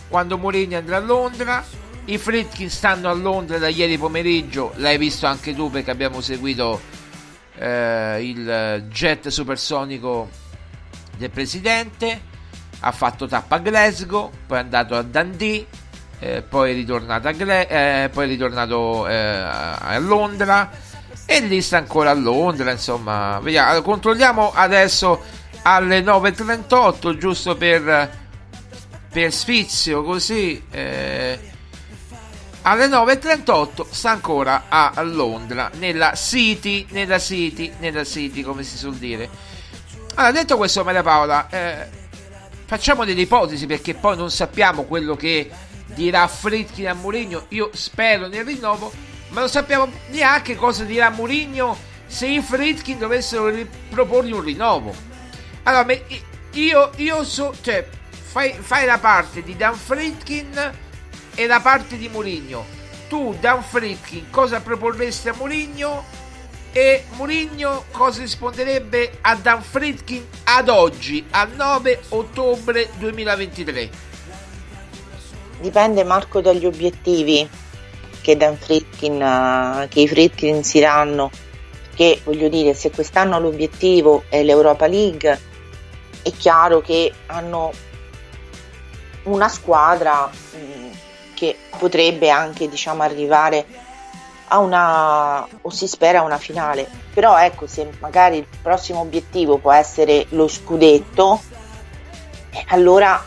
quando 0.08 0.38
Mourinho 0.38 0.78
andrà 0.78 0.96
a 0.96 1.02
Londra. 1.02 1.64
I 2.06 2.18
Fritkin 2.18 2.70
stanno 2.70 3.10
a 3.10 3.14
Londra 3.14 3.58
da 3.58 3.68
ieri 3.68 3.98
pomeriggio, 3.98 4.72
l'hai 4.78 4.98
visto 4.98 5.28
anche 5.28 5.54
tu 5.54 5.70
perché 5.70 5.92
abbiamo 5.92 6.22
seguito 6.22 6.80
eh, 7.58 8.20
il 8.24 8.86
jet 8.90 9.28
supersonico 9.28 10.30
del 11.18 11.30
presidente. 11.30 12.22
Ha 12.80 12.92
fatto 12.94 13.28
tappa 13.28 13.58
a 13.58 13.60
Glasgow, 13.60 14.32
poi 14.48 14.58
è 14.58 14.62
andato 14.62 14.96
a 14.96 15.02
Dundee, 15.02 15.68
eh, 16.20 16.42
poi 16.42 16.72
è 16.72 16.74
ritornato 16.74 17.28
a, 17.28 17.32
Gle- 17.34 17.68
eh, 17.68 18.10
poi 18.10 18.24
è 18.24 18.28
ritornato 18.30 19.08
eh, 19.10 19.14
a 19.14 19.98
Londra 20.00 20.72
e 21.26 21.42
lì 21.42 21.62
sta 21.62 21.78
ancora 21.78 22.12
a 22.12 22.14
Londra, 22.14 22.72
insomma, 22.72 23.40
vediamo, 23.40 23.70
Allora, 23.70 23.84
controlliamo 23.84 24.54
adesso 24.54 25.38
alle 25.64 26.02
9.38, 26.02 27.18
giusto 27.18 27.56
per, 27.56 28.18
per 29.12 29.34
sfizio, 29.34 30.04
così... 30.04 30.64
eh, 30.72 31.40
alle 32.64 32.88
9.38 32.88 33.86
sta 33.90 34.12
ancora 34.12 34.66
a 34.68 34.94
Londra, 35.02 35.72
nella 35.80 36.14
City, 36.14 36.86
nella 36.90 37.18
City, 37.18 37.72
nella 37.80 38.04
City, 38.04 38.42
come 38.42 38.64
si 38.64 38.78
suol 38.78 38.96
dire. 38.96 39.30
Allora, 40.16 40.34
detto 40.34 40.58
questo, 40.58 40.84
Maria 40.84 41.02
Paola, 41.02 41.48
eh, 41.50 41.88
facciamo 42.66 43.06
delle 43.06 43.22
ipotesi 43.22 43.66
perché 43.66 43.96
poi 43.96 44.18
non 44.18 44.30
sappiamo 44.30 44.84
quello 44.84 45.16
che 45.16 45.50
dirà 45.86 46.28
Fritkin 46.28 46.90
a 46.90 46.94
Mourinho. 46.94 47.46
Io 47.50 47.70
spero 47.74 48.28
nel 48.28 48.44
rinnovo, 48.44 48.92
ma 49.30 49.40
non 49.40 49.50
sappiamo 49.50 49.90
neanche 50.10 50.56
cosa 50.56 50.84
dirà 50.84 51.10
Mourinho 51.10 51.78
se 52.06 52.28
i 52.28 52.42
Fritkin 52.42 52.98
dovessero 52.98 53.52
proporgli 53.90 54.34
un 54.34 54.42
rinnovo. 54.42 54.94
Allora, 55.64 55.86
io, 56.54 56.92
io 56.96 57.24
so, 57.24 57.54
cioè, 57.62 57.88
fai, 58.10 58.54
fai 58.54 58.86
la 58.86 58.98
parte 58.98 59.44
di 59.44 59.56
Dan 59.56 59.76
Fritkin 59.76 60.72
e 61.36 61.48
la 61.48 61.60
parte 61.60 61.98
di 61.98 62.10
Mourinho. 62.10 62.66
Tu, 63.08 63.36
Dan 63.40 63.64
Fritkin, 63.64 64.30
cosa 64.30 64.60
proporresti 64.60 65.30
a 65.30 65.34
Mourinho? 65.34 66.18
E 66.72 67.06
Mourinho 67.16 67.86
cosa 67.92 68.22
risponderebbe 68.22 69.18
a 69.22 69.36
Dan 69.36 69.62
Fritkin 69.62 70.26
ad 70.44 70.70
oggi, 70.70 71.26
al 71.32 71.50
9 71.56 72.02
ottobre 72.10 72.90
2023? 72.98 73.90
Dipende 75.60 76.04
Marco 76.04 76.42
dagli 76.42 76.66
obiettivi 76.66 77.48
che, 78.22 78.38
Dan 78.38 78.58
Fritkin, 78.58 79.22
eh, 79.22 79.88
che 79.90 80.02
i 80.02 80.08
Fritkin 80.08 80.64
si 80.64 80.80
danno. 80.80 81.32
Che 81.96 82.22
voglio 82.24 82.48
dire, 82.48 82.74
se 82.74 82.92
quest'anno 82.92 83.40
l'obiettivo 83.40 84.24
è 84.30 84.42
l'Europa 84.44 84.88
League, 84.88 85.48
è 86.22 86.32
chiaro 86.32 86.82
che 86.82 87.14
hanno 87.28 87.72
una 89.24 89.48
squadra 89.48 90.26
mh, 90.28 90.90
che 91.34 91.58
potrebbe 91.78 92.30
anche 92.30 92.68
diciamo, 92.68 93.04
arrivare 93.04 93.66
a 94.52 94.60
una 94.60 95.48
o 95.62 95.70
si 95.70 95.88
spera 95.88 96.20
a 96.20 96.24
una 96.24 96.38
finale. 96.38 96.88
Però 97.14 97.38
ecco, 97.38 97.68
se 97.68 97.90
magari 98.00 98.38
il 98.38 98.48
prossimo 98.62 99.00
obiettivo 99.00 99.58
può 99.58 99.72
essere 99.72 100.26
lo 100.30 100.48
scudetto, 100.48 101.42
allora 102.68 103.24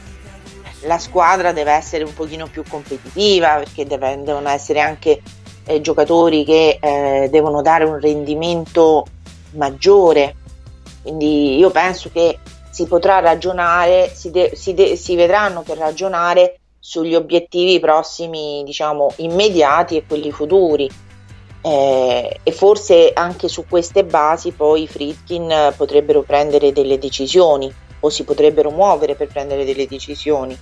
la 0.84 0.98
squadra 0.98 1.52
deve 1.52 1.72
essere 1.72 2.04
un 2.04 2.12
pochino 2.12 2.46
più 2.48 2.64
competitiva 2.68 3.54
perché 3.54 3.86
deve- 3.86 4.20
devono 4.22 4.48
essere 4.48 4.80
anche 4.80 5.22
eh, 5.64 5.80
giocatori 5.80 6.44
che 6.44 6.78
eh, 6.80 7.28
devono 7.30 7.62
dare 7.62 7.84
un 7.84 8.00
rendimento 8.00 9.06
maggiore. 9.52 10.36
Quindi 11.02 11.56
io 11.56 11.70
penso 11.70 12.10
che 12.12 12.38
si 12.72 12.86
potrà 12.86 13.18
ragionare, 13.18 14.10
si, 14.14 14.30
de- 14.30 14.52
si 14.54 14.72
de- 14.72 14.96
si 14.96 15.14
vedranno 15.14 15.60
per 15.60 15.76
ragionare 15.76 16.58
sugli 16.78 17.14
obiettivi 17.14 17.78
prossimi, 17.78 18.62
diciamo, 18.64 19.12
immediati 19.18 19.96
e 19.98 20.06
quelli 20.06 20.32
futuri. 20.32 20.90
Eh, 21.64 22.40
e 22.42 22.52
forse 22.52 23.12
anche 23.14 23.46
su 23.46 23.66
queste 23.68 24.04
basi 24.04 24.50
poi 24.50 24.82
i 24.82 24.88
Fritkin 24.88 25.74
potrebbero 25.76 26.22
prendere 26.22 26.72
delle 26.72 26.98
decisioni 26.98 27.72
o 28.00 28.08
si 28.08 28.24
potrebbero 28.24 28.70
muovere 28.70 29.14
per 29.14 29.28
prendere 29.28 29.64
delle 29.64 29.86
decisioni. 29.86 30.58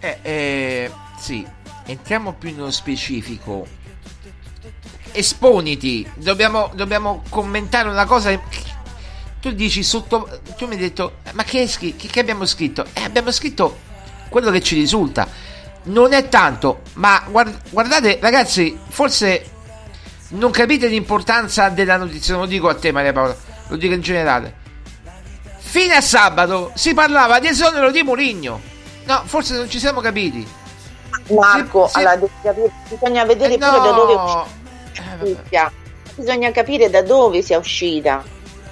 Eh, 0.00 0.18
eh, 0.22 0.90
sì, 1.18 1.44
entriamo 1.86 2.34
più 2.34 2.54
nello 2.54 2.70
specifico. 2.70 3.66
Esponiti, 5.12 6.08
dobbiamo, 6.14 6.70
dobbiamo 6.74 7.22
commentare 7.30 7.88
una 7.88 8.04
cosa. 8.04 8.38
Tu 9.40 9.52
dici 9.52 9.82
sotto. 9.82 10.40
Tu 10.56 10.66
mi 10.66 10.74
hai 10.74 10.80
detto, 10.80 11.16
ma 11.32 11.44
che, 11.44 11.66
che, 11.66 11.94
che 11.96 12.20
abbiamo 12.20 12.44
scritto? 12.44 12.84
Eh, 12.92 13.02
abbiamo 13.04 13.30
scritto 13.30 13.78
quello 14.28 14.50
che 14.50 14.60
ci 14.62 14.74
risulta. 14.74 15.26
Non 15.84 16.12
è 16.12 16.28
tanto, 16.28 16.80
ma 16.94 17.22
guard- 17.28 17.70
guardate, 17.70 18.18
ragazzi, 18.20 18.76
forse 18.88 19.50
non 20.30 20.50
capite 20.50 20.88
l'importanza 20.88 21.68
della 21.68 21.96
notizia. 21.96 22.34
Non 22.34 22.42
lo 22.42 22.48
dico 22.48 22.68
a 22.68 22.74
te, 22.74 22.90
Maria 22.92 23.12
Paola, 23.12 23.36
lo 23.68 23.76
dico 23.76 23.94
in 23.94 24.00
generale. 24.00 24.56
Fino 25.58 25.94
a 25.94 26.00
sabato 26.00 26.72
si 26.74 26.92
parlava 26.94 27.38
di 27.38 27.46
esonero 27.48 27.90
di 27.90 28.02
Mourinho. 28.02 28.60
No, 29.04 29.22
forse 29.24 29.54
non 29.56 29.70
ci 29.70 29.78
siamo 29.78 30.00
capiti. 30.00 30.46
Marco, 31.30 31.86
Sì, 31.86 32.00
sì. 32.00 32.06
allora, 32.06 32.28
capire- 32.42 32.72
bisogna 32.88 33.24
vedere 33.24 33.54
Eh, 33.54 33.58
no. 33.58 33.70
da 33.70 33.90
dove 33.90 34.12
è 34.12 34.16
Eh, 34.16 34.20
uscita. 34.20 35.16
notizia. 35.16 35.72
Bisogna 36.16 36.50
capire 36.50 36.90
da 36.90 37.02
dove 37.02 37.40
sia 37.42 37.58
uscita. 37.58 38.22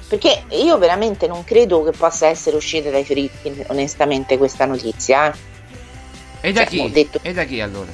Perché 0.09 0.45
io 0.51 0.79
veramente 0.79 1.27
non 1.27 1.43
credo 1.45 1.83
che 1.83 1.91
possa 1.91 2.27
essere 2.29 2.57
uscita 2.57 2.91
dai 2.91 3.05
Fritkin, 3.05 3.65
onestamente, 3.69 4.39
questa 4.39 4.65
notizia. 4.65 5.33
eh. 5.33 6.49
E 6.49 6.53
da 6.53 6.61
Cioè, 6.61 6.69
chi? 6.69 6.91
detto- 6.93 7.19
E 7.23 7.33
da 7.33 7.43
chi 7.45 7.61
allora? 7.61 7.91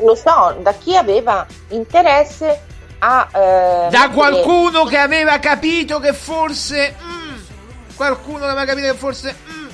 Lo 0.00 0.14
so, 0.14 0.56
da 0.60 0.72
chi 0.74 0.96
aveva 0.96 1.44
interesse 1.70 2.60
a... 3.00 3.28
eh, 3.34 3.88
Da 3.90 4.10
qualcuno 4.10 4.84
che 4.84 4.96
aveva 4.96 5.38
capito 5.40 5.98
che 5.98 6.12
forse. 6.12 6.94
mm, 7.02 7.40
qualcuno 7.96 8.38
che 8.38 8.44
aveva 8.44 8.64
capito 8.64 8.86
che 8.92 8.96
forse. 8.98 9.36
mm, 9.50 9.68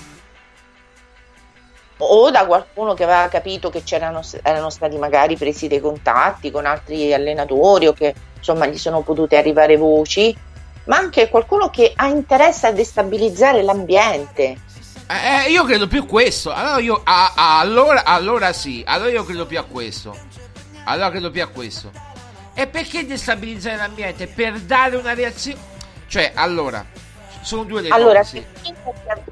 o 1.99 2.31
da 2.31 2.47
qualcuno 2.47 2.95
che 2.95 3.05
aveva 3.05 3.29
capito 3.29 3.71
che 3.71 3.83
c'erano 3.83 4.23
erano 4.43 4.71
stati 4.71 4.97
magari 4.97 5.37
presi 5.37 5.67
dei 5.69 5.81
contatti 5.81 6.51
con 6.51 6.65
altri 6.65 7.13
allenatori 7.13 7.89
o 7.89 7.93
che 7.93 8.15
insomma 8.39 8.67
gli 8.67 8.79
sono 8.79 9.01
potute 9.03 9.37
arrivare 9.37 9.77
voci, 9.77 10.35
ma 10.89 10.97
anche 10.97 11.29
qualcuno 11.29 11.69
che 11.69 11.93
ha 11.95 12.07
interesse 12.07 12.67
a 12.67 12.73
destabilizzare 12.73 13.63
l'ambiente. 13.63 14.57
Eh, 15.07 15.51
io 15.51 15.65
credo 15.65 15.87
più 15.87 16.07
questo. 16.07 16.51
Allora 16.51 16.79
io. 16.81 17.01
ah, 17.05 17.33
ah, 17.35 17.59
allora, 17.61 18.05
allora 18.05 18.53
sì. 18.53 18.83
Allora 18.87 19.11
io 19.11 19.25
credo 19.25 19.47
più 19.47 19.59
a 19.59 19.65
questo. 19.65 20.17
Allora 20.85 21.11
credo 21.11 21.31
più 21.31 21.43
a 21.43 21.47
questo. 21.47 21.91
E 22.55 22.67
perché 22.67 23.07
destabilizzare 23.07 23.77
l'ambiente? 23.77 24.27
Per 24.27 24.61
dare 24.61 24.97
una 24.97 25.15
reazione. 25.15 25.59
Cioè, 26.07 26.33
allora. 26.35 26.85
Sono 27.41 27.65
due 27.65 27.83
le 27.83 27.89
Allora, 27.91 28.21
cose. 28.21 28.47
che, 28.63 28.75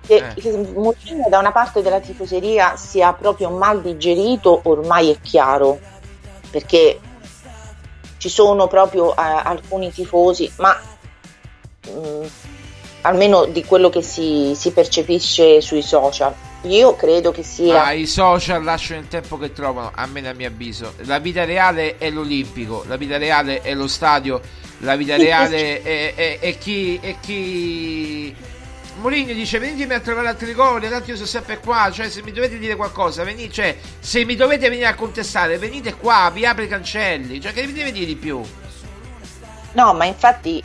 che, 0.06 0.14
Eh. 0.14 0.34
che 0.34 0.50
Mourinho 0.52 1.28
da 1.28 1.38
una 1.38 1.52
parte 1.52 1.82
della 1.82 2.00
tifoseria 2.00 2.76
sia 2.76 3.12
proprio 3.12 3.50
mal 3.50 3.82
digerito 3.82 4.60
ormai 4.64 5.10
è 5.10 5.20
chiaro, 5.20 5.78
perché 6.50 7.00
ci 8.18 8.28
sono 8.28 8.68
proprio 8.68 9.10
eh, 9.12 9.16
alcuni 9.16 9.92
tifosi, 9.92 10.50
ma 10.58 10.78
mh, 11.92 12.26
almeno 13.02 13.46
di 13.46 13.64
quello 13.64 13.88
che 13.88 14.02
si, 14.02 14.52
si 14.56 14.72
percepisce 14.72 15.60
sui 15.60 15.82
social. 15.82 16.34
Io 16.62 16.96
credo 16.96 17.30
che 17.30 17.42
sia 17.42 17.84
Ma 17.84 17.92
i 17.92 18.06
social 18.06 18.62
lasciano 18.64 19.00
il 19.00 19.08
tempo 19.08 19.38
che 19.38 19.52
trovano, 19.52 19.92
a 19.94 20.06
me 20.06 20.26
a 20.26 20.32
mio 20.32 20.48
avviso. 20.48 20.94
La 21.04 21.18
vita 21.18 21.44
reale 21.44 21.96
è 21.98 22.10
l'Olimpico, 22.10 22.84
la 22.88 22.96
vita 22.96 23.18
reale 23.18 23.60
è 23.60 23.74
lo 23.74 23.86
stadio, 23.86 24.40
la 24.78 24.96
vita 24.96 25.16
reale 25.16 25.82
è, 25.82 26.14
è- 26.14 26.38
è 26.40 26.58
chi... 26.58 26.98
È 27.00 27.16
chi... 27.20 28.34
Mourinho 28.98 29.34
dice 29.34 29.58
venitemi 29.58 29.92
a 29.92 30.00
trovare 30.00 30.28
altri 30.28 30.46
rigore, 30.46 30.88
tanto 30.88 31.10
io 31.10 31.16
sono 31.16 31.28
sempre 31.28 31.58
qua, 31.58 31.90
cioè 31.92 32.08
se 32.08 32.22
mi 32.22 32.32
dovete 32.32 32.58
dire 32.58 32.76
qualcosa, 32.76 33.24
venite, 33.24 33.52
cioè 33.52 33.76
se 34.00 34.24
mi 34.24 34.36
dovete 34.36 34.70
venire 34.70 34.86
a 34.86 34.94
contestare, 34.94 35.58
venite 35.58 35.94
qua, 35.96 36.30
vi 36.32 36.46
apre 36.46 36.64
i 36.64 36.68
cancelli, 36.68 37.38
cioè 37.38 37.52
che 37.52 37.66
vi 37.66 37.74
deve 37.74 37.92
dire 37.92 38.06
di 38.06 38.16
più? 38.16 38.40
No, 39.72 39.92
ma 39.92 40.06
infatti 40.06 40.62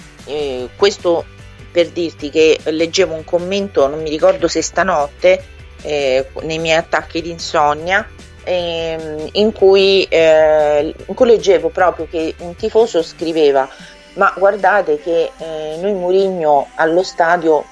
questo 0.75 1.25
per 1.71 1.89
dirti 1.89 2.29
che 2.29 2.59
leggevo 2.65 3.13
un 3.13 3.23
commento, 3.23 3.87
non 3.87 4.01
mi 4.01 4.09
ricordo 4.09 4.47
se 4.47 4.61
stanotte, 4.61 5.43
eh, 5.83 6.27
nei 6.41 6.59
miei 6.59 6.77
attacchi 6.77 7.21
di 7.21 7.29
insonnia, 7.29 8.07
ehm, 8.43 9.29
in, 9.33 9.51
cui, 9.53 10.03
eh, 10.03 10.93
in 11.05 11.13
cui 11.13 11.25
leggevo 11.27 11.69
proprio 11.69 12.07
che 12.09 12.35
un 12.39 12.55
tifoso 12.55 13.01
scriveva 13.01 13.67
ma 14.13 14.33
guardate 14.37 14.99
che 14.99 15.31
eh, 15.37 15.77
noi 15.79 15.93
Murigno 15.93 16.67
allo 16.75 17.03
stadio 17.03 17.63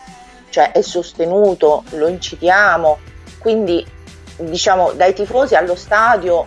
cioè, 0.49 0.71
è 0.71 0.81
sostenuto, 0.81 1.83
lo 1.91 2.07
incitiamo, 2.07 2.99
quindi 3.39 3.85
diciamo 4.37 4.93
dai 4.93 5.13
tifosi 5.13 5.55
allo 5.55 5.75
stadio 5.75 6.45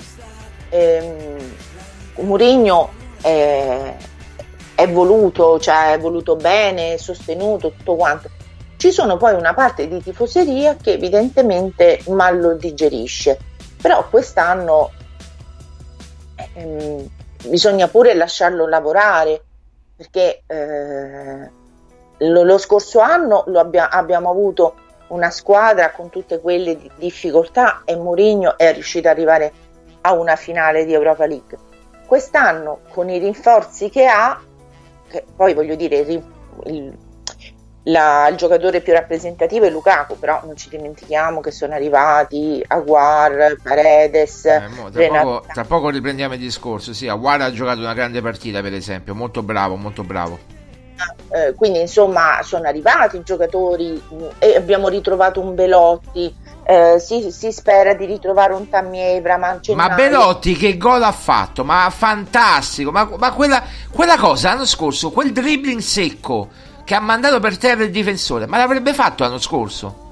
ehm, 0.71 1.37
Murigno 2.17 2.93
è, 3.21 3.95
è 4.83 4.91
voluto, 4.91 5.61
cioè 5.61 5.93
è 5.93 5.99
voluto 5.99 6.35
bene, 6.37 6.95
è 6.95 6.97
sostenuto, 6.97 7.71
tutto 7.71 7.95
quanto. 7.95 8.29
Ci 8.77 8.91
sono 8.91 9.17
poi 9.17 9.35
una 9.35 9.55
parte 9.55 9.87
di 9.87 10.03
tifoseria 10.03 10.75
che 10.75 10.93
evidentemente 10.93 12.01
mal 12.09 12.41
lo 12.41 12.55
digerisce, 12.55 13.39
però 13.81 14.09
quest'anno 14.09 14.91
ehm, 16.55 17.09
bisogna 17.45 17.87
pure 17.87 18.15
lasciarlo 18.15 18.67
lavorare 18.67 19.43
perché 19.97 20.43
eh, 20.47 21.51
lo, 22.19 22.43
lo 22.43 22.59
scorso 22.59 22.99
anno 22.99 23.45
lo 23.47 23.61
abbia- 23.61 23.89
abbiamo 23.89 24.31
avuto 24.31 24.75
una 25.09 25.31
squadra 25.31 25.93
con 25.93 26.11
tutte 26.11 26.41
quelle 26.41 26.77
di- 26.77 26.91
difficoltà 26.97 27.83
e 27.85 27.95
Mourinho 27.95 28.59
è 28.59 28.73
riuscito 28.73 29.07
ad 29.07 29.15
arrivare 29.15 29.53
a 30.01 30.13
una 30.13 30.35
finale 30.35 30.85
di 30.85 30.93
Europa 30.93 31.27
League. 31.27 31.57
quest'anno 32.07 32.81
con 32.89 33.09
i 33.09 33.19
rinforzi 33.19 33.89
che 33.91 34.07
ha, 34.07 34.41
poi 35.37 35.55
voglio 35.55 35.75
dire, 35.75 35.99
il, 35.99 36.23
il- 36.67 36.97
la- 37.87 38.29
il 38.29 38.37
giocatore 38.37 38.81
più 38.81 38.93
rappresentativo 38.93 39.65
è 39.65 39.71
Lukaku, 39.71 40.17
però 40.19 40.41
non 40.45 40.57
ci 40.57 40.69
dimentichiamo 40.69 41.41
che 41.41 41.51
sono 41.51 41.75
arrivati 41.75 42.63
Aguar, 42.65 43.57
Paredes, 43.61 44.45
Eh, 44.45 44.69
mo, 44.69 44.89
tra, 44.91 45.09
poco, 45.09 45.45
tra 45.53 45.65
poco 45.65 45.89
riprendiamo 45.89 46.35
il 46.35 46.41
discorso. 46.41 46.93
Sì, 46.95 47.09
Aguara 47.09 47.47
ha 47.47 47.53
giocato 47.53 47.81
una 47.81 47.95
grande 47.95 48.23
partita, 48.23 48.61
per 48.61 48.73
esempio. 48.75 49.15
Molto 49.17 49.43
bravo, 49.43 49.75
molto 49.75 50.05
bravo. 50.05 50.39
Eh, 51.31 51.55
quindi 51.55 51.81
insomma 51.81 52.41
sono 52.43 52.67
arrivati 52.67 53.17
i 53.17 53.23
giocatori 53.23 53.93
mh, 53.93 54.25
e 54.39 54.57
abbiamo 54.57 54.89
ritrovato 54.89 55.41
un 55.41 55.55
Belotti, 55.55 56.35
eh, 56.65 56.99
si, 56.99 57.31
si 57.31 57.51
spera 57.51 57.95
di 57.95 58.05
ritrovare 58.05 58.53
un 58.53 58.69
Tammy 58.69 58.99
Evra, 58.99 59.37
Ma. 59.37 59.89
Belotti 59.91 60.55
che 60.55 60.77
gol 60.77 61.03
ha 61.03 61.13
fatto? 61.13 61.65
Ma 61.65 61.89
fantastico! 61.91 62.91
Ma, 62.91 63.09
ma 63.17 63.33
quella, 63.33 63.63
quella 63.91 64.17
cosa 64.17 64.51
l'anno 64.51 64.67
scorso, 64.67 65.11
quel 65.11 65.33
dribbling 65.33 65.81
secco 65.81 66.49
che 66.85 66.95
ha 66.95 67.01
mandato 67.01 67.41
per 67.41 67.59
terra 67.59 67.85
il 67.85 67.91
difensore, 67.91 68.47
ma 68.47 68.59
l'avrebbe 68.59 68.93
fatto 68.93 69.23
l'anno 69.23 69.39
scorso? 69.39 70.11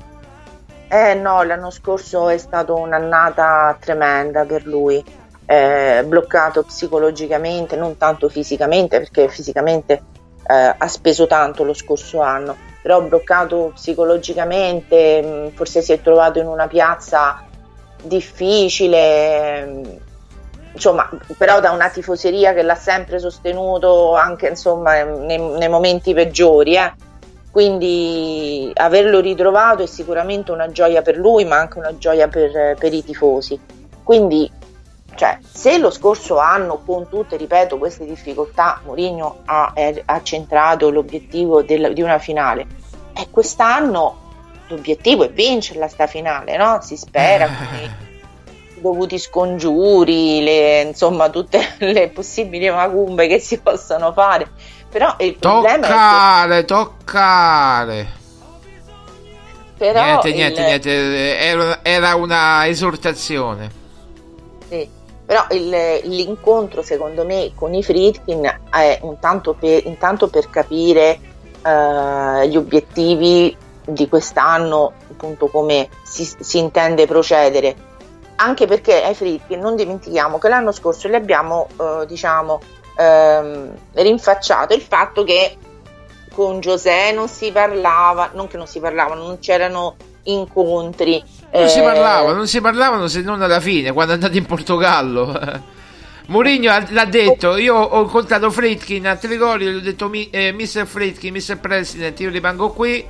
Eh 0.89 1.15
no, 1.15 1.43
l'anno 1.43 1.71
scorso 1.71 2.29
è 2.29 2.39
stata 2.39 2.73
un'annata 2.73 3.77
tremenda 3.79 4.45
per 4.45 4.67
lui, 4.67 5.03
eh, 5.47 6.03
bloccato 6.05 6.65
psicologicamente, 6.65 7.77
non 7.77 7.97
tanto 7.97 8.29
fisicamente, 8.29 8.99
perché 8.99 9.29
fisicamente 9.29 10.03
eh, 10.51 10.75
ha 10.77 10.89
speso 10.89 11.27
tanto 11.27 11.63
lo 11.63 11.75
scorso 11.75 12.21
anno, 12.21 12.57
però 12.83 13.01
bloccato 13.03 13.73
psicologicamente, 13.75 15.23
mh, 15.23 15.51
forse 15.55 15.83
si 15.83 15.93
è 15.93 16.01
trovato 16.01 16.41
in 16.41 16.47
una 16.47 16.67
piazza 16.67 17.45
difficile, 18.03 19.65
mh, 19.65 19.99
insomma, 20.73 21.09
però 21.37 21.61
da 21.61 21.71
una 21.71 21.89
tifoseria 21.89 22.53
che 22.53 22.63
l'ha 22.63 22.75
sempre 22.75 23.19
sostenuto 23.19 24.15
anche 24.15 24.49
insomma, 24.49 25.03
nei, 25.03 25.39
nei 25.39 25.69
momenti 25.69 26.15
peggiori. 26.15 26.77
eh. 26.77 26.93
Quindi 27.51 28.71
averlo 28.75 29.19
ritrovato 29.19 29.83
è 29.83 29.87
sicuramente 29.87 30.53
una 30.53 30.71
gioia 30.71 31.03
per 31.03 31.17
lui, 31.17 31.45
ma 31.45 31.59
anche 31.59 31.79
una 31.79 31.97
gioia 31.99 32.29
per, 32.29 32.77
per 32.79 32.93
i 32.93 33.03
tifosi. 33.05 33.59
Quindi, 34.05 34.51
cioè, 35.21 35.39
se 35.53 35.77
lo 35.77 35.91
scorso 35.91 36.39
anno, 36.39 36.81
con 36.83 37.07
tutte, 37.11 37.37
ripeto, 37.37 37.77
queste 37.77 38.07
difficoltà, 38.07 38.81
Mourinho 38.87 39.41
ha, 39.45 39.71
ha 40.07 40.23
centrato 40.23 40.89
l'obiettivo 40.89 41.61
del- 41.63 41.93
di 41.93 42.01
una 42.01 42.19
finale, 42.19 42.67
e 43.13 43.27
quest'anno 43.31 44.63
l'obiettivo 44.69 45.25
è 45.25 45.31
vincerla 45.31 45.89
sta 45.89 46.07
finale, 46.07 46.57
no? 46.57 46.81
Si 46.81 46.97
spera 46.97 47.45
con 47.53 47.67
i 47.83 48.81
dovuti 48.81 49.19
scongiuri, 49.19 50.43
le- 50.43 50.81
insomma, 50.85 51.29
tutte 51.29 51.75
le 51.85 52.09
possibili 52.09 52.71
macumbe 52.71 53.27
che 53.27 53.39
si 53.41 53.59
possono 53.61 54.15
fare. 54.15 54.49
Però 54.89 55.17
il 55.19 55.35
problema 55.37 55.75
è 55.77 55.81
che 55.81 55.87
Toccare, 55.87 56.65
toccare. 56.65 58.07
però 59.77 60.03
niente, 60.03 60.29
il- 60.31 60.35
niente, 60.35 60.65
niente. 60.65 61.39
Era, 61.39 61.79
era 61.83 62.15
una 62.15 62.67
esortazione. 62.67 63.79
Sì, 64.71 64.89
però 65.31 65.47
il- 65.51 66.01
l'incontro 66.11 66.83
secondo 66.83 67.25
me 67.25 67.53
con 67.55 67.73
i 67.73 67.85
Fritkin 67.85 68.63
è 68.69 68.99
un 69.03 69.21
tanto 69.21 69.55
per, 69.55 69.87
intanto 69.87 70.27
per 70.27 70.51
capire 70.51 71.21
eh, 71.65 72.49
gli 72.49 72.57
obiettivi 72.57 73.57
di 73.85 74.09
quest'anno, 74.09 74.93
appunto 75.09 75.47
come 75.47 75.89
si, 76.03 76.29
si 76.37 76.59
intende 76.59 77.07
procedere. 77.07 77.77
Anche 78.37 78.67
perché 78.67 79.05
ai 79.05 79.15
Fritkin 79.15 79.61
non 79.61 79.77
dimentichiamo 79.77 80.39
che 80.39 80.49
l'anno 80.49 80.73
scorso 80.73 81.07
li 81.07 81.15
abbiamo 81.15 81.69
eh, 81.79 82.07
diciamo 82.07 82.61
ehm, 82.97 83.73
rinfacciato 83.93 84.75
il 84.75 84.83
fatto 84.83 85.23
che 85.23 85.57
con 86.35 86.59
Giuseppe 86.59 87.13
non 87.13 87.29
si 87.29 87.53
parlava, 87.53 88.31
non 88.33 88.49
che 88.49 88.57
non 88.57 88.67
si 88.67 88.81
parlava, 88.81 89.15
non 89.15 89.39
c'erano 89.39 89.95
incontri. 90.25 91.23
Non 91.53 91.69
si 91.69 91.79
eh, 91.79 91.83
parlavano, 91.83 92.37
non 92.37 92.47
si 92.49 92.61
parlavano 92.61 93.07
se 93.09 93.23
non 93.23 93.43
alla 93.43 93.61
fine, 93.61 93.93
quando 93.93 94.13
è 94.13 94.15
andato 94.17 94.37
in 94.37 94.47
Portogallo. 94.47 95.69
Mourinho 96.27 96.71
ha- 96.71 96.87
l'ha 96.91 97.05
detto, 97.07 97.57
io 97.57 97.75
ho 97.75 98.03
incontrato 98.03 98.51
Fritkin 98.51 99.07
a 99.09 99.17
Trigoria, 99.17 99.69
gli 99.71 99.77
ho 99.77 99.81
detto 99.81 100.09
"Mi- 100.09 100.31
eh, 100.31 100.53
Mr. 100.53 100.87
Fritkin, 100.87 101.35
Mr. 101.35 101.59
President, 101.59 102.19
io 102.21 102.31
rimango 102.31 102.71
qui 102.71 103.05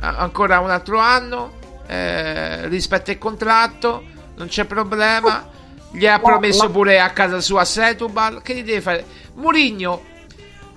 ancora 0.00 0.60
un 0.60 0.70
altro 0.70 0.98
anno, 0.98 1.52
eh, 1.86 2.68
rispetto 2.68 3.10
il 3.10 3.18
contratto, 3.18 4.04
non 4.36 4.46
c'è 4.48 4.64
problema. 4.64 5.48
Gli 5.90 6.06
ha 6.06 6.18
promesso 6.18 6.70
pure 6.70 7.00
a 7.00 7.10
casa 7.10 7.40
sua 7.40 7.64
Setubal, 7.64 8.40
che 8.40 8.54
gli 8.54 8.62
deve 8.62 8.80
fare? 8.80 9.04
Mourinho, 9.34 10.02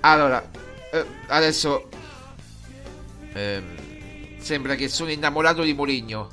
allora, 0.02 0.44
eh, 0.92 1.06
adesso 1.28 1.88
ehm, 3.34 3.64
sembra 4.40 4.76
che 4.76 4.90
sono 4.90 5.10
innamorato 5.12 5.62
di 5.62 5.74
Mourinho, 5.74 6.30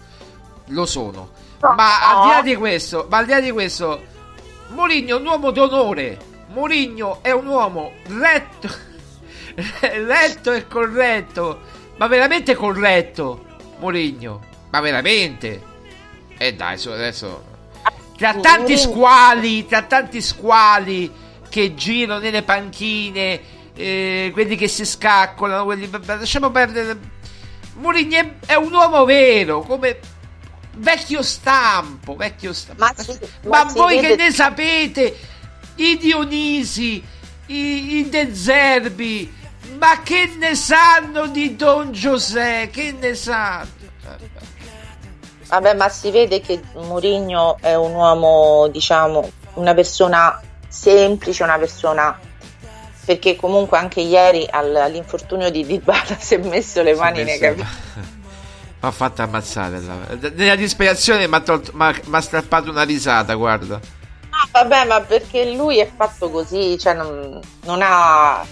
lo 0.66 0.86
sono. 0.86 1.30
Ma 1.60 2.10
al 2.10 2.22
di 2.22 2.28
là 2.28 2.42
di 2.42 2.56
questo, 2.56 3.06
ma 3.08 3.18
al 3.18 3.24
di 3.24 3.30
là 3.30 3.40
di 3.40 3.50
questo, 3.50 4.02
Mourinho 4.68 5.16
è 5.16 5.20
un 5.20 5.26
uomo 5.26 5.50
d'onore. 5.50 6.18
Mourinho 6.48 7.20
è 7.22 7.30
un 7.30 7.46
uomo 7.46 7.92
retto, 8.06 8.68
retto 9.54 10.50
e 10.52 10.66
corretto. 10.66 11.60
Ma 11.96 12.06
veramente 12.08 12.54
corretto, 12.54 13.44
Mourinho. 13.78 14.40
Ma 14.70 14.80
veramente. 14.80 15.62
E 16.36 16.54
dai, 16.54 16.78
su, 16.78 16.88
adesso. 16.88 17.50
Tra 18.16 18.34
tanti 18.34 18.76
squali, 18.76 19.66
tra 19.66 19.82
tanti 19.82 20.20
squali 20.20 21.10
che 21.48 21.74
girano 21.74 22.20
nelle 22.20 22.42
panchine, 22.42 23.40
eh, 23.74 24.30
quelli 24.32 24.56
che 24.56 24.68
si 24.68 24.84
scaccolano, 24.84 25.64
quelli... 25.64 25.88
lasciamo 26.06 26.50
perdere. 26.50 26.98
Mourinho 27.74 28.34
è 28.46 28.54
un 28.54 28.72
uomo 28.72 29.04
vero, 29.04 29.60
come 29.60 29.98
vecchio 30.76 31.22
stampo, 31.22 32.14
vecchio 32.16 32.52
stampo. 32.52 32.84
Ma 32.84 32.92
si- 32.96 33.18
Ma 33.44 33.64
ma 33.64 33.72
voi 33.72 33.96
vede- 34.00 34.16
che 34.16 34.22
ne 34.24 34.30
sapete? 34.32 35.16
I 35.76 35.96
Dionisi, 35.98 37.02
i, 37.46 37.96
i 37.98 38.08
De 38.08 38.34
Zerbi, 38.34 39.32
ma 39.78 40.00
che 40.02 40.30
ne 40.38 40.54
sanno 40.54 41.26
di 41.26 41.56
Don 41.56 41.92
Giuseppe? 41.92 42.70
Che 42.70 42.92
ne 42.98 43.14
sanno? 43.14 43.80
Vabbè, 45.48 45.74
ma 45.74 45.88
si 45.90 46.10
vede 46.10 46.40
che 46.40 46.62
Mourinho 46.74 47.58
è 47.60 47.74
un 47.74 47.92
uomo, 47.94 48.68
diciamo, 48.68 49.30
una 49.54 49.74
persona 49.74 50.40
semplice, 50.68 51.42
una 51.42 51.58
persona 51.58 52.18
perché 53.04 53.36
comunque 53.36 53.76
anche 53.76 54.00
ieri 54.00 54.46
al- 54.48 54.74
all'infortunio 54.76 55.50
di 55.50 55.66
Dybala 55.66 56.16
si 56.18 56.34
è 56.36 56.38
messo 56.38 56.80
le 56.82 56.94
mani 56.94 57.22
nei 57.24 57.38
capelli. 57.38 57.66
Ha 58.84 58.90
fatto 58.90 59.22
ammazzare. 59.22 59.80
la- 59.80 60.30
Nella 60.34 60.56
disperazione 60.56 61.26
mi 61.28 61.34
ha 61.34 61.40
tolto- 61.40 61.72
strappato 62.20 62.70
una 62.70 62.82
risata, 62.82 63.34
guarda. 63.34 63.74
No, 63.78 64.48
vabbè, 64.50 64.86
ma 64.86 65.00
perché 65.02 65.52
lui 65.54 65.78
è 65.78 65.88
fatto 65.94 66.30
così, 66.30 66.76
cioè 66.78 66.94
non, 66.94 67.38
non 67.64 67.80
ha 67.82 68.44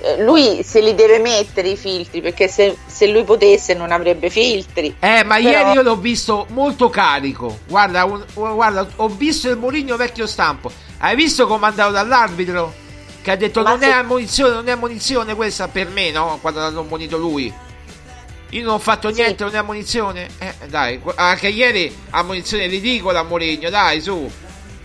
eh, 0.00 0.22
lui 0.22 0.62
se 0.62 0.80
li 0.80 0.94
deve 0.94 1.18
mettere 1.18 1.70
i 1.70 1.76
filtri 1.76 2.20
perché 2.20 2.46
se, 2.48 2.76
se 2.86 3.06
lui 3.08 3.24
potesse 3.24 3.74
non 3.74 3.90
avrebbe 3.90 4.30
filtri. 4.30 4.94
Eh, 5.00 5.24
ma 5.24 5.36
Però- 5.36 5.48
ieri 5.48 5.72
io 5.72 5.82
l'ho 5.82 5.96
visto 5.96 6.46
molto 6.50 6.88
carico. 6.90 7.60
Guarda, 7.66 8.04
un- 8.04 8.24
guarda, 8.34 8.86
ho 8.96 9.08
visto 9.08 9.48
il 9.48 9.56
Mourinho 9.56 9.96
vecchio 9.96 10.26
stampo. 10.26 10.70
Hai 10.98 11.16
visto 11.16 11.46
come 11.46 11.66
è 11.66 11.70
andato 11.70 11.92
dall'arbitro? 11.92 12.74
Che 13.22 13.30
ha 13.30 13.36
detto 13.36 13.62
Ma 13.62 13.70
non 13.70 13.80
se- 13.80 13.86
è 13.86 13.92
ammonizione, 13.92 14.54
non 14.54 14.68
è 14.68 14.70
ammonizione 14.72 15.34
questa 15.34 15.66
per 15.68 15.88
me, 15.88 16.10
no? 16.10 16.38
Quando 16.40 16.60
l'hanno 16.60 16.80
ammonito 16.80 17.16
lui. 17.16 17.52
Io 18.50 18.64
non 18.64 18.74
ho 18.74 18.78
fatto 18.78 19.12
Sì. 19.12 19.20
niente, 19.20 19.44
non 19.44 19.54
è 19.54 19.58
ammonizione. 19.58 20.28
Eh, 20.38 20.54
dai, 20.68 21.00
anche 21.16 21.48
ieri 21.48 21.94
ammonizione 22.10 22.66
ridicola 22.66 23.20
a 23.20 23.22
Mourinho, 23.22 23.68
dai, 23.68 24.00
su. 24.00 24.30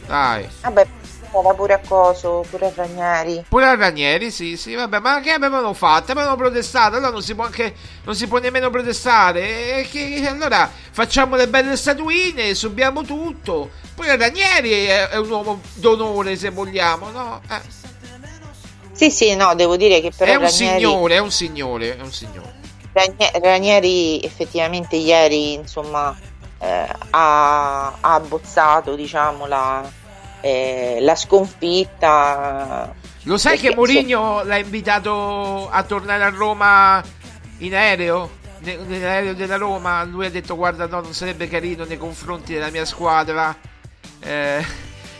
Dai. 0.05 0.45
Vabbè, 0.61 0.85
stava 1.01 1.53
pure 1.53 1.73
a 1.73 1.79
coso, 1.87 2.45
pure 2.49 2.67
a 2.67 2.71
Ranieri. 2.75 3.45
Pure 3.47 3.65
a 3.65 3.75
Ranieri, 3.75 4.31
sì, 4.31 4.57
sì, 4.57 4.73
vabbè, 4.75 4.99
ma 4.99 5.21
che 5.21 5.31
avevano 5.31 5.73
fatto? 5.73 6.11
Avevano 6.11 6.35
protestato, 6.35 6.97
allora 6.97 7.11
non 7.11 7.21
si 7.21 7.33
può 7.35 7.45
anche, 7.45 7.73
non 8.03 8.15
si 8.15 8.27
può 8.27 8.39
nemmeno 8.39 8.69
protestare. 8.69 9.79
E 9.79 9.87
che, 9.89 10.27
allora 10.27 10.69
facciamo 10.91 11.37
le 11.37 11.47
belle 11.47 11.77
statuine, 11.77 12.53
subiamo 12.55 13.03
tutto. 13.03 13.69
Poi 13.95 14.07
Ranieri 14.17 14.71
è, 14.85 15.07
è 15.07 15.17
un 15.17 15.29
uomo 15.29 15.61
d'onore, 15.75 16.35
se 16.35 16.49
vogliamo, 16.49 17.11
no? 17.11 17.41
Eh, 17.49 17.61
Sì, 18.91 19.09
sì, 19.09 19.35
no, 19.35 19.55
devo 19.55 19.77
dire 19.77 20.01
che 20.01 20.11
però 20.15 20.33
è 20.33 20.35
un 20.35 20.41
Ranieri, 20.41 20.79
signore, 20.79 21.15
è 21.15 21.19
un 21.19 21.31
signore, 21.31 21.97
è 21.97 22.01
un 22.01 22.11
signore. 22.11 22.61
Ranie- 22.93 23.31
Ranieri 23.41 24.21
effettivamente 24.23 24.95
ieri, 24.95 25.53
insomma, 25.53 26.15
eh, 26.59 26.87
ha, 27.09 27.87
ha 27.87 28.13
abbozzato, 28.13 28.95
diciamo, 28.95 29.45
la, 29.47 29.83
eh, 30.41 30.97
la 31.01 31.15
sconfitta. 31.15 32.93
Lo 33.23 33.37
sai 33.37 33.53
Perché, 33.53 33.69
che 33.69 33.75
Mourinho 33.75 34.43
l'ha 34.43 34.57
invitato 34.57 35.69
a 35.69 35.83
tornare 35.83 36.23
a 36.23 36.29
Roma 36.29 37.03
in 37.59 37.73
aereo? 37.75 38.41
Ne- 38.59 38.77
Nell'aereo 38.77 39.33
della 39.33 39.57
Roma, 39.57 40.03
lui 40.03 40.25
ha 40.25 40.29
detto 40.29 40.55
guarda 40.55 40.87
no, 40.87 41.01
non 41.01 41.13
sarebbe 41.13 41.47
carino 41.47 41.83
nei 41.85 41.97
confronti 41.97 42.53
della 42.53 42.69
mia 42.69 42.85
squadra. 42.85 43.55
Eh, 44.19 44.65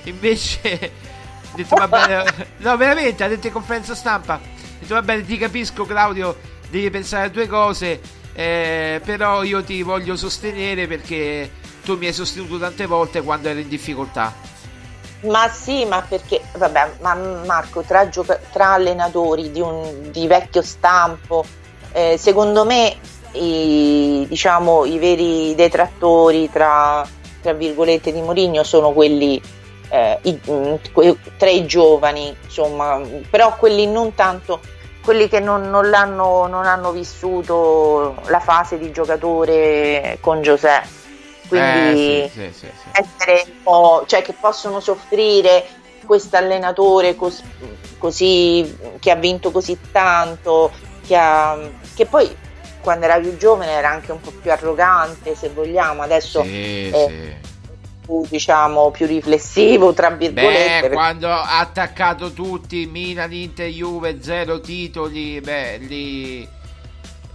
invece 0.04 0.92
detto 1.56 1.88
bene, 1.88 2.24
no 2.58 2.78
veramente, 2.78 3.24
ha 3.24 3.28
detto 3.28 3.48
in 3.48 3.54
conferenza 3.54 3.96
stampa, 3.96 4.36
ha 4.36 4.40
detto 4.80 4.94
va 4.94 5.02
bene, 5.02 5.26
ti 5.26 5.38
capisco 5.38 5.86
Claudio, 5.86 6.38
devi 6.74 6.90
pensare 6.90 7.28
a 7.28 7.30
due 7.30 7.46
cose, 7.46 8.02
eh, 8.34 9.00
però 9.06 9.44
io 9.44 9.64
ti 9.64 9.84
voglio 9.84 10.16
sostenere 10.16 10.88
perché 10.88 11.52
tu 11.84 11.98
mi 11.98 12.08
hai 12.08 12.14
sostenuto 12.14 12.58
tante 12.58 12.88
volte 12.88 13.22
quando 13.22 13.50
ero 13.50 13.60
in 13.60 13.68
difficoltà. 13.68 14.34
Ma 15.22 15.48
sì, 15.50 15.86
ma 15.86 16.02
perché, 16.02 16.42
vabbè, 16.58 16.94
ma 17.02 17.14
Marco, 17.46 17.82
tra, 17.82 18.10
gioca- 18.10 18.40
tra 18.52 18.72
allenatori 18.74 19.52
di, 19.52 19.62
un, 19.62 20.10
di 20.10 20.26
vecchio 20.26 20.64
stampo, 20.64 21.46
eh, 21.92 22.18
secondo 22.18 22.66
me 22.66 22.98
i, 23.34 24.26
diciamo, 24.28 24.86
i 24.86 24.98
veri 24.98 25.54
detrattori 25.54 26.50
tra, 26.50 27.08
tra 27.42 27.54
virgolette 27.54 28.12
di 28.12 28.20
Mourinho 28.20 28.64
sono 28.64 28.94
quelli 28.94 29.40
eh, 29.90 30.18
i, 30.24 30.40
que- 30.92 31.18
tra 31.38 31.52
i 31.52 31.68
giovani, 31.68 32.36
insomma, 32.44 33.00
però 33.30 33.56
quelli 33.58 33.86
non 33.86 34.16
tanto 34.16 34.60
quelli 35.04 35.28
che 35.28 35.39
non, 35.39 35.70
non 35.70 35.89
l'hanno, 35.89 36.47
non 36.47 36.66
hanno 36.66 36.91
vissuto 36.91 38.16
la 38.28 38.39
fase 38.39 38.78
di 38.78 38.91
giocatore 38.91 40.18
con 40.22 40.41
Giuseppe 40.41 41.01
quindi 41.47 42.24
Eh, 42.24 42.32
sì, 42.34 42.51
sì, 42.51 42.54
sì, 42.58 42.68
essere 42.91 43.43
un 43.45 43.62
po', 43.62 44.04
cioè 44.08 44.22
che 44.22 44.34
possono 44.34 44.80
soffrire 44.80 45.66
questo 46.06 46.36
allenatore 46.38 47.16
cos- 47.16 47.43
così 47.97 48.76
che 48.99 49.12
ha 49.12 49.16
vinto 49.16 49.51
così 49.51 49.78
tanto, 49.91 50.72
che, 51.06 51.16
ha- 51.16 51.58
che 51.93 52.06
poi 52.06 52.36
quando 52.82 53.06
era 53.06 53.20
più 53.20 53.38
giovane 53.38 53.72
era 53.72 53.89
anche 53.89 54.12
un 54.12 54.20
po' 54.20 54.32
più 54.32 54.51
arrogante, 54.51 55.36
se 55.36 55.49
vogliamo, 55.49 56.01
adesso 56.01 56.41
sì. 56.43 57.36
Più, 58.04 58.26
diciamo 58.28 58.91
più 58.91 59.06
riflessivo, 59.06 59.93
tra 59.93 60.10
virgolette. 60.10 60.89
Beh, 60.89 60.93
quando 60.93 61.30
ha 61.30 61.60
attaccato 61.60 62.32
tutti, 62.34 62.86
Milan, 62.86 63.32
Inter, 63.34 63.70
Juve, 63.70 64.22
zero 64.22 64.60
titoli, 64.60 65.39
beh, 65.39 65.78
lì... 65.78 66.47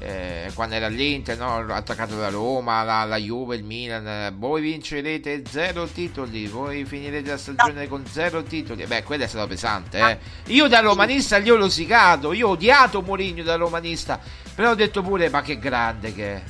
eh, 0.00 0.50
quando 0.54 0.76
era 0.76 0.86
all'Inter, 0.86 1.36
no? 1.36 1.66
attaccato 1.70 2.16
la 2.16 2.28
Roma, 2.28 2.84
la, 2.84 3.04
la 3.04 3.16
Juve, 3.16 3.56
il 3.56 3.64
Milan, 3.64 4.06
eh, 4.06 4.32
voi 4.36 4.60
vincerete 4.62 5.42
zero 5.48 5.86
titoli, 5.86 6.46
voi 6.46 6.84
finirete 6.84 7.30
la 7.30 7.36
stagione 7.36 7.88
con 7.88 8.06
zero 8.06 8.44
titoli. 8.44 8.86
Beh, 8.86 9.02
quello 9.02 9.24
è 9.24 9.26
stato 9.26 9.48
pesante. 9.48 9.98
Eh. 9.98 10.18
Io 10.52 10.68
da 10.68 10.78
romanista 10.80 11.40
gli 11.40 11.50
ho 11.50 11.56
rosicato, 11.56 12.32
io 12.32 12.48
ho 12.48 12.50
odiato 12.52 13.02
Mourinho 13.02 13.42
da 13.42 13.56
romanista, 13.56 14.20
però 14.54 14.70
ho 14.70 14.74
detto 14.74 15.02
pure, 15.02 15.30
ma 15.30 15.42
che 15.42 15.58
grande 15.58 16.14
che 16.14 16.34
è. 16.34 16.42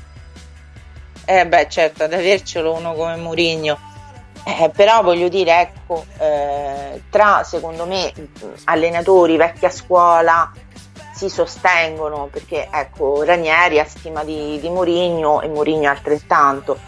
Eh 1.24 1.46
beh, 1.46 1.68
certo, 1.68 2.04
ad 2.04 2.12
avercelo 2.12 2.74
uno 2.74 2.92
come 2.94 3.16
Mourinho. 3.16 3.78
Eh, 4.44 4.70
però 4.74 5.02
voglio 5.02 5.28
dire, 5.28 5.60
ecco, 5.60 6.04
eh, 6.18 7.02
tra 7.10 7.42
secondo 7.44 7.86
me 7.86 8.12
allenatori 8.64 9.36
vecchia 9.36 9.70
scuola 9.70 10.50
si 11.14 11.28
sostengono 11.28 12.28
perché 12.30 12.68
ecco 12.70 13.24
Ranieri 13.24 13.80
ha 13.80 13.84
stima 13.84 14.22
di, 14.22 14.58
di 14.60 14.68
Mourinho 14.68 15.40
e 15.42 15.48
Mourinho 15.48 15.88
altrettanto. 15.88 16.78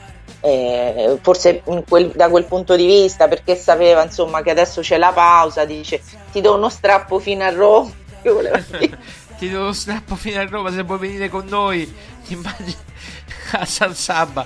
Eh, 0.43 1.19
forse 1.21 1.63
quel- 1.87 2.13
da 2.15 2.31
quel 2.31 2.45
punto 2.45 2.75
di 2.75 2.87
vista 2.87 3.29
perché 3.29 3.57
sapeva 3.57 4.03
insomma 4.03 4.41
che 4.41 4.51
adesso 4.51 4.81
c'è 4.81 4.97
la 4.97 5.13
pausa 5.13 5.67
dice 5.67 6.01
ti 6.33 6.41
do 6.41 6.55
uno 6.55 6.71
strappo 6.71 7.19
fino 7.19 7.45
a 7.45 7.51
Roma. 7.51 7.91
Ti 9.41 9.49
do 9.49 9.65
lo 9.65 9.73
strappo 9.73 10.17
fino 10.17 10.39
a 10.39 10.45
Roma 10.45 10.71
se 10.71 10.83
vuoi 10.83 10.99
venire 10.99 11.31
con 11.31 11.47
noi. 11.47 11.91
Ti 12.27 12.35
immagini 12.35 12.77
a 13.53 13.65
San 13.65 13.95
Sabba. 13.95 14.45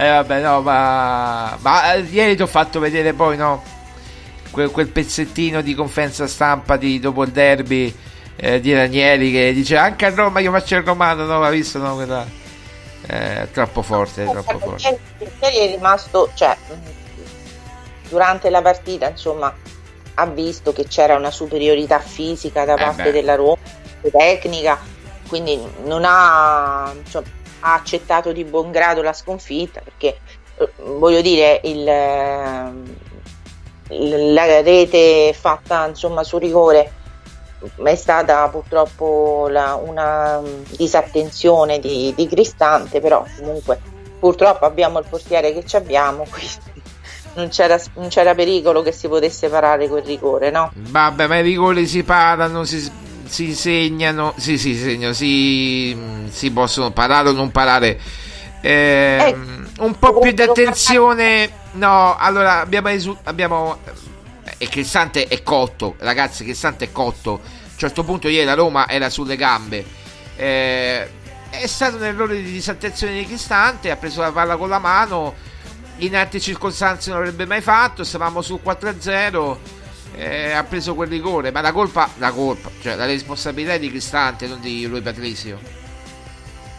Eh 0.00 0.08
vabbè, 0.08 0.40
no, 0.42 0.60
ma, 0.60 1.56
ma 1.60 1.92
eh, 1.94 2.02
ieri 2.02 2.36
ti 2.36 2.42
ho 2.42 2.46
fatto 2.46 2.78
vedere 2.78 3.14
poi, 3.14 3.36
no? 3.36 3.64
Quel, 4.52 4.70
quel 4.70 4.86
pezzettino 4.86 5.60
di 5.60 5.74
conferenza 5.74 6.28
stampa 6.28 6.76
di 6.76 7.00
dopo 7.00 7.24
il 7.24 7.32
derby 7.32 7.92
eh, 8.36 8.60
di 8.60 8.72
Ranieri 8.72 9.32
che 9.32 9.52
dice 9.52 9.76
anche 9.76 10.06
a 10.06 10.14
Roma 10.14 10.38
io 10.38 10.52
faccio 10.52 10.76
il 10.76 10.84
romano, 10.84 11.24
no? 11.24 11.42
Ha 11.42 11.50
visto, 11.50 11.78
no? 11.80 11.96
Quella, 11.96 12.24
eh, 13.08 13.48
troppo 13.52 13.82
forte, 13.82 14.24
troppo 14.24 14.58
forte. 14.58 15.00
Ieri 15.42 15.56
è 15.56 15.74
rimasto, 15.74 16.30
cioè, 16.34 16.56
durante 18.08 18.50
la 18.50 18.62
partita, 18.62 19.08
insomma, 19.08 19.52
ha 20.14 20.26
visto 20.26 20.72
che 20.72 20.86
c'era 20.86 21.16
una 21.16 21.32
superiorità 21.32 21.98
fisica 21.98 22.64
da 22.64 22.74
Eh 22.74 22.84
parte 22.84 23.02
beh. 23.02 23.10
della 23.10 23.34
Roma, 23.34 23.58
tecnica, 24.12 24.78
quindi 25.26 25.60
non 25.84 26.02
ha, 26.04 26.92
insomma, 26.96 27.26
ha 27.60 27.74
accettato 27.74 28.32
di 28.32 28.44
buon 28.44 28.70
grado 28.70 29.02
la 29.02 29.12
sconfitta 29.12 29.80
perché, 29.82 30.18
eh, 30.58 30.68
voglio 30.84 31.20
dire, 31.20 31.60
il, 31.64 31.86
ehm, 31.88 32.96
il- 33.90 34.32
la 34.32 34.60
rete 34.60 35.32
fatta 35.38 35.86
insomma 35.86 36.22
su 36.22 36.38
rigore 36.38 36.92
è 37.82 37.94
stata 37.96 38.46
purtroppo 38.48 39.48
la- 39.50 39.74
una 39.74 40.40
disattenzione 40.76 41.78
di, 41.80 42.12
di 42.16 42.28
Cristante, 42.28 43.00
però 43.00 43.24
comunque 43.38 43.80
purtroppo 44.18 44.64
abbiamo 44.64 44.98
il 44.98 45.06
portiere 45.08 45.52
che 45.52 45.64
ci 45.64 45.76
abbiamo, 45.76 46.24
quindi 46.30 46.82
non 47.34 47.48
c'era, 47.48 47.80
non 47.94 48.08
c'era 48.08 48.34
pericolo 48.34 48.82
che 48.82 48.92
si 48.92 49.08
potesse 49.08 49.48
parare 49.48 49.88
quel 49.88 50.02
rigore, 50.04 50.50
no? 50.50 50.70
Vabbè, 50.74 51.26
ma 51.26 51.36
i 51.38 51.42
rigori 51.42 51.86
si 51.86 52.02
parano, 52.02 52.64
si, 52.64 52.90
si 53.28 53.54
segnano, 53.54 54.34
sì, 54.36 54.58
si 54.58 54.74
segnano, 54.74 55.12
si, 55.12 55.96
si 56.30 56.50
possono 56.50 56.90
parare 56.90 57.28
o 57.28 57.32
non 57.32 57.50
parare. 57.50 57.98
Ehm, 58.60 59.68
un 59.78 59.98
po' 59.98 60.18
più 60.18 60.32
di 60.32 60.42
attenzione. 60.42 61.66
No, 61.72 62.16
allora 62.16 62.60
abbiamo, 62.60 62.88
esu- 62.88 63.16
abbiamo 63.24 63.78
e 64.56 64.68
Cristante 64.68 65.26
è 65.26 65.42
cotto, 65.42 65.94
ragazzi. 65.98 66.44
Cristante 66.44 66.86
è 66.86 66.92
cotto. 66.92 67.34
A 67.34 67.70
un 67.70 67.78
certo 67.78 68.02
punto, 68.02 68.28
ieri 68.28 68.44
la 68.44 68.54
Roma 68.54 68.88
era 68.88 69.08
sulle 69.10 69.36
gambe. 69.36 69.84
Eh, 70.36 71.08
è 71.50 71.66
stato 71.66 71.96
un 71.96 72.04
errore 72.04 72.36
di 72.36 72.50
disattenzione 72.50 73.18
di 73.18 73.26
Cristante. 73.26 73.90
Ha 73.90 73.96
preso 73.96 74.20
la 74.20 74.32
palla 74.32 74.56
con 74.56 74.68
la 74.68 74.78
mano. 74.80 75.34
In 75.98 76.16
altre 76.16 76.40
circostanze 76.40 77.10
non 77.10 77.20
l'avrebbe 77.20 77.46
mai 77.46 77.60
fatto. 77.60 78.02
Stavamo 78.02 78.42
sul 78.42 78.60
4-0. 78.64 79.58
Eh, 80.14 80.52
ha 80.52 80.64
preso 80.64 80.94
quel 80.94 81.08
rigore. 81.08 81.50
Ma 81.50 81.60
la 81.60 81.72
colpa, 81.72 82.10
la 82.18 82.30
colpa, 82.30 82.70
cioè 82.80 82.94
la 82.94 83.06
responsabilità 83.06 83.74
è 83.74 83.78
di 83.78 83.90
Cristante, 83.90 84.46
non 84.46 84.60
di 84.60 84.86
lui 84.86 85.00
Patrizio. 85.00 85.58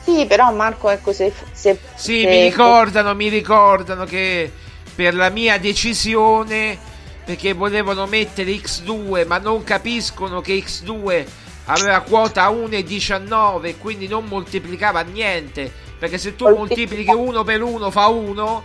Sì, 0.03 0.25
però 0.25 0.51
Marco, 0.51 0.89
ecco, 0.89 1.13
se... 1.13 1.31
se 1.51 1.77
Sì, 1.95 2.21
se- 2.21 2.27
mi 2.27 2.43
ricordano, 2.43 3.13
mi 3.13 3.27
ricordano 3.29 4.05
che 4.05 4.51
per 4.95 5.13
la 5.13 5.29
mia 5.29 5.57
decisione, 5.59 6.77
perché 7.23 7.53
volevano 7.53 8.05
mettere 8.07 8.51
X2, 8.51 9.27
ma 9.27 9.37
non 9.37 9.63
capiscono 9.63 10.41
che 10.41 10.55
X2 10.55 11.25
aveva 11.65 11.99
quota 12.01 12.49
1,19, 12.49 13.75
quindi 13.77 14.07
non 14.07 14.25
moltiplicava 14.25 15.01
niente, 15.01 15.71
perché 15.97 16.17
se 16.17 16.35
tu 16.35 16.49
moltiplichi 16.49 17.11
1 17.11 17.43
per 17.43 17.61
1 17.61 17.91
fa 17.91 18.07
1, 18.07 18.63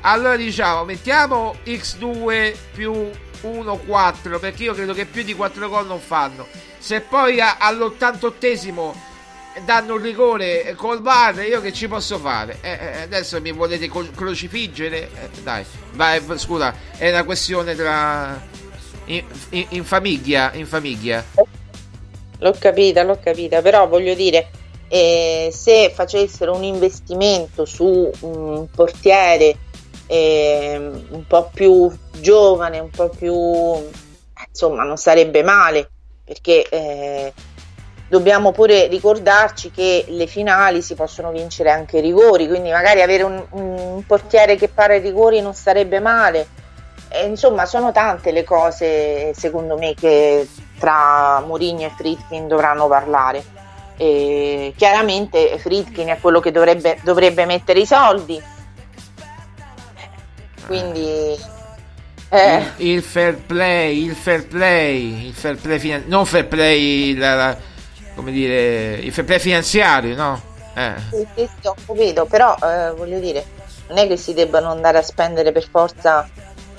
allora 0.00 0.36
diciamo 0.36 0.84
mettiamo 0.84 1.56
X2 1.64 2.54
più 2.72 3.10
1, 3.42 3.76
4, 3.78 4.38
perché 4.38 4.64
io 4.64 4.74
credo 4.74 4.92
che 4.92 5.06
più 5.06 5.22
di 5.22 5.34
4 5.34 5.68
gol 5.68 5.86
non 5.86 6.00
fanno. 6.00 6.46
Se 6.78 7.00
poi 7.00 7.40
a- 7.40 7.56
all'88esimo 7.58 8.92
danno 9.64 9.94
un 9.94 10.02
rigore 10.02 10.74
col 10.76 11.00
VAR, 11.00 11.42
io 11.46 11.60
che 11.60 11.72
ci 11.72 11.88
posso 11.88 12.18
fare? 12.18 12.58
Eh, 12.60 12.70
eh, 12.70 13.00
adesso 13.02 13.40
mi 13.40 13.52
volete 13.52 13.88
co- 13.88 14.08
crocifiggere? 14.14 15.02
Eh, 15.02 15.40
dai, 15.42 15.64
vai, 15.92 16.20
scusa, 16.36 16.74
è 16.96 17.08
una 17.10 17.24
questione 17.24 17.74
tra... 17.74 18.54
In, 19.08 19.22
in- 19.50 19.66
in 19.70 19.84
famiglia, 19.84 20.50
in 20.54 20.66
famiglia. 20.66 21.24
L'ho 22.38 22.56
capita, 22.58 23.02
l'ho 23.04 23.18
capita, 23.22 23.62
però 23.62 23.86
voglio 23.86 24.14
dire, 24.14 24.50
eh, 24.88 25.48
se 25.52 25.92
facessero 25.94 26.54
un 26.54 26.64
investimento 26.64 27.64
su 27.64 28.10
un 28.20 28.66
portiere 28.68 29.56
ehm, 30.06 31.06
un 31.10 31.26
po' 31.26 31.50
più 31.52 31.90
giovane, 32.20 32.78
un 32.78 32.90
po' 32.90 33.08
più, 33.08 33.34
insomma, 34.48 34.82
non 34.84 34.96
sarebbe 34.96 35.42
male, 35.42 35.90
perché 36.24 36.68
eh, 36.68 37.32
dobbiamo 38.08 38.52
pure 38.52 38.86
ricordarci 38.86 39.70
che 39.70 40.04
le 40.08 40.26
finali 40.26 40.82
si 40.82 40.94
possono 40.94 41.30
vincere 41.30 41.70
anche 41.70 41.98
i 41.98 42.00
rigori, 42.00 42.48
quindi 42.48 42.70
magari 42.70 43.02
avere 43.02 43.22
un, 43.22 43.44
un 43.50 44.04
portiere 44.06 44.56
che 44.56 44.68
para 44.68 44.94
i 44.94 45.00
rigori 45.00 45.40
non 45.40 45.54
sarebbe 45.54 46.00
male. 46.00 46.46
E, 47.08 47.24
insomma, 47.26 47.66
sono 47.66 47.92
tante 47.92 48.32
le 48.32 48.44
cose, 48.44 49.32
secondo 49.34 49.76
me, 49.76 49.94
che 49.94 50.48
tra 50.78 51.40
Mourinho 51.40 51.86
e 51.86 51.92
Friedkin 51.96 52.48
dovranno 52.48 52.88
parlare. 52.88 53.44
E 53.96 54.74
chiaramente 54.76 55.58
Friedkin 55.58 56.08
è 56.08 56.18
quello 56.20 56.40
che 56.40 56.50
dovrebbe, 56.50 56.98
dovrebbe 57.02 57.44
mettere 57.44 57.80
i 57.80 57.86
soldi. 57.86 58.42
Quindi 60.66 61.38
eh, 62.30 62.56
Il, 62.78 62.88
il 62.88 63.02
fair 63.02 63.36
play, 63.36 64.04
il 64.04 64.14
fair 64.14 64.46
play, 64.46 65.26
il 65.28 65.32
fair 65.34 65.56
play 65.56 65.78
finan- 65.78 66.04
non 66.06 66.24
fair 66.26 66.46
play, 66.46 67.14
la- 67.16 67.34
la- 67.36 67.56
come 68.14 68.32
dire, 68.32 68.94
il 68.94 69.12
fair 69.12 69.26
play 69.26 69.38
finanziario, 69.38 70.14
no? 70.16 70.40
Eh. 70.74 70.92
sì, 71.10 71.26
sì, 71.34 71.48
sì, 71.60 71.66
ho 71.68 71.74
capito, 71.86 72.26
però 72.26 72.54
eh, 72.62 72.92
voglio 72.96 73.18
dire, 73.18 73.44
non 73.88 73.98
è 73.98 74.06
che 74.08 74.16
si 74.16 74.34
debbano 74.34 74.68
andare 74.70 74.98
a 74.98 75.02
spendere 75.02 75.52
per 75.52 75.66
forza, 75.70 76.28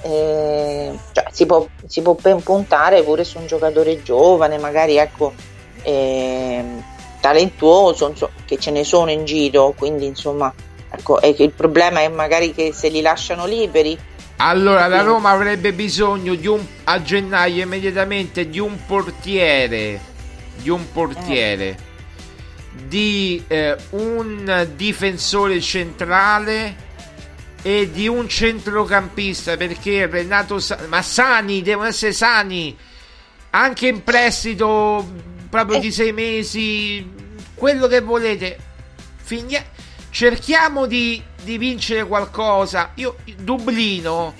eh, 0.02 0.92
cioè 1.14 1.26
si 1.32 1.46
può, 1.48 1.66
si 1.88 2.02
può 2.02 2.14
ben 2.20 2.44
puntare 2.44 3.02
pure 3.04 3.24
su 3.24 3.40
un 3.40 3.48
giocatore 3.48 4.04
giovane, 4.04 4.58
magari 4.60 4.98
ecco, 4.98 5.34
ehm, 5.82 6.84
talentuoso, 7.22 8.10
insomma, 8.10 8.32
che 8.46 8.58
ce 8.60 8.70
ne 8.72 8.84
sono 8.84 9.10
in 9.10 9.26
giro, 9.26 9.74
quindi 9.76 10.06
insomma, 10.06 10.54
ecco, 10.98 11.20
che 11.20 11.43
il 11.43 11.52
problema 11.52 12.02
è 12.02 12.10
magari 12.10 12.54
che 12.54 12.74
se 12.74 12.89
li 12.89 13.02
lasciano 13.02 13.45
liberi. 13.45 13.98
Allora, 14.38 14.88
la 14.88 15.02
Roma 15.02 15.32
avrebbe 15.32 15.74
bisogno 15.74 16.36
di 16.36 16.48
un, 16.48 16.64
a 16.84 17.02
gennaio 17.02 17.64
immediatamente 17.64 18.48
di 18.50 18.60
un 18.60 18.78
portiere, 18.86 20.00
di 20.58 20.70
un 20.70 20.91
portiere, 20.91 21.78
di 22.88 23.43
eh, 23.48 23.76
un 23.91 24.68
difensore 24.76 25.60
centrale 25.60 26.86
e 27.64 27.89
di 27.91 28.08
un 28.08 28.30
centrocampista 28.30 29.58
perché 29.58 30.06
Renato 30.06 30.60
Sa- 30.60 30.78
ma 30.88 31.02
sani, 31.02 31.64
devono 31.64 31.88
essere 31.88 32.14
sani, 32.14 32.78
anche 33.52 33.88
in 33.88 34.04
prestito 34.04 35.04
proprio 35.50 35.80
di 35.80 35.91
sei 35.91 36.14
mesi, 36.14 37.10
quello 37.56 37.88
che 37.88 38.02
volete. 38.02 38.58
Figna- 39.16 39.66
cerchiamo 40.10 40.86
di, 40.86 41.22
di 41.43 41.58
vincere 41.58 42.05
qualcosa. 42.05 42.91
Io, 42.95 43.18
Dublino, 43.38 44.34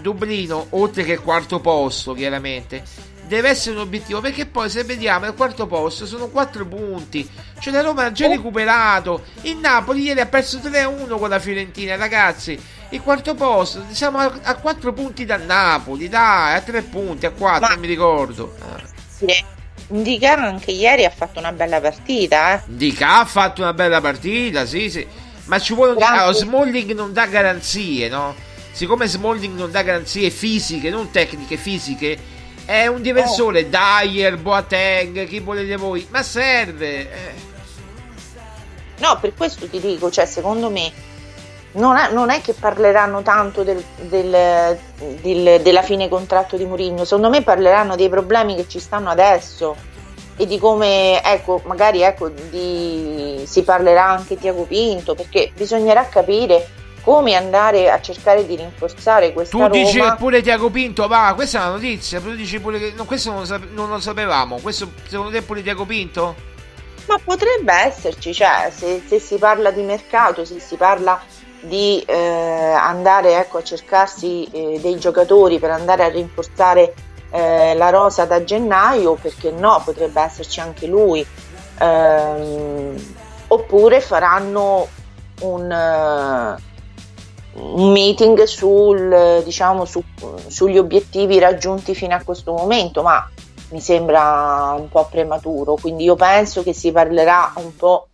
Dublino, 0.00 0.66
oltre 0.70 1.04
che 1.04 1.18
quarto 1.18 1.60
posto, 1.60 2.12
chiaramente, 2.14 2.82
deve 3.26 3.48
essere 3.48 3.74
un 3.74 3.82
obiettivo 3.82 4.20
perché 4.20 4.46
poi 4.46 4.70
se 4.70 4.84
vediamo 4.84 5.26
il 5.26 5.34
quarto 5.34 5.66
posto 5.66 6.06
sono 6.06 6.28
4 6.28 6.66
punti. 6.66 7.28
Cioè 7.58 7.72
la 7.72 7.82
Roma 7.82 8.04
ha 8.04 8.12
già 8.12 8.28
recuperato. 8.28 9.24
Il 9.42 9.56
Napoli 9.56 10.02
ieri 10.02 10.20
ha 10.20 10.26
perso 10.26 10.58
3-1 10.58 11.18
con 11.18 11.28
la 11.28 11.38
Fiorentina 11.38 11.96
ragazzi. 11.96 12.58
Il 12.90 13.00
quarto 13.02 13.34
posto 13.34 13.84
siamo 13.90 14.18
a, 14.18 14.32
a 14.42 14.54
4 14.56 14.92
punti 14.92 15.24
dal 15.24 15.42
Napoli 15.42 16.08
dai 16.08 16.56
a 16.56 16.60
3 16.60 16.82
punti 16.82 17.26
a 17.26 17.30
4 17.30 17.60
Ma- 17.60 17.68
non 17.68 17.80
mi 17.80 17.86
ricordo. 17.86 18.54
Sì. 19.08 19.54
Indica 19.88 20.34
anche 20.34 20.72
ieri 20.72 21.04
ha 21.04 21.10
fatto 21.10 21.38
una 21.38 21.52
bella 21.52 21.80
partita, 21.80 22.56
eh. 22.56 22.62
Dica 22.66 23.20
ha 23.20 23.24
fatto 23.24 23.62
una 23.62 23.72
bella 23.72 24.00
partita 24.00 24.66
sì 24.66 24.90
sì. 24.90 25.06
Ma 25.44 25.58
ci 25.60 25.74
vuole 25.74 25.92
un... 25.92 26.02
Allora, 26.02 26.32
Smalling 26.32 26.92
non 26.92 27.12
dà 27.12 27.26
garanzie 27.26 28.08
no? 28.08 28.34
Siccome 28.72 29.06
Smalling 29.06 29.56
non 29.56 29.70
dà 29.70 29.82
garanzie 29.82 30.30
fisiche 30.30 30.90
non 30.90 31.10
tecniche 31.10 31.56
fisiche 31.56 32.34
è 32.64 32.88
un 32.88 33.00
difensore. 33.00 33.68
Dyer, 33.68 34.36
Boateng, 34.38 35.26
chi 35.26 35.38
volete 35.38 35.76
voi? 35.76 36.04
Ma 36.10 36.22
serve 36.22 37.12
eh. 37.12 37.46
No, 38.98 39.18
per 39.20 39.34
questo 39.34 39.68
ti 39.68 39.78
dico, 39.78 40.10
cioè, 40.10 40.26
secondo 40.26 40.70
me 40.70 40.90
non 41.76 41.96
è, 41.96 42.10
non 42.12 42.30
è 42.30 42.40
che 42.40 42.52
parleranno 42.52 43.22
tanto 43.22 43.62
del- 43.62 43.82
del- 44.00 44.78
del- 45.20 45.60
della 45.62 45.82
fine 45.82 46.08
contratto 46.08 46.56
di 46.56 46.64
Mourinho, 46.66 47.04
secondo 47.04 47.28
me 47.30 47.42
parleranno 47.42 47.96
dei 47.96 48.08
problemi 48.08 48.54
che 48.56 48.66
ci 48.68 48.78
stanno 48.80 49.10
adesso 49.10 49.76
e 50.38 50.46
di 50.46 50.58
come, 50.58 51.22
ecco, 51.22 51.62
magari 51.64 52.02
ecco, 52.02 52.28
di, 52.28 53.42
si 53.46 53.62
parlerà 53.62 54.04
anche 54.06 54.36
Tiago 54.38 54.64
Pinto, 54.64 55.14
perché 55.14 55.50
bisognerà 55.56 56.06
capire 56.08 56.68
come 57.02 57.34
andare 57.34 57.88
a 57.90 58.00
cercare 58.00 58.44
di 58.46 58.56
rinforzare 58.56 59.32
questa 59.32 59.56
Tu 59.56 59.62
Roma. 59.62 59.72
dici 59.74 60.00
pure 60.18 60.42
Tiago 60.42 60.70
Pinto, 60.70 61.06
va, 61.06 61.32
questa 61.34 61.58
è 61.58 61.62
una 61.62 61.70
notizia, 61.72 62.20
tu 62.20 62.34
dici 62.34 62.58
pure 62.60 62.78
che 62.78 62.92
no, 62.96 63.04
questo 63.04 63.30
non 63.30 63.40
lo, 63.40 63.44
sape- 63.46 63.68
non 63.70 63.88
lo 63.88 64.00
sapevamo, 64.00 64.58
questo 64.60 64.90
secondo 65.06 65.30
te 65.30 65.38
è 65.38 65.42
pure 65.42 65.62
Tiago 65.62 65.84
Pinto? 65.84 66.34
Ma 67.06 67.18
potrebbe 67.24 67.72
esserci, 67.72 68.34
cioè 68.34 68.70
se, 68.74 69.02
se 69.06 69.20
si 69.20 69.36
parla 69.36 69.70
di 69.70 69.82
mercato, 69.82 70.44
se 70.44 70.58
si 70.58 70.74
parla 70.74 71.18
di 71.66 72.00
eh, 72.06 72.14
andare 72.14 73.38
ecco, 73.38 73.58
a 73.58 73.62
cercarsi 73.62 74.48
eh, 74.50 74.78
dei 74.80 74.98
giocatori 74.98 75.58
per 75.58 75.70
andare 75.70 76.04
a 76.04 76.08
rinforzare 76.08 76.94
eh, 77.30 77.74
la 77.74 77.90
rosa 77.90 78.24
da 78.24 78.44
gennaio, 78.44 79.14
perché 79.14 79.50
no, 79.50 79.82
potrebbe 79.84 80.20
esserci 80.20 80.60
anche 80.60 80.86
lui. 80.86 81.26
Ehm, 81.78 83.14
oppure 83.48 84.00
faranno 84.00 84.86
un, 85.40 85.70
eh, 85.70 86.56
un 87.54 87.92
meeting 87.92 88.42
sul, 88.44 89.42
diciamo, 89.44 89.84
su- 89.84 90.02
sugli 90.46 90.78
obiettivi 90.78 91.38
raggiunti 91.38 91.94
fino 91.94 92.14
a 92.14 92.22
questo 92.22 92.52
momento, 92.52 93.02
ma 93.02 93.28
mi 93.70 93.80
sembra 93.80 94.74
un 94.78 94.88
po' 94.88 95.06
prematuro, 95.10 95.74
quindi 95.74 96.04
io 96.04 96.14
penso 96.14 96.62
che 96.62 96.72
si 96.72 96.92
parlerà 96.92 97.52
un 97.56 97.74
po' 97.74 98.08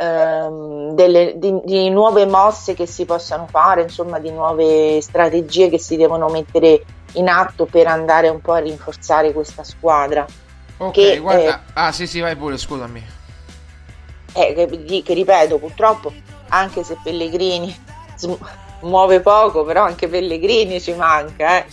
ehm, 0.00 0.94
delle- 0.94 1.34
di, 1.36 1.60
di 1.64 1.90
nuove 1.90 2.24
mosse 2.26 2.74
che 2.74 2.86
si 2.86 3.04
possano 3.04 3.46
fare, 3.50 3.82
insomma 3.82 4.18
di 4.18 4.30
nuove 4.30 5.00
strategie 5.02 5.68
che 5.68 5.78
si 5.78 5.96
devono 5.96 6.28
mettere 6.28 6.82
in 7.14 7.28
atto 7.28 7.66
per 7.66 7.86
andare 7.86 8.28
un 8.28 8.40
po' 8.40 8.52
a 8.52 8.58
rinforzare 8.58 9.32
questa 9.32 9.62
squadra. 9.64 10.24
Ok, 10.78 10.92
Che, 10.92 11.18
guarda, 11.18 11.62
ah 11.74 11.92
sì 11.92 12.06
sì 12.06 12.20
vai 12.20 12.34
pure, 12.36 12.56
scusami. 12.56 13.04
Eh, 14.32 14.54
che, 14.86 15.02
che 15.02 15.14
ripeto, 15.14 15.58
purtroppo, 15.58 16.12
anche 16.48 16.82
se 16.84 16.96
Pellegrini 17.02 17.76
muove 18.80 19.20
poco, 19.20 19.64
però 19.64 19.84
anche 19.84 20.08
Pellegrini 20.08 20.80
ci 20.80 20.94
manca, 20.94 21.58
eh. 21.58 21.66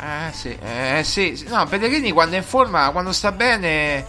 Eh 0.00 0.32
sì, 0.32 0.56
eh 0.62 1.02
sì, 1.02 1.34
sì. 1.36 1.48
no, 1.48 1.66
Pellegrini 1.66 2.12
quando 2.12 2.36
è 2.36 2.38
in 2.38 2.44
forma, 2.44 2.90
quando 2.92 3.10
sta 3.10 3.32
bene 3.32 4.04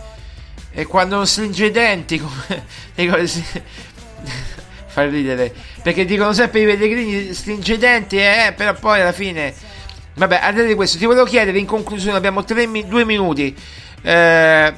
e 0.72 0.86
quando 0.86 1.16
non 1.16 1.28
stringe 1.28 1.66
i 1.66 1.72
denti, 1.72 2.20
come 2.20 2.64
sì. 3.28 3.44
fa 4.90 5.06
ridere, 5.06 5.54
perché 5.84 6.04
dicono 6.06 6.34
sempre 6.34 6.62
i 6.62 6.66
Pellegrini 6.66 7.34
stringe 7.34 7.74
i 7.74 7.78
denti, 7.78 8.18
eh, 8.18 8.54
però 8.56 8.74
poi 8.74 9.02
alla 9.02 9.12
fine, 9.12 9.54
vabbè, 10.16 10.40
al 10.42 10.66
di 10.66 10.74
questo, 10.74 10.98
ti 10.98 11.06
volevo 11.06 11.26
chiedere 11.26 11.60
in 11.60 11.66
conclusione, 11.66 12.18
abbiamo 12.18 12.44
mi- 12.68 12.88
due 12.88 13.06
minuti, 13.06 13.56
eh, 14.02 14.74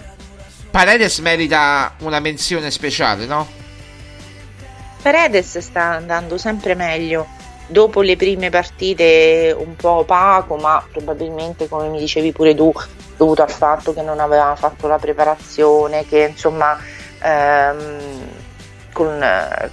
Paredes 0.69 1.19
merita 1.19 1.95
una 1.99 2.19
menzione 2.19 2.71
speciale, 2.71 3.25
no? 3.25 3.47
Paredes 5.01 5.57
sta 5.57 5.95
andando 5.95 6.37
sempre 6.37 6.75
meglio. 6.75 7.27
Dopo 7.71 8.01
le 8.01 8.17
prime 8.17 8.49
partite 8.49 9.55
un 9.57 9.77
po' 9.77 9.99
opaco, 9.99 10.57
ma 10.57 10.85
probabilmente, 10.91 11.69
come 11.69 11.87
mi 11.87 11.99
dicevi 11.99 12.33
pure 12.33 12.53
tu, 12.53 12.69
dovuto 13.15 13.43
al 13.43 13.49
fatto 13.49 13.93
che 13.93 14.01
non 14.01 14.19
aveva 14.19 14.53
fatto 14.57 14.87
la 14.89 14.97
preparazione, 14.97 16.05
che 16.05 16.27
insomma 16.31 16.77
ehm, 17.21 18.27
con, 18.91 19.25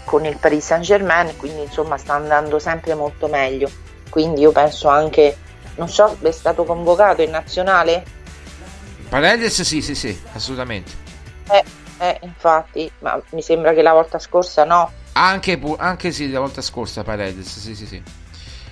con 0.05 0.25
il 0.25 0.37
Paris 0.37 0.65
Saint 0.65 0.85
Germain, 0.85 1.37
quindi 1.37 1.63
insomma 1.63 1.97
sta 1.97 2.15
andando 2.15 2.61
sempre 2.61 2.95
molto 2.95 3.27
meglio. 3.27 3.69
Quindi 4.09 4.43
io 4.43 4.53
penso 4.53 4.87
anche, 4.87 5.37
non 5.75 5.89
so, 5.89 6.19
è 6.23 6.31
stato 6.31 6.63
convocato 6.63 7.23
in 7.23 7.31
nazionale? 7.31 8.05
Paredes 9.09 9.63
sì, 9.63 9.83
sì, 9.83 9.97
sì, 9.97 10.17
assolutamente. 10.35 10.93
Eh, 11.51 11.65
eh, 11.99 12.19
infatti, 12.23 12.89
ma 13.01 13.21
mi 13.31 13.43
sembra 13.43 13.73
che 13.73 13.83
la 13.83 13.93
volta 13.93 14.21
scorsa 14.21 14.63
no. 14.63 14.93
Anche, 15.21 15.61
anche 15.79 16.13
sì, 16.13 16.31
la 16.31 16.39
volta 16.39 16.63
scorsa 16.63 17.03
Paredes, 17.03 17.59
sì, 17.59 17.75
sì, 17.75 17.87
sì. 17.87 18.01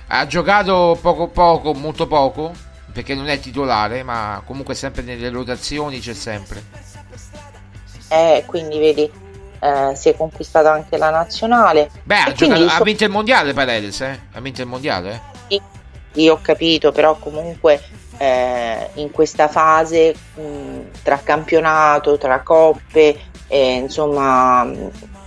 Ha 0.08 0.26
giocato 0.28 0.96
poco 1.00 1.26
poco, 1.26 1.74
molto 1.74 2.06
poco, 2.06 2.52
perché 2.92 3.16
non 3.16 3.28
è 3.28 3.40
titolare, 3.40 4.04
ma 4.04 4.40
comunque 4.44 4.74
sempre 4.76 5.02
nelle 5.02 5.28
rotazioni 5.28 5.98
c'è 5.98 6.14
sempre. 6.14 6.62
Eh, 8.08 8.44
quindi 8.46 8.78
vedi, 8.78 9.10
eh, 9.58 9.96
si 9.96 10.08
è 10.08 10.16
conquistata 10.16 10.70
anche 10.70 10.96
la 10.96 11.10
nazionale. 11.10 11.90
Beh, 12.04 12.18
ha, 12.18 12.32
giocato- 12.32 12.64
ha 12.64 12.68
so- 12.68 12.84
vinto 12.84 13.02
il 13.02 13.10
mondiale 13.10 13.52
Paredes, 13.52 14.00
eh? 14.02 14.20
Ha 14.32 14.40
vinto 14.40 14.60
il 14.60 14.68
mondiale, 14.68 15.20
eh? 15.48 15.60
Io 16.12 16.34
ho 16.34 16.38
capito, 16.40 16.92
però 16.92 17.16
comunque 17.16 17.82
eh, 18.18 18.88
in 18.94 19.10
questa 19.10 19.48
fase 19.48 20.14
mh, 20.34 21.02
tra 21.02 21.18
campionato, 21.18 22.16
tra 22.16 22.40
coppe, 22.40 23.18
eh, 23.48 23.74
insomma, 23.74 24.64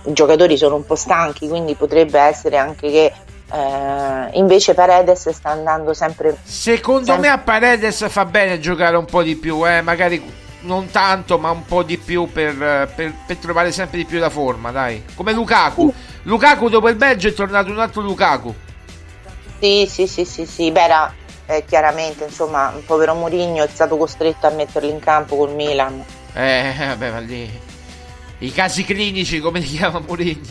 i 0.04 0.12
giocatori 0.12 0.56
sono 0.56 0.76
un 0.76 0.86
po' 0.86 0.94
stanchi, 0.94 1.48
quindi 1.48 1.74
potrebbe 1.74 2.18
essere 2.18 2.56
anche 2.56 2.90
che 2.90 3.12
eh, 3.52 4.30
invece 4.38 4.74
Paredes 4.74 5.28
sta 5.30 5.50
andando 5.50 5.92
sempre... 5.92 6.36
Secondo 6.42 7.06
sempre- 7.06 7.28
me 7.28 7.34
a 7.34 7.38
Paredes 7.38 8.08
fa 8.08 8.24
bene 8.24 8.58
giocare 8.58 8.96
un 8.96 9.04
po' 9.04 9.22
di 9.22 9.36
più, 9.36 9.68
eh? 9.68 9.80
Magari 9.82 10.22
non 10.62 10.90
tanto, 10.90 11.38
ma 11.38 11.50
un 11.50 11.64
po' 11.64 11.82
di 11.82 11.96
più 11.98 12.30
per, 12.30 12.54
per- 12.94 13.14
per 13.26 13.36
trovare 13.36 13.72
sempre 13.72 13.98
di 13.98 14.04
più 14.04 14.18
la 14.18 14.30
forma, 14.30 14.70
dai. 14.70 15.04
Come 15.14 15.32
Lukaku. 15.32 15.92
Lukaku 16.22 16.68
dopo 16.68 16.88
il 16.88 16.96
Belgio 16.96 17.28
è 17.28 17.32
tornato 17.32 17.70
un 17.70 17.78
altro 17.78 18.02
Lukaku. 18.02 18.54
Sì, 19.58 19.86
sì, 19.90 20.06
sì, 20.06 20.24
sì, 20.24 20.46
sì, 20.46 20.70
beh, 20.70 20.82
era 20.82 21.12
eh, 21.46 21.64
chiaramente, 21.66 22.24
insomma, 22.24 22.72
il 22.76 22.82
povero 22.82 23.14
Mourinho 23.14 23.64
è 23.64 23.68
stato 23.68 23.96
costretto 23.96 24.46
a 24.46 24.50
metterlo 24.50 24.88
in 24.88 25.00
campo 25.00 25.36
col 25.36 25.54
Milan. 25.54 26.02
Eh, 26.34 26.74
vabbè, 26.78 27.10
ma 27.10 27.18
lì. 27.18 27.68
I 28.40 28.52
casi 28.52 28.84
clinici, 28.84 29.38
come 29.40 29.60
li 29.60 29.66
chiama 29.66 30.00
Mourinho? 30.00 30.48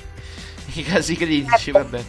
I 0.73 0.83
casi 0.83 1.15
clinici, 1.15 1.71
vabbè. 1.71 2.03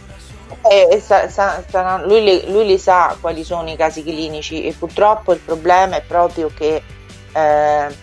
Eh, 0.69 1.01
sa- 1.03 1.27
sa- 1.27 1.63
sa- 1.67 2.05
lui, 2.05 2.23
li, 2.23 2.51
lui 2.51 2.65
li 2.65 2.77
sa 2.77 3.17
quali 3.19 3.43
sono 3.43 3.69
i 3.71 3.75
casi 3.75 4.03
clinici 4.03 4.63
e 4.63 4.73
purtroppo 4.73 5.33
il 5.33 5.39
problema 5.39 5.95
è 5.95 6.01
proprio 6.01 6.51
che 6.53 6.83
eh, 7.31 7.95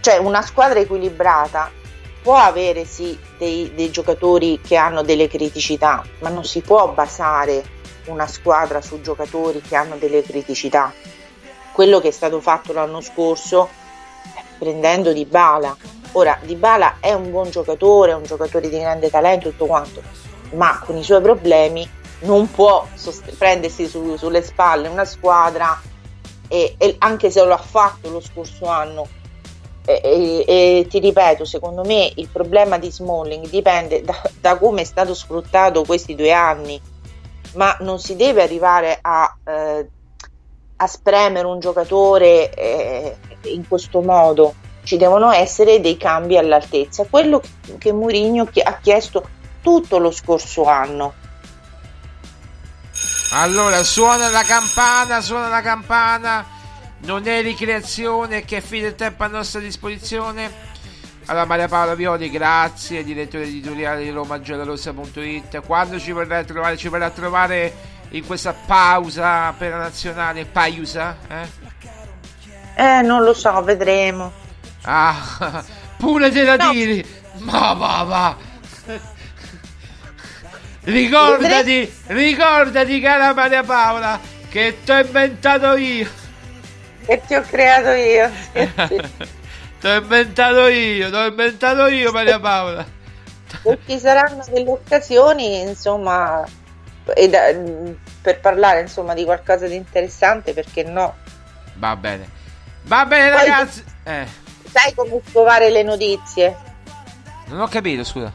cioè 0.00 0.16
una 0.18 0.40
squadra 0.42 0.78
equilibrata 0.78 1.70
può 2.22 2.36
avere 2.36 2.84
sì 2.84 3.18
dei, 3.36 3.72
dei 3.74 3.90
giocatori 3.90 4.60
che 4.60 4.76
hanno 4.76 5.02
delle 5.02 5.28
criticità, 5.28 6.04
ma 6.20 6.28
non 6.28 6.44
si 6.44 6.60
può 6.60 6.88
basare 6.88 7.64
una 8.06 8.26
squadra 8.26 8.80
su 8.80 9.00
giocatori 9.00 9.60
che 9.60 9.76
hanno 9.76 9.96
delle 9.96 10.22
criticità. 10.22 10.92
Quello 11.72 12.00
che 12.00 12.08
è 12.08 12.12
stato 12.12 12.40
fatto 12.40 12.72
l'anno 12.72 13.00
scorso 13.00 13.68
eh, 14.36 14.42
prendendo 14.58 15.12
Di 15.12 15.24
Bala. 15.26 15.76
Ora, 16.16 16.38
Di 16.42 16.54
Bala 16.54 16.96
è 16.98 17.12
un 17.12 17.30
buon 17.30 17.50
giocatore, 17.50 18.12
è 18.12 18.14
un 18.14 18.22
giocatore 18.22 18.70
di 18.70 18.78
grande 18.78 19.10
talento, 19.10 19.50
tutto 19.50 19.66
quanto, 19.66 20.00
ma 20.54 20.80
con 20.82 20.96
i 20.96 21.04
suoi 21.04 21.20
problemi 21.20 21.86
non 22.20 22.50
può 22.50 22.86
sost- 22.94 23.36
prendersi 23.36 23.86
su- 23.86 24.16
sulle 24.16 24.42
spalle 24.42 24.88
una 24.88 25.04
squadra 25.04 25.78
e, 26.48 26.74
e 26.78 26.96
anche 27.00 27.30
se 27.30 27.44
lo 27.44 27.52
ha 27.52 27.58
fatto 27.58 28.08
lo 28.08 28.20
scorso 28.20 28.64
anno 28.64 29.06
e, 29.84 30.00
e- 30.02 30.44
e 30.46 30.86
ti 30.88 31.00
ripeto 31.00 31.44
secondo 31.44 31.84
me 31.84 32.10
il 32.16 32.28
problema 32.28 32.78
di 32.78 32.90
Smalling 32.90 33.48
dipende 33.50 34.02
da, 34.02 34.18
da 34.40 34.56
come 34.56 34.80
è 34.80 34.84
stato 34.84 35.12
sfruttato 35.12 35.84
questi 35.84 36.14
due 36.14 36.32
anni 36.32 36.80
ma 37.56 37.76
non 37.80 37.98
si 37.98 38.16
deve 38.16 38.42
arrivare 38.42 38.98
a, 39.02 39.36
eh, 39.44 39.88
a 40.76 40.86
spremere 40.86 41.46
un 41.46 41.60
giocatore 41.60 42.54
eh, 42.54 43.16
in 43.42 43.68
questo 43.68 44.00
modo 44.00 44.54
ci 44.86 44.96
devono 44.96 45.32
essere 45.32 45.80
dei 45.80 45.96
cambi 45.96 46.38
all'altezza 46.38 47.04
quello 47.10 47.42
che, 47.76 47.92
Mourinho 47.92 48.48
ha 48.62 48.78
chiesto 48.80 49.28
tutto 49.60 49.98
lo 49.98 50.12
scorso 50.12 50.64
anno 50.64 51.12
Allora, 53.32 53.82
suona 53.82 54.28
la 54.28 54.44
campana, 54.44 55.20
suona 55.20 55.48
la 55.48 55.60
campana. 55.60 56.46
Non 57.00 57.26
è 57.26 57.42
ricreazione 57.42 58.44
che 58.44 58.60
fine 58.60 58.82
del 58.84 58.94
tempo 58.94 59.24
a 59.24 59.26
nostra 59.26 59.58
disposizione. 59.58 60.50
Allora, 61.26 61.44
Maria 61.44 61.66
Paola 61.66 61.96
Violi, 61.96 62.30
grazie, 62.30 63.02
direttore 63.02 63.42
editoriale 63.42 64.04
di 64.04 64.10
romagiallorossa.it. 64.10 65.60
Quando 65.66 65.98
ci 65.98 66.12
vorrà 66.12 66.44
trovare? 66.44 66.76
Ci 66.76 66.88
vorrà 66.88 67.10
trovare 67.10 67.74
in 68.10 68.24
questa 68.24 68.54
pausa 68.54 69.52
per 69.58 69.72
la 69.72 69.78
nazionale? 69.78 70.44
Pausa? 70.44 71.16
Eh? 71.28 71.48
eh 72.76 73.02
non 73.02 73.24
lo 73.24 73.34
so 73.34 73.60
vedremo 73.62 74.44
Ah, 74.88 75.64
pure 75.98 76.30
te 76.30 76.42
la 76.44 76.56
tiri. 76.70 77.04
Ma 77.40 77.72
va 77.74 78.02
va. 78.04 78.36
Ricordati, 80.84 81.92
ricordati 82.06 83.00
cara 83.00 83.34
Maria 83.34 83.62
Paola 83.64 84.20
che 84.48 84.78
ti 84.84 84.90
ho 84.92 84.98
inventato 84.98 85.76
io. 85.76 86.08
che 87.04 87.20
ti 87.26 87.34
ho 87.34 87.42
creato 87.42 87.90
io. 87.90 88.30
Ti 89.78 89.88
ho 89.88 89.96
inventato 89.96 90.66
io, 90.68 91.10
ti 91.10 91.14
ho 91.14 91.26
inventato 91.26 91.86
io 91.88 92.10
Maria 92.10 92.40
Paola. 92.40 92.82
e 93.62 93.78
ci 93.86 93.98
saranno 93.98 94.42
delle 94.50 94.70
occasioni 94.70 95.60
insomma 95.60 96.42
da- 97.04 97.54
per 98.22 98.40
parlare 98.40 98.80
insomma 98.80 99.12
di 99.12 99.24
qualcosa 99.24 99.66
di 99.66 99.74
interessante 99.74 100.54
perché 100.54 100.82
no 100.82 101.14
Va 101.74 101.94
bene. 101.94 102.26
Va 102.84 103.04
bene 103.04 103.30
Poi- 103.36 103.38
ragazzi. 103.48 103.84
Eh, 104.04 104.26
sai 104.76 104.94
come 104.94 105.20
scovare 105.28 105.70
le 105.70 105.82
notizie 105.82 106.56
non 107.48 107.60
ho 107.60 107.68
capito, 107.68 108.02
scusa. 108.02 108.32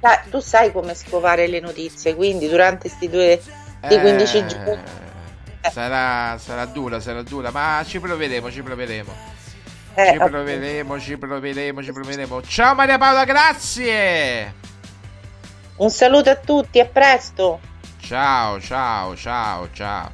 Sai- 0.00 0.18
tu 0.30 0.40
sai 0.40 0.72
come 0.72 0.94
scovare 0.94 1.46
le 1.46 1.60
notizie 1.60 2.14
quindi 2.16 2.48
durante 2.48 2.88
questi 2.88 3.08
due 3.08 3.40
Eh, 3.80 4.00
15 4.00 4.46
giorni 4.46 4.82
Sarà, 5.70 6.38
sarà 6.38 6.64
dura, 6.66 7.00
sarà 7.00 7.22
dura, 7.22 7.50
ma 7.50 7.82
ci 7.84 7.98
proveremo, 7.98 8.50
ci 8.52 8.62
proveremo. 8.62 9.12
eh, 9.94 10.12
Ci 10.12 10.18
proveremo, 10.18 11.00
ci 11.00 11.16
proveremo, 11.16 11.82
ci 11.82 11.92
proveremo. 11.92 12.42
Ciao 12.42 12.74
Maria 12.74 12.98
Paola, 12.98 13.24
grazie. 13.24 14.54
un 15.76 15.90
saluto 15.90 16.30
a 16.30 16.36
tutti 16.36 16.78
a 16.80 16.86
presto 16.86 17.60
Ciao, 18.00 18.60
ciao, 18.60 19.16
ciao, 19.16 19.68
ciao. 19.72 20.12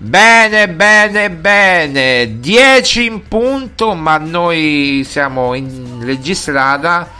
Bene, 0.00 0.68
bene, 0.68 1.28
bene. 1.28 2.38
10 2.38 3.04
in 3.04 3.26
punto, 3.26 3.94
ma 3.94 4.16
noi 4.18 5.04
siamo 5.04 5.54
in 5.54 5.98
registrata. 6.04 7.10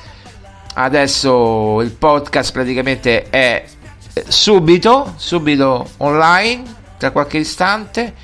Adesso 0.75 1.81
il 1.81 1.91
podcast 1.91 2.53
praticamente 2.53 3.29
è 3.31 3.65
eh, 4.13 4.25
subito, 4.29 5.15
subito 5.17 5.91
online, 5.97 6.63
tra 6.99 7.11
qualche 7.11 7.39
istante. 7.39 8.15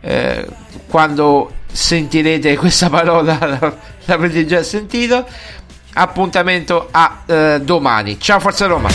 Eh, 0.00 0.46
quando 0.86 1.52
sentirete 1.72 2.56
questa 2.56 2.88
parola 2.88 3.36
la- 3.44 3.76
l'avrete 4.04 4.46
già 4.46 4.62
sentito. 4.62 5.26
Appuntamento 5.94 6.86
a 6.88 7.22
eh, 7.26 7.60
domani. 7.62 8.20
Ciao 8.20 8.38
Forza 8.38 8.66
Roma. 8.66 8.88